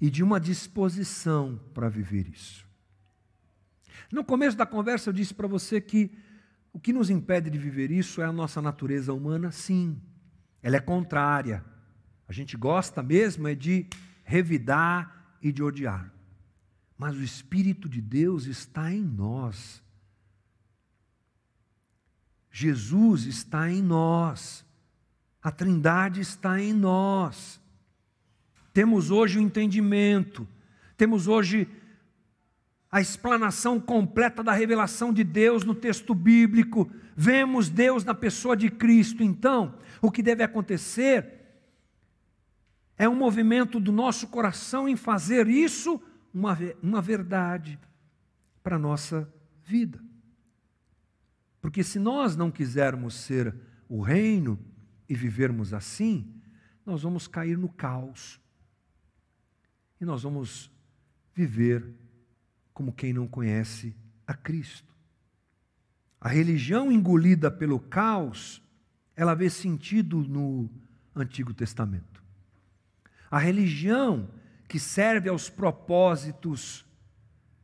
e 0.00 0.10
de 0.10 0.24
uma 0.24 0.40
disposição 0.40 1.60
para 1.72 1.88
viver 1.88 2.28
isso. 2.28 2.66
No 4.10 4.24
começo 4.24 4.56
da 4.56 4.66
conversa 4.66 5.08
eu 5.08 5.14
disse 5.14 5.32
para 5.32 5.46
você 5.46 5.80
que 5.80 6.10
o 6.72 6.80
que 6.80 6.92
nos 6.92 7.10
impede 7.10 7.48
de 7.48 7.58
viver 7.58 7.92
isso 7.92 8.20
é 8.20 8.24
a 8.24 8.32
nossa 8.32 8.60
natureza 8.60 9.14
humana, 9.14 9.52
sim. 9.52 10.02
Ela 10.60 10.78
é 10.78 10.80
contrária. 10.80 11.64
A 12.26 12.32
gente 12.32 12.56
gosta 12.56 13.04
mesmo 13.04 13.46
é 13.46 13.54
de 13.54 13.86
revidar 14.24 15.38
e 15.40 15.52
de 15.52 15.62
odiar. 15.62 16.12
Mas 16.98 17.16
o 17.16 17.22
Espírito 17.22 17.88
de 17.88 18.00
Deus 18.00 18.46
está 18.46 18.92
em 18.92 19.02
nós. 19.02 19.85
Jesus 22.58 23.26
está 23.26 23.70
em 23.70 23.82
nós. 23.82 24.64
A 25.42 25.50
Trindade 25.50 26.22
está 26.22 26.58
em 26.58 26.72
nós. 26.72 27.60
Temos 28.72 29.10
hoje 29.10 29.38
o 29.38 29.42
entendimento, 29.42 30.48
temos 30.96 31.28
hoje 31.28 31.68
a 32.90 32.98
explanação 32.98 33.78
completa 33.78 34.42
da 34.42 34.52
revelação 34.52 35.12
de 35.12 35.22
Deus 35.22 35.64
no 35.64 35.74
texto 35.74 36.14
bíblico, 36.14 36.90
vemos 37.14 37.68
Deus 37.68 38.04
na 38.04 38.14
pessoa 38.14 38.56
de 38.56 38.70
Cristo. 38.70 39.22
Então, 39.22 39.74
o 40.00 40.10
que 40.10 40.22
deve 40.22 40.42
acontecer 40.42 41.26
é 42.96 43.06
um 43.06 43.14
movimento 43.14 43.78
do 43.78 43.92
nosso 43.92 44.28
coração 44.28 44.88
em 44.88 44.96
fazer 44.96 45.46
isso 45.46 46.00
uma, 46.32 46.58
uma 46.82 47.02
verdade 47.02 47.78
para 48.62 48.76
a 48.76 48.78
nossa 48.78 49.30
vida. 49.62 50.06
Porque 51.66 51.82
se 51.82 51.98
nós 51.98 52.36
não 52.36 52.48
quisermos 52.48 53.12
ser 53.14 53.52
o 53.88 54.00
reino, 54.00 54.56
e 55.08 55.16
vivermos 55.16 55.74
assim, 55.74 56.32
nós 56.86 57.02
vamos 57.02 57.26
cair 57.26 57.58
no 57.58 57.68
caos. 57.68 58.40
E 60.00 60.04
nós 60.04 60.22
vamos 60.22 60.70
viver 61.34 61.84
como 62.72 62.92
quem 62.92 63.12
não 63.12 63.26
conhece 63.26 63.96
a 64.24 64.32
Cristo. 64.32 64.94
A 66.20 66.28
religião 66.28 66.92
engolida 66.92 67.50
pelo 67.50 67.80
caos, 67.80 68.62
ela 69.16 69.34
vê 69.34 69.50
sentido 69.50 70.22
no 70.22 70.70
Antigo 71.16 71.52
Testamento. 71.52 72.22
A 73.28 73.40
religião 73.40 74.30
que 74.68 74.78
serve 74.78 75.28
aos 75.28 75.50
propósitos 75.50 76.85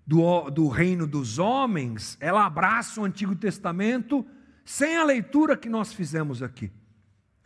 do, 0.06 0.50
do 0.50 0.68
reino 0.68 1.06
dos 1.06 1.38
homens, 1.38 2.16
ela 2.20 2.44
abraça 2.44 3.00
o 3.00 3.04
Antigo 3.04 3.34
Testamento 3.36 4.26
sem 4.64 4.96
a 4.96 5.04
leitura 5.04 5.56
que 5.56 5.68
nós 5.68 5.92
fizemos 5.92 6.42
aqui 6.42 6.70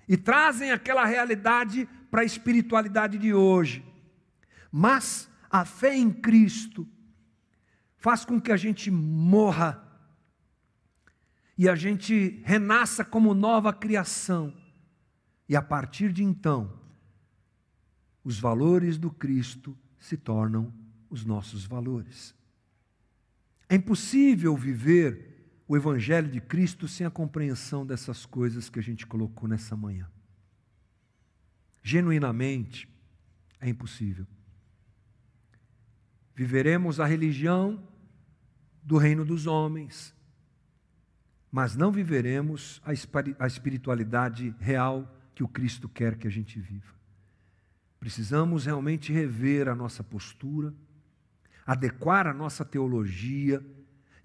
e 0.09 0.17
trazem 0.17 0.71
aquela 0.71 1.05
realidade 1.05 1.89
para 2.11 2.23
a 2.23 2.25
espiritualidade 2.25 3.19
de 3.19 3.35
hoje. 3.35 3.85
Mas 4.71 5.29
a 5.51 5.65
fé 5.65 5.97
em 5.97 6.11
Cristo 6.11 6.87
faz 7.97 8.25
com 8.25 8.41
que 8.41 8.53
a 8.53 8.57
gente 8.57 8.91
morra 8.91 9.83
e 11.59 11.69
a 11.69 11.75
gente 11.75 12.41
renasça 12.45 13.05
como 13.05 13.35
nova 13.35 13.73
criação. 13.73 14.55
E 15.49 15.57
a 15.57 15.63
partir 15.63 16.13
de 16.13 16.23
então, 16.23 16.79
os 18.23 18.39
valores 18.39 18.99
do 18.99 19.11
Cristo 19.11 19.77
se 19.99 20.17
tornam 20.17 20.73
os 21.09 21.25
nossos 21.25 21.65
valores. 21.65 22.36
É 23.69 23.75
impossível 23.75 24.57
viver 24.57 25.27
o 25.67 25.77
Evangelho 25.77 26.31
de 26.31 26.41
Cristo 26.41 26.87
sem 26.87 27.07
a 27.07 27.11
compreensão 27.11 27.85
dessas 27.85 28.25
coisas 28.25 28.69
que 28.69 28.79
a 28.79 28.83
gente 28.83 29.07
colocou 29.07 29.49
nessa 29.49 29.77
manhã. 29.77 30.09
Genuinamente, 31.83 32.89
é 33.61 33.69
impossível. 33.69 34.27
Viveremos 36.35 37.01
a 37.01 37.07
religião 37.07 37.83
do 38.83 38.97
reino 38.99 39.25
dos 39.25 39.47
homens, 39.47 40.14
mas 41.51 41.75
não 41.75 41.91
viveremos 41.91 42.81
a 42.85 43.47
espiritualidade 43.47 44.55
real 44.61 45.12
que 45.35 45.43
o 45.43 45.49
Cristo 45.49 45.89
quer 45.89 46.17
que 46.17 46.29
a 46.29 46.31
gente 46.31 46.61
viva. 46.61 46.95
Precisamos 47.99 48.67
realmente 48.67 49.12
rever 49.12 49.69
a 49.69 49.75
nossa 49.75 50.05
postura, 50.05 50.73
adequar 51.67 52.27
a 52.27 52.33
nossa 52.33 52.64
teologia, 52.64 53.64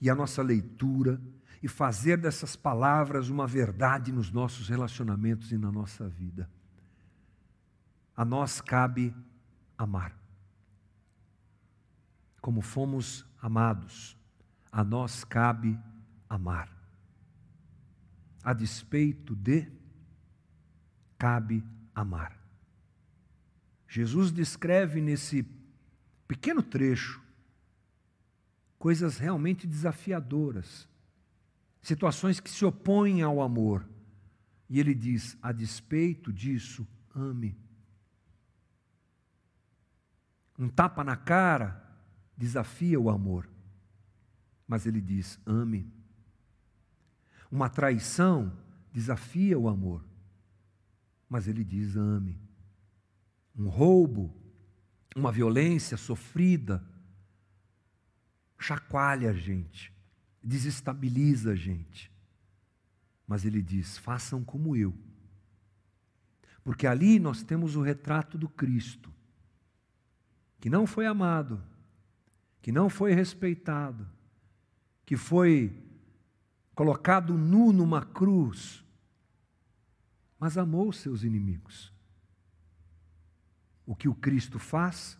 e 0.01 0.09
a 0.09 0.15
nossa 0.15 0.41
leitura 0.41 1.21
e 1.61 1.67
fazer 1.67 2.17
dessas 2.17 2.55
palavras 2.55 3.29
uma 3.29 3.45
verdade 3.45 4.11
nos 4.11 4.31
nossos 4.31 4.67
relacionamentos 4.67 5.51
e 5.51 5.57
na 5.57 5.71
nossa 5.71 6.09
vida. 6.09 6.49
A 8.17 8.25
nós 8.25 8.59
cabe 8.59 9.15
amar. 9.77 10.17
Como 12.41 12.61
fomos 12.61 13.23
amados, 13.39 14.17
a 14.71 14.83
nós 14.83 15.23
cabe 15.23 15.79
amar. 16.27 16.67
A 18.43 18.53
despeito 18.53 19.35
de, 19.35 19.71
cabe 21.15 21.63
amar. 21.93 22.35
Jesus 23.87 24.31
descreve 24.31 24.99
nesse 24.99 25.45
pequeno 26.27 26.63
trecho 26.63 27.20
coisas 28.81 29.19
realmente 29.19 29.67
desafiadoras, 29.67 30.89
situações 31.83 32.39
que 32.39 32.49
se 32.49 32.65
opõem 32.65 33.21
ao 33.21 33.39
amor. 33.39 33.87
E 34.67 34.79
ele 34.79 34.95
diz: 34.95 35.37
a 35.39 35.51
despeito 35.51 36.33
disso, 36.33 36.87
ame. 37.13 37.55
Um 40.57 40.67
tapa 40.67 41.03
na 41.03 41.15
cara 41.15 41.79
desafia 42.35 42.99
o 42.99 43.11
amor, 43.11 43.47
mas 44.67 44.87
ele 44.87 44.99
diz: 44.99 45.39
ame. 45.45 45.87
Uma 47.51 47.69
traição 47.69 48.51
desafia 48.91 49.59
o 49.59 49.69
amor, 49.69 50.03
mas 51.29 51.47
ele 51.47 51.63
diz: 51.63 51.95
ame. 51.95 52.41
Um 53.55 53.67
roubo, 53.67 54.35
uma 55.15 55.31
violência 55.31 55.97
sofrida, 55.97 56.83
chacoalha 58.61 59.31
a 59.31 59.33
gente, 59.33 59.93
desestabiliza 60.43 61.51
a 61.51 61.55
gente. 61.55 62.11
Mas 63.27 63.45
ele 63.45 63.61
diz: 63.61 63.97
façam 63.97 64.43
como 64.43 64.75
eu. 64.75 64.93
Porque 66.63 66.85
ali 66.85 67.19
nós 67.19 67.43
temos 67.43 67.75
o 67.75 67.81
retrato 67.81 68.37
do 68.37 68.47
Cristo, 68.47 69.11
que 70.59 70.69
não 70.69 70.85
foi 70.85 71.07
amado, 71.07 71.61
que 72.61 72.71
não 72.71 72.89
foi 72.89 73.13
respeitado, 73.13 74.07
que 75.05 75.17
foi 75.17 75.75
colocado 76.75 77.37
nu 77.37 77.73
numa 77.73 78.05
cruz, 78.05 78.85
mas 80.39 80.57
amou 80.57 80.93
seus 80.93 81.23
inimigos. 81.23 81.91
O 83.85 83.95
que 83.95 84.07
o 84.07 84.15
Cristo 84.15 84.59
faz 84.59 85.17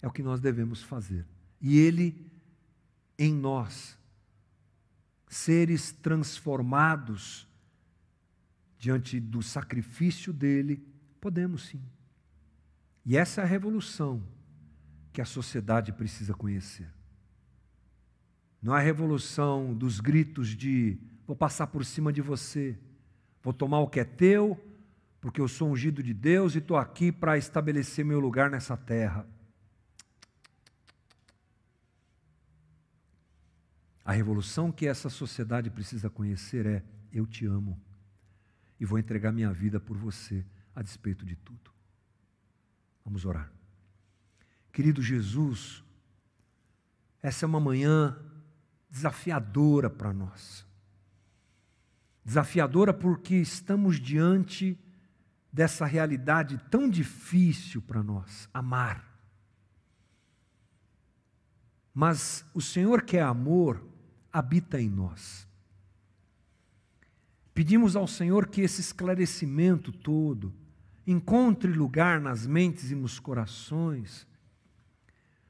é 0.00 0.08
o 0.08 0.10
que 0.10 0.22
nós 0.22 0.40
devemos 0.40 0.82
fazer. 0.82 1.24
E 1.60 1.78
ele 1.78 2.31
em 3.24 3.32
nós, 3.32 3.96
seres 5.28 5.92
transformados 5.92 7.48
diante 8.76 9.20
do 9.20 9.40
sacrifício 9.40 10.32
dele, 10.32 10.84
podemos 11.20 11.66
sim. 11.66 11.80
E 13.06 13.16
essa 13.16 13.40
é 13.40 13.44
a 13.44 13.46
revolução 13.46 14.22
que 15.12 15.20
a 15.20 15.24
sociedade 15.24 15.92
precisa 15.92 16.34
conhecer. 16.34 16.92
Não 18.60 18.74
é 18.74 18.80
a 18.80 18.82
revolução 18.82 19.72
dos 19.72 20.00
gritos 20.00 20.48
de 20.48 20.98
vou 21.24 21.36
passar 21.36 21.68
por 21.68 21.84
cima 21.84 22.12
de 22.12 22.20
você, 22.20 22.76
vou 23.40 23.52
tomar 23.52 23.78
o 23.78 23.88
que 23.88 24.00
é 24.00 24.04
teu, 24.04 24.60
porque 25.20 25.40
eu 25.40 25.46
sou 25.46 25.70
ungido 25.70 26.02
de 26.02 26.12
Deus 26.12 26.56
e 26.56 26.58
estou 26.58 26.76
aqui 26.76 27.12
para 27.12 27.38
estabelecer 27.38 28.04
meu 28.04 28.18
lugar 28.18 28.50
nessa 28.50 28.76
terra. 28.76 29.24
A 34.04 34.12
revolução 34.12 34.72
que 34.72 34.86
essa 34.86 35.08
sociedade 35.08 35.70
precisa 35.70 36.10
conhecer 36.10 36.66
é: 36.66 36.84
eu 37.12 37.26
te 37.26 37.46
amo 37.46 37.80
e 38.80 38.84
vou 38.84 38.98
entregar 38.98 39.30
minha 39.32 39.52
vida 39.52 39.78
por 39.78 39.96
você, 39.96 40.44
a 40.74 40.82
despeito 40.82 41.24
de 41.24 41.36
tudo. 41.36 41.70
Vamos 43.04 43.24
orar. 43.24 43.52
Querido 44.72 45.02
Jesus, 45.02 45.84
essa 47.22 47.44
é 47.44 47.46
uma 47.46 47.60
manhã 47.60 48.18
desafiadora 48.90 49.88
para 49.88 50.12
nós. 50.12 50.66
Desafiadora 52.24 52.92
porque 52.92 53.36
estamos 53.36 54.00
diante 54.00 54.78
dessa 55.52 55.84
realidade 55.84 56.58
tão 56.70 56.88
difícil 56.88 57.82
para 57.82 58.02
nós, 58.02 58.48
amar. 58.52 59.12
Mas 61.92 62.44
o 62.54 62.60
Senhor 62.60 63.02
que 63.02 63.18
é 63.18 63.22
amor 63.22 63.91
habita 64.32 64.80
em 64.80 64.88
nós. 64.88 65.46
Pedimos 67.54 67.96
ao 67.96 68.06
Senhor 68.06 68.46
que 68.46 68.62
esse 68.62 68.80
esclarecimento 68.80 69.92
todo 69.92 70.54
encontre 71.06 71.70
lugar 71.72 72.20
nas 72.20 72.46
mentes 72.46 72.90
e 72.90 72.94
nos 72.94 73.18
corações, 73.18 74.26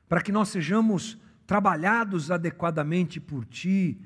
para 0.09 0.22
que 0.22 0.33
nós 0.33 0.49
sejamos 0.49 1.18
trabalhados 1.47 2.30
adequadamente 2.30 3.20
por 3.20 3.45
Ti, 3.45 4.01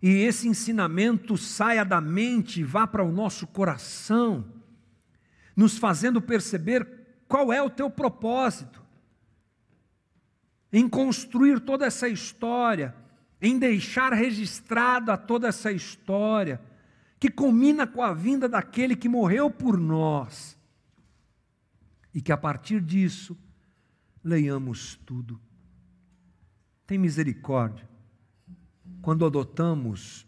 e 0.00 0.08
esse 0.08 0.46
ensinamento 0.46 1.36
saia 1.36 1.84
da 1.84 2.00
mente 2.00 2.60
e 2.60 2.64
vá 2.64 2.86
para 2.86 3.04
o 3.04 3.12
nosso 3.12 3.46
coração, 3.46 4.44
nos 5.54 5.76
fazendo 5.76 6.20
perceber 6.20 6.88
qual 7.26 7.52
é 7.52 7.60
o 7.60 7.70
Teu 7.70 7.90
propósito, 7.90 8.82
em 10.72 10.88
construir 10.88 11.60
toda 11.60 11.86
essa 11.86 12.08
história, 12.08 12.94
em 13.40 13.58
deixar 13.58 14.12
registrada 14.12 15.16
toda 15.16 15.48
essa 15.48 15.70
história, 15.70 16.60
que 17.18 17.30
culmina 17.30 17.86
com 17.86 18.02
a 18.02 18.12
vinda 18.12 18.48
daquele 18.48 18.94
que 18.94 19.08
morreu 19.08 19.50
por 19.50 19.78
nós, 19.78 20.58
e 22.14 22.20
que 22.20 22.32
a 22.32 22.36
partir 22.36 22.80
disso 22.80 23.36
leiamos 24.22 24.96
tudo 25.04 25.40
tem 26.86 26.98
misericórdia. 26.98 27.88
Quando 29.02 29.26
adotamos 29.26 30.26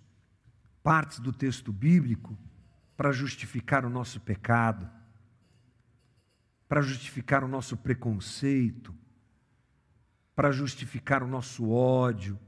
partes 0.82 1.20
do 1.20 1.32
texto 1.32 1.72
bíblico 1.72 2.36
para 2.96 3.12
justificar 3.12 3.84
o 3.84 3.90
nosso 3.90 4.20
pecado, 4.20 4.90
para 6.68 6.82
justificar 6.82 7.44
o 7.44 7.48
nosso 7.48 7.76
preconceito, 7.76 8.94
para 10.34 10.50
justificar 10.50 11.22
o 11.22 11.28
nosso 11.28 11.70
ódio 11.70 12.38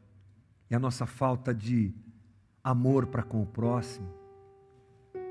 e 0.70 0.74
a 0.74 0.78
nossa 0.78 1.04
falta 1.06 1.52
de 1.52 1.94
amor 2.62 3.06
para 3.06 3.22
com 3.22 3.42
o 3.42 3.46
próximo. 3.46 4.08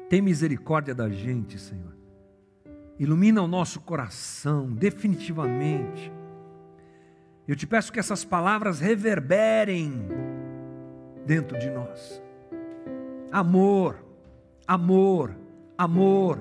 Tem 0.10 0.22
misericórdia 0.22 0.94
da 0.94 1.10
gente, 1.10 1.58
Senhor. 1.58 1.96
Ilumina 3.00 3.42
o 3.42 3.48
nosso 3.48 3.80
coração 3.80 4.74
definitivamente 4.74 6.12
eu 7.50 7.56
te 7.56 7.66
peço 7.66 7.92
que 7.92 8.00
essas 8.00 8.24
palavras 8.24 8.80
reverberem 8.80 9.92
dentro 11.26 11.58
de 11.58 11.68
nós. 11.72 12.22
Amor, 13.32 14.06
amor, 14.68 15.36
amor. 15.76 16.38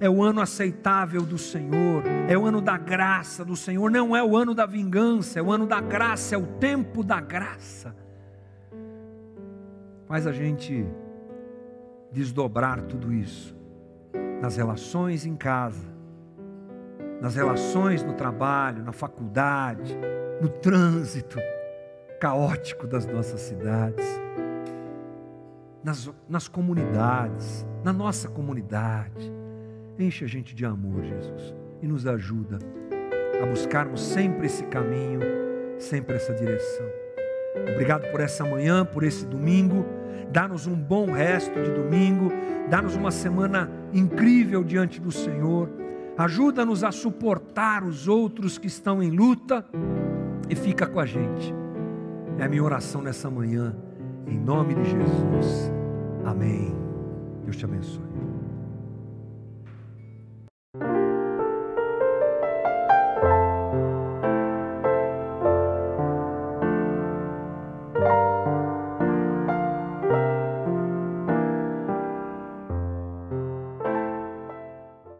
É 0.00 0.10
o 0.10 0.20
ano 0.20 0.40
aceitável 0.40 1.22
do 1.22 1.38
Senhor, 1.38 2.02
é 2.28 2.36
o 2.36 2.44
ano 2.44 2.60
da 2.60 2.76
graça 2.76 3.44
do 3.44 3.54
Senhor, 3.54 3.88
não 3.88 4.16
é 4.16 4.24
o 4.24 4.36
ano 4.36 4.52
da 4.52 4.66
vingança, 4.66 5.38
é 5.38 5.42
o 5.42 5.52
ano 5.52 5.64
da 5.64 5.80
graça, 5.80 6.34
é 6.34 6.38
o 6.38 6.44
tempo 6.58 7.04
da 7.04 7.20
graça. 7.20 7.94
Faz 10.12 10.26
a 10.26 10.32
gente 10.32 10.86
desdobrar 12.12 12.82
tudo 12.82 13.10
isso 13.14 13.56
nas 14.42 14.58
relações 14.58 15.24
em 15.24 15.34
casa, 15.34 15.88
nas 17.18 17.34
relações 17.34 18.02
no 18.02 18.12
trabalho, 18.12 18.84
na 18.84 18.92
faculdade, 18.92 19.96
no 20.38 20.50
trânsito 20.50 21.38
caótico 22.20 22.86
das 22.86 23.06
nossas 23.06 23.40
cidades, 23.40 24.04
nas, 25.82 26.12
nas 26.28 26.46
comunidades, 26.46 27.66
na 27.82 27.90
nossa 27.90 28.28
comunidade. 28.28 29.32
Enche 29.98 30.26
a 30.26 30.28
gente 30.28 30.54
de 30.54 30.66
amor, 30.66 31.02
Jesus, 31.04 31.54
e 31.80 31.86
nos 31.86 32.06
ajuda 32.06 32.58
a 33.42 33.46
buscarmos 33.46 34.02
sempre 34.02 34.44
esse 34.44 34.64
caminho, 34.64 35.22
sempre 35.78 36.16
essa 36.16 36.34
direção. 36.34 36.84
Obrigado 37.72 38.10
por 38.10 38.20
essa 38.20 38.44
manhã, 38.44 38.84
por 38.84 39.04
esse 39.04 39.24
domingo. 39.24 40.01
Dá-nos 40.32 40.66
um 40.66 40.74
bom 40.74 41.12
resto 41.12 41.62
de 41.62 41.70
domingo. 41.70 42.32
Dá-nos 42.70 42.96
uma 42.96 43.10
semana 43.10 43.70
incrível 43.92 44.64
diante 44.64 45.00
do 45.00 45.12
Senhor. 45.12 45.68
Ajuda-nos 46.16 46.82
a 46.82 46.90
suportar 46.90 47.84
os 47.84 48.08
outros 48.08 48.56
que 48.56 48.66
estão 48.66 49.02
em 49.02 49.10
luta 49.10 49.64
e 50.48 50.56
fica 50.56 50.86
com 50.86 51.00
a 51.00 51.06
gente. 51.06 51.54
É 52.38 52.44
a 52.44 52.48
minha 52.48 52.64
oração 52.64 53.02
nessa 53.02 53.30
manhã, 53.30 53.76
em 54.26 54.38
nome 54.38 54.74
de 54.74 54.84
Jesus. 54.84 55.70
Amém. 56.24 56.74
Deus 57.44 57.56
te 57.56 57.64
abençoe. 57.64 58.11